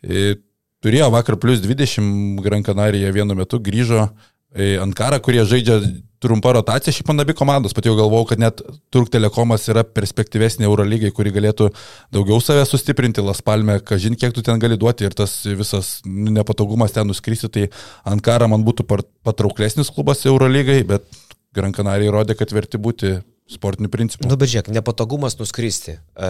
[0.05, 0.43] Ir
[0.85, 4.11] Turėjo vakar plus 20 Gran Canaria vienu metu, grįžo
[4.55, 5.79] į Ankarą, kurie žaidžia
[6.23, 8.61] trumpą rotaciją, šiaip man abi komandos, pat jau galvojau, kad net
[8.93, 11.71] Turk Telekomas yra perspektyvesnė Eurolygai, kuri galėtų
[12.15, 16.93] daugiau save sustiprinti, Las Palme, kažin kiek tu ten gali duoti ir tas visas nepatogumas
[16.97, 17.69] ten nuskristi, tai
[18.09, 18.87] Ankara man būtų
[19.25, 21.09] patrauklesnis klubas Eurolygai, bet
[21.57, 23.15] Gran Canaria įrodė, kad verti būti
[23.51, 24.29] sportiniu principu.
[24.29, 25.97] Nu, bet žiūrėk, nepatogumas nuskristi.
[25.97, 26.29] E,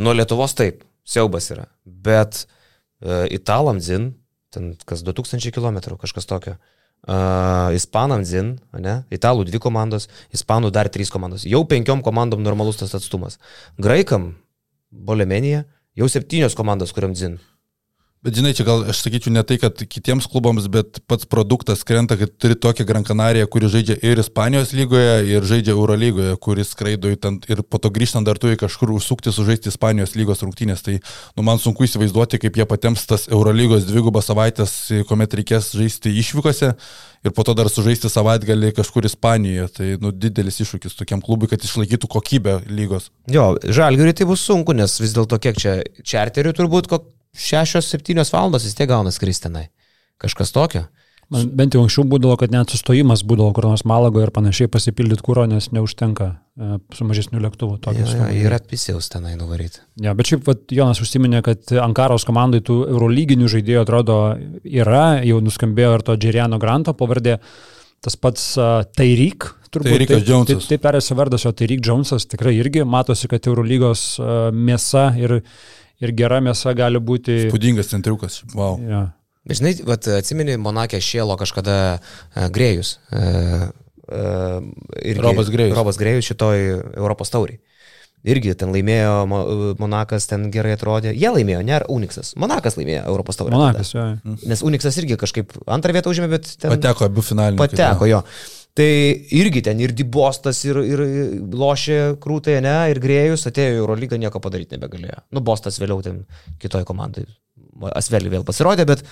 [0.00, 2.56] nuo Lietuvos taip, siaubas yra, bet uh,
[3.32, 4.12] italam zin,
[4.52, 6.58] ten kas 2000 km, kažkas tokio.
[7.00, 8.98] Uh, ispanam zin, ne?
[9.08, 11.46] Italų dvi komandos, ispanų dar trys komandos.
[11.48, 13.38] Jau penkiom komandom normalus tas atstumas.
[13.80, 14.34] Graikam,
[14.92, 15.64] Bolemenija,
[15.96, 17.38] jau septynios komandos, kuriam zin.
[18.20, 22.18] Bet žinai, čia gal aš sakyčiau ne tai, kad kitiems klubams, bet pats produktas krenta,
[22.20, 26.74] kad turi tokią Gran Canariją, kuri žaidžia ir Ispanijos lygoje, ir žaidžia Euro lygoje, kuris
[26.74, 30.82] skraido į ten ir po to grįžtant dar turi kažkur užsukti sužaisti Ispanijos lygos rungtynės.
[30.84, 34.74] Tai nu, man sunku įsivaizduoti, kaip jie patiems tas Euro lygos dvigubas savaitės,
[35.08, 36.68] kuomet reikės žaisti išvykose
[37.24, 39.70] ir po to dar sužaisti savaitgalį kažkur Ispanijoje.
[39.78, 43.08] Tai nu, didelis iššūkis tokiam klubui, kad išlaikytų kokybę lygos.
[43.32, 48.32] Jo, žalgiui tai bus sunku, nes vis dėlto kiek čia čarterių turbūt, kok šešios, septynios
[48.34, 49.68] valandos vis tiek gauna skristinai.
[50.20, 50.86] Kažkas tokio.
[51.30, 55.22] Man bent jau anksčiau būdavo, kad net sustojimas būdavo kur nors Malagoje ir panašiai pasipildyti
[55.22, 57.76] kūro, nes neužtenka e, su mažesniu lėktuvu.
[57.94, 59.78] Ja, ja, yra pisiaus tenai nuvaryti.
[60.02, 64.18] Ja, bet šiaip vat, Jonas užsiminė, kad Ankaros komandai tų eurolyginių žaidėjų atrodo
[64.66, 67.38] yra, jau nuskambėjo ir to Džeriano Granto pavardė.
[68.02, 69.92] Tas pats uh, Tairyk, turbūt.
[69.92, 70.64] Tairykas Džonsas.
[70.64, 75.42] Taip, taip perėsi vardas, o Tairyk Džonsas tikrai irgi matosi, kad Eurolygos uh, mėsa ir
[76.00, 77.46] ir gera mėsa gali būti.
[77.48, 78.78] Spūdingas centriukas, wow.
[78.84, 79.06] Ja.
[79.48, 82.98] Bet žinai, vat, atsimeni, Monakė šėlo kažkada uh, Grėjus.
[83.08, 83.70] Uh,
[84.10, 84.60] uh,
[85.00, 85.76] irgi, Robas Grėjus.
[85.78, 86.64] Robas Grėjus šitoj
[86.98, 87.60] Europos tauriai.
[88.20, 89.14] Irgi ten laimėjo,
[89.80, 91.14] Monakas ten gerai atrodė.
[91.16, 92.34] Jie laimėjo, ne Uniksas.
[92.36, 93.54] Monakas laimėjo Europos taurę.
[93.56, 94.04] Monakas, jo.
[94.44, 96.74] Nes Uniksas irgi kažkaip antrą vietą užėmė, bet ten...
[96.74, 97.62] Pateko abu finaliniai.
[97.62, 98.20] Pateko, jo.
[98.78, 98.86] Tai
[99.34, 101.00] irgi ten ir Dibostas, ir, ir
[101.58, 105.24] lošė krūtai, ne, ir Grėjus atėjo į Eurolygą, nieko padaryti nebegalėjo.
[105.34, 106.22] Nu, Bostas vėliau ten
[106.62, 107.26] kitoje komandai,
[107.90, 109.02] Asvelį vėl pasirodė, bet,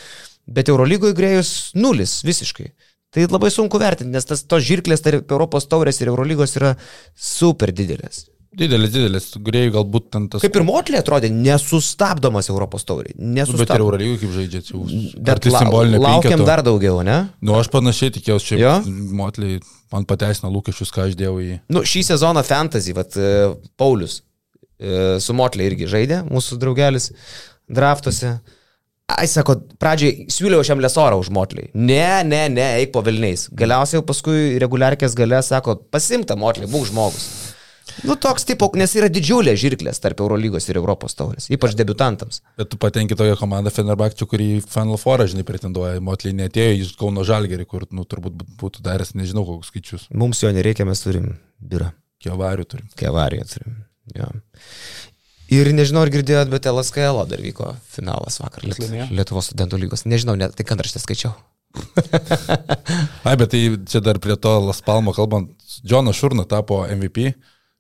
[0.47, 2.71] bet Eurolygoje Grėjus nulis visiškai.
[3.15, 6.75] Tai labai sunku vertinti, nes tas tos žirklės tarp Europos taurės ir Eurolygos yra
[7.17, 8.27] super didelės.
[8.57, 10.41] Didelis, didelis, grėjai galbūt ten tas.
[10.41, 13.13] Kaip ir Motlė atrodė, nesustabdomas Europos tauriai.
[13.19, 13.67] Nesustabdomas.
[13.69, 14.85] Bet ir Eurolygų kaip žaidžia, jau.
[15.29, 16.47] Bet la, laukiam penketo.
[16.49, 17.19] dar daugiau, ne?
[17.45, 18.79] Nu, aš panašiai tikėjausi, čia
[19.19, 19.59] Motlė
[19.93, 21.59] man pateisino lūkesčius, ką aš dėjau į.
[21.77, 23.51] Nu, šį sezoną Fantasy, vat, e,
[23.81, 24.23] Paulius
[24.81, 27.11] e, su Motlė irgi žaidė, mūsų draugelis
[27.69, 28.39] draftuose.
[29.09, 31.71] Ai, sako, pradžiai siūliau šiam lesorą už motlį.
[31.81, 33.47] Ne, ne, ne, eik po vilniais.
[33.57, 37.29] Galiausiai paskui reguliarkės gale sako, pasimta motlį, būk žmogus.
[38.07, 42.43] Nu, toks tipo, nes yra didžiulė žirklės tarp Eurolygos ir Europos taurės, ypač debutantams.
[42.61, 46.03] Bet tu patenki toje komandą Fenerbakčių, kurį Final Four, žinai, pretenduoja.
[46.05, 50.09] Motley netėjo iš Kauno Žalgerį, kur, nu, turbūt būtų daręs, nežinau, kokius skaičius.
[50.15, 51.93] Mums jo nereikia, mes turim biurą.
[52.23, 52.89] Kievarių turim.
[52.99, 53.77] Kievarių turim.
[54.17, 54.33] Jo.
[55.55, 60.05] Ir nežinau, ar girdėjot, bet LSKL dar vyko finalas vakar Liet, Lietuvos studentų lygos.
[60.05, 61.33] Nežinau, net tai antraštę skaičiau.
[63.29, 65.53] Ai, bet tai čia dar prie to Las Palmo kalbant,
[65.85, 67.33] Džonas Šurna tapo MVP.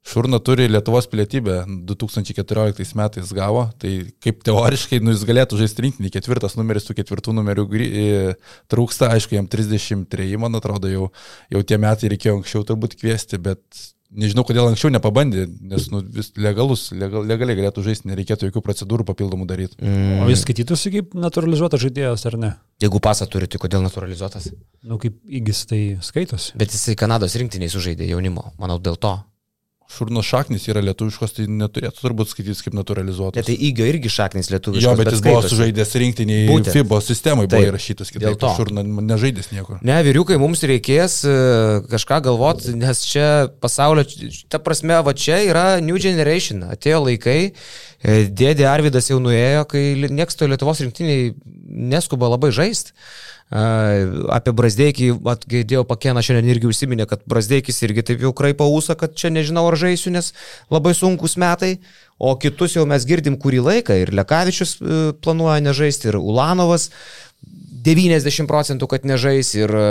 [0.08, 1.58] Šurna turi Lietuvos pilietybę,
[1.88, 3.92] 2014 metais gavo, tai
[4.24, 7.66] kaip teoriškai, nu, jis galėtų žaisti rinkinį, ketvirtas numeris, tų ketvirtų numerių
[8.72, 11.10] trūksta, aišku, jam 33, man atrodo, jau,
[11.52, 16.30] jau tie metai reikėjo anksčiau turbūt kviesti, bet Nežinau, kodėl anksčiau nepabandė, nes nu, vis
[16.40, 19.76] legalus, legal, legaliai galėtų žaisti, nereikėtų jokių procedūrų papildomų daryti.
[19.84, 20.22] Mm.
[20.24, 22.54] O jis skaitytųsi kaip naturalizuotas žaidėjas, ar ne?
[22.80, 24.48] Jeigu pasą turi, tai kodėl naturalizuotas?
[24.54, 26.54] Na, nu, kaip įgis tai skaitosi.
[26.56, 29.12] Bet jisai Kanados rinktiniai sužaidė jaunimo, manau, dėl to.
[29.88, 33.40] Šurno šaknis yra lietuviškos, tai neturėtų turbūt skaitytis kaip naturalizuotas.
[33.40, 34.84] Ne, tai įgio irgi šaknis lietuviškas.
[34.84, 35.38] Jo, bet, bet jis skaitosi.
[35.38, 36.74] buvo sužaidęs rinktiniai Būtent.
[36.76, 38.26] FIBO sistemoje, buvo įrašytas kitaip.
[38.26, 38.50] Dėl to.
[38.58, 39.78] Šurno nežaidęs nieko.
[39.88, 41.36] Ne, vyriukai, mums reikės e,
[41.88, 43.28] kažką galvoti, nes čia
[43.64, 44.04] pasaulio,
[44.52, 49.86] ta prasme, va čia yra New Generation, atėjo laikai, e, dėdė Arvidas jau nuėjo, kai
[50.04, 51.32] nieks to Lietuvos rinktiniai
[51.96, 52.92] neskuba labai žaisti.
[53.48, 55.06] Apie Brasdeikį,
[55.48, 59.64] girdėjau, Pakėną šiandien irgi užsiminė, kad Brasdeikis irgi taip jau kraipa ūsą, kad čia nežinau
[59.70, 60.34] ar žaisiu, nes
[60.68, 61.78] labai sunkus metai,
[62.20, 66.90] o kitus jau mes girdim kurį laiką ir Lekavičius e, planuoja nežaisti, ir Ulanovas.
[67.88, 69.84] 90 procentų, kad nežais ir e,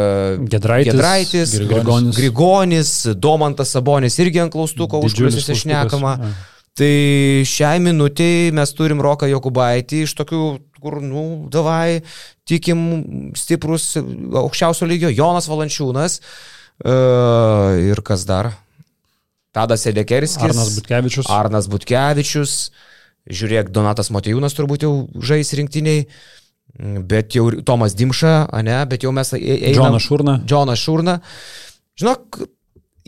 [0.52, 2.18] Gedraitis, Gedraitis Grigonis.
[2.20, 6.18] Grigonis, Domantas Sabonis irgi ant klaustuko, už kuriuos išnekama.
[6.78, 6.94] Tai
[7.50, 10.42] šiai minutiai mes turim Roką Jokubaitį iš tokių
[10.82, 12.04] kur, nu, davai,
[12.48, 12.84] tikim
[13.38, 18.52] stiprus aukščiausio lygio, Jonas Valančiūnas uh, ir kas dar?
[19.58, 20.52] Tadas Edekerskis.
[20.52, 21.30] Arnas Butkevičius.
[21.34, 22.58] Arnas Butkevičius.
[23.28, 26.06] Žiūrėk, Donatas Motejūnas turbūt jau žais rinktiniai.
[26.78, 29.74] Bet jau Tomas Dimša, ne, bet jau mes einame.
[29.74, 30.36] Džonas Šurna.
[30.46, 31.16] Džonas Šurna.
[31.98, 32.38] Žinok,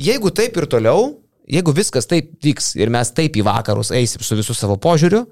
[0.01, 1.11] jeigu taip ir toliau,
[1.49, 5.25] jeigu viskas taip vyks ir mes taip į vakarus eisim su visų savo požiūriu,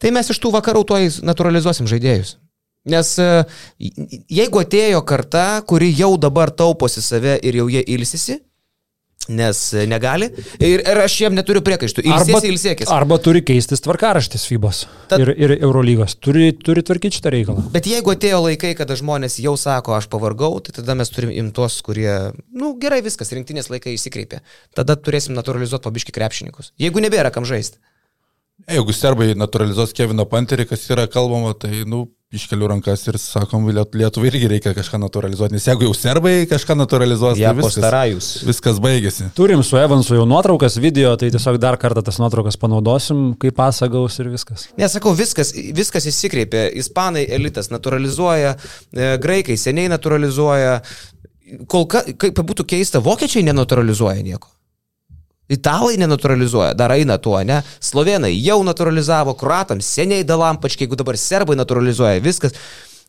[0.00, 2.36] tai mes iš tų vakarų toj naturalizuosim žaidėjus.
[2.88, 3.28] Nes e,
[4.32, 8.38] jeigu atėjo karta, kuri jau dabar tauposi save ir jau jie ilsisi,
[9.30, 10.30] nes negali.
[10.58, 12.04] Ir, ir aš jiem neturiu priekaištų.
[12.06, 12.90] Ilsėsi, ilsėkis.
[12.92, 16.16] Arba turi keistis tvarkaraštis FIBOS Tad, ir, ir Eurolygos.
[16.22, 17.66] Turi, turi tvarkyti šitą reikalą.
[17.74, 21.80] Bet jeigu atėjo laikai, kada žmonės jau sako, aš pavargau, tai tada mes turim imtos,
[21.86, 24.42] kurie, na nu, gerai, viskas, rinktinės laikai įsikreipė.
[24.76, 26.74] Tada turėsim naturalizuoti pabiški krepšininkus.
[26.80, 27.80] Jeigu nebėra kam žaisti.
[28.68, 34.28] Jeigu serbai naturalizuos Kevino Panterį, kas yra kalbama, tai, nu, iškeliu rankas ir sakom, Lietuvai
[34.30, 39.32] irgi reikia kažką naturalizuoti, nes jeigu jau serbai kažką naturalizuos, ja, tai viskas, viskas baigėsi.
[39.34, 44.20] Turim su Evansu jau nuotraukas, video, tai tiesiog dar kartą tas nuotraukas panaudosim, kaip pasagaus
[44.22, 44.68] ir viskas.
[44.78, 46.68] Nesakau, viskas, viskas įsikreipia.
[46.78, 48.54] Ispanai elitas naturalizuoja,
[48.94, 50.78] e, graikai seniai naturalizuoja.
[51.66, 54.54] Kol ka, kaip būtų keista, vokiečiai nenaturalizuoja nieko.
[55.50, 57.58] Italai nenaturalizuoja, dar eina tuo, ne?
[57.82, 62.54] Slovenai jau naturalizavo, kruatams seniai dalampačkai, jeigu dabar serbai naturalizuoja, viskas.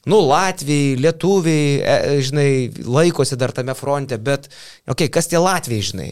[0.10, 2.50] Nu, Latvijai, Lietuviai, e, žinai,
[2.90, 4.48] laikosi dar tame fronte, bet,
[4.90, 6.10] okei, okay, kas tie Latvijai, žinai?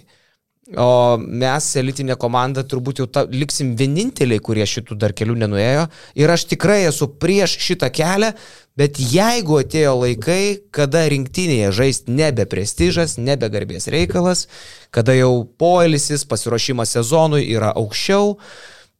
[0.77, 5.87] O mes, elitinė komanda, turbūt jau ta, liksim vieninteliai, kurie šitų dar kelių nenuėjo.
[6.21, 8.29] Ir aš tikrai esu prieš šitą kelią,
[8.77, 10.43] bet jeigu atėjo laikai,
[10.75, 14.45] kada rinktinėje žaisti nebe prestižas, nebe garbės reikalas,
[14.93, 18.35] kada jau poelisis, pasiruošimas sezonui yra aukščiau,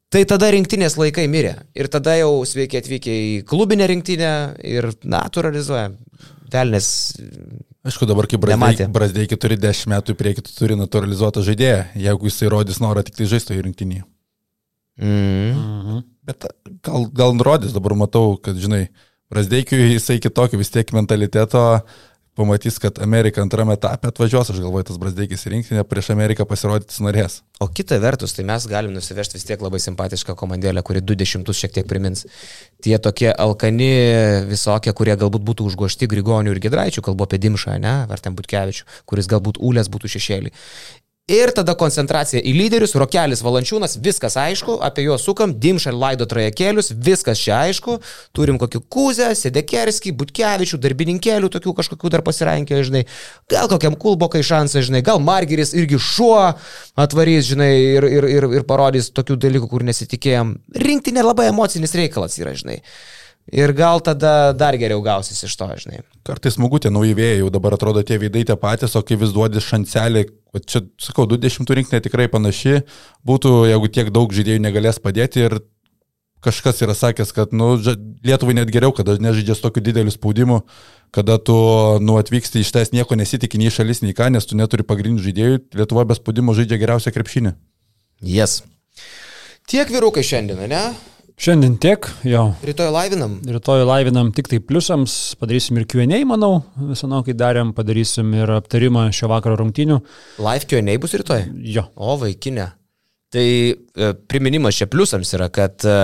[0.10, 1.54] tai tada rinktinės laikai mirė.
[1.78, 4.34] Ir tada jau sveiki atvykę į klubinę rinktinę
[4.66, 6.00] ir naturalizuojam.
[6.50, 6.90] Velnes
[7.88, 12.49] Aišku, dabar kaip Brasdeikį turi 10 metų į priekį, tu turi naturalizuotą žaidėją, jeigu jisai
[12.51, 14.01] rodys norą tik tai žaisti į rinkinį.
[14.99, 15.53] Mm.
[15.56, 16.01] Mhm.
[16.27, 16.49] Bet
[16.85, 18.89] gal, gal nurodys, dabar matau, kad, žinai,
[19.31, 21.64] Brasdeikiui jisai kitokio vis tiek mentaliteto,
[22.40, 27.41] pamatys, kad Amerika antrame etape atvažiuos, aš galvoju, tas Brasdeikis rinktinė prieš Ameriką pasirodyti norės.
[27.60, 31.76] O kita vertus, tai mes galim nusivežti vis tiek labai simpatišką komandėlę, kuri 20 šiek
[31.76, 32.24] tiek primins.
[32.86, 33.91] Tie tokie alkani
[34.48, 38.88] visokie, kurie galbūt būtų užgošti Grigonių ir Gedraičių, kalbu apie Dimšą, ne, ar ten Butkevičių,
[39.10, 40.56] kuris galbūt Ulės būtų šešėlį.
[41.30, 46.89] Ir tada koncentracija į lyderius, Rokelis Valančiūnas, viskas aišku, apie juos sukam, Dimšar laido trajekėlius,
[47.06, 47.99] viskas čia aišku,
[48.34, 53.03] turim kokį Kuzę, Sedekerskį, Butkevičių, darbininkėlių, tokių kažkokių dar pasirankė, žinai,
[53.51, 56.41] gal kokiam Kulbokai šansai, žinai, gal Margeris irgi šuo
[56.97, 60.57] atvarys, žinai, ir, ir, ir, ir parodys tokių dalykų, kur nesitikėjom.
[60.81, 62.81] Rinkti nelabai emocinis reikalas yra, žinai.
[63.49, 66.03] Ir gal tada dar geriau gausis iš to, žinai.
[66.27, 69.34] Kartais smagu tie nauji vėjai, jau dabar atrodo tie veidai tie patys, o kai vis
[69.34, 70.23] duodi šancelį,
[70.53, 72.84] va čia, sakau, 20 rinkinė tikrai panaši,
[73.26, 75.57] būtų, jeigu tiek daug žaidėjų negalės padėti ir
[76.45, 77.73] kažkas yra sakęs, kad nu,
[78.23, 80.61] Lietuvai net geriau, kada nežaidžia su tokiu dideliu spaudimu,
[81.15, 81.57] kada tu
[82.03, 85.61] nu, atvyksti iš tes nieko nesitikė nei šalis, nei ką, nes tu neturi pagrindinių žaidėjų,
[85.80, 87.55] Lietuva be spaudimo žaidžia geriausią krepšinį.
[88.30, 88.61] Jes.
[89.69, 90.84] Tiek vyrukai šiandien, ne?
[91.40, 92.49] Šiandien tiek, jo.
[92.68, 93.38] Rytoj laivinam.
[93.48, 99.06] Rytoj laivinam tik tai pliusams, padarysim ir Q&A, manau, visą kai darėm, padarysim ir aptarimą
[99.16, 100.02] šio vakaro rungtynių.
[100.44, 101.45] Live Q&A bus rytoj.
[101.64, 102.68] Jo, O, vaikinė.
[103.32, 105.95] Tai e, priminimas čia pliusams yra, kad e,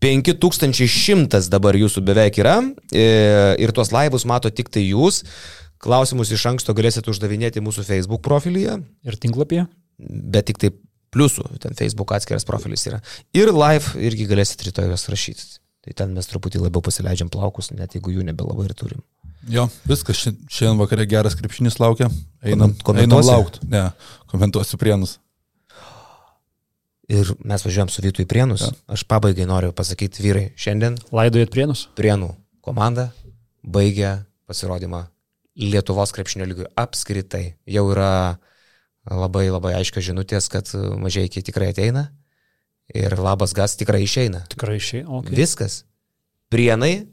[0.00, 2.62] 5100 dabar jūsų beveik yra
[2.96, 3.04] e,
[3.60, 5.20] ir tuos laivus mato tik tai jūs.
[5.84, 9.68] Klausimus iš anksto galėsite uždavinėti mūsų Facebook profilyje, ir tinklapyje.
[10.00, 10.72] bet tik tai
[11.14, 13.00] pliusų, ten Facebook atskiras profilis yra.
[13.36, 15.46] Ir live irgi galėsite rytoj juos rašyti.
[15.86, 19.00] Tai ten mes truputį labiau pasileidžiam plaukus, net jeigu jų nebelabai ir turim.
[19.48, 22.10] Jo, viskas, ši- šiandien vakare geras krepšinis laukia.
[22.44, 23.30] Einam, einam komentuosi?
[23.32, 23.62] laukti.
[23.72, 23.86] Ne,
[24.28, 25.16] komentuosiu prienus.
[27.10, 28.62] Ir mes važiuojam su Vytu į Prienus.
[28.62, 28.70] Ja.
[28.94, 31.88] Aš pabaigai noriu pasakyti, vyrai, šiandien Laidojat prienus?
[31.98, 32.28] Prienų
[32.62, 33.08] komanda
[33.66, 35.06] baigia pasirodymą
[35.60, 37.56] Lietuvos krepšinio lygių apskritai.
[37.66, 38.38] Jau yra
[39.10, 40.70] labai labai aiškios žinutės, kad
[41.00, 42.08] mažiai iki tikrai ateina
[42.94, 44.44] ir labas gas tikrai išeina.
[44.50, 45.06] Tikrai išėjai.
[45.20, 45.36] Okay.
[45.38, 45.82] Viskas.
[46.50, 47.06] Prienai,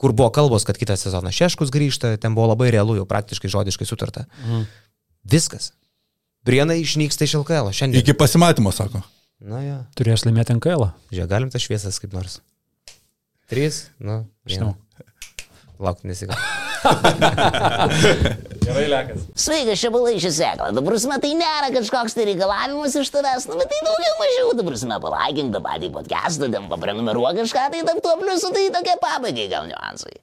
[0.00, 3.88] kur buvo kalbos, kad kitą sezoną Šeškus grįžta, ten buvo labai realu, jau praktiškai žodiškai
[3.88, 4.24] sutarta.
[4.44, 4.64] Mhm.
[5.28, 5.72] Viskas.
[6.48, 8.00] Prienai išnyksta iš LKL šiandien.
[8.00, 9.02] Iki pasimatymo, sako.
[9.38, 10.88] Na jo, Turės laimėti NKL.
[11.12, 12.40] žiūrėk, galim tas šviesas kaip nors.
[13.48, 14.74] Trys, nu, Žinau.
[15.78, 16.36] Lauk, nesigal.
[18.68, 19.24] Gerai lekas.
[19.32, 20.68] Sveikas, čia balai šį seklą.
[20.76, 24.74] Dabar prasme, tai nėra kažkoks tai reikalavimas iš tavęs, nu, bet tai daugiau mažiau, dabar
[24.74, 29.48] prasme, palaikink tą patį podcastą, ten paprenumeruok kažką, tai tam tuo pliusu, tai tokie pabaigai
[29.52, 30.16] gal niuansai.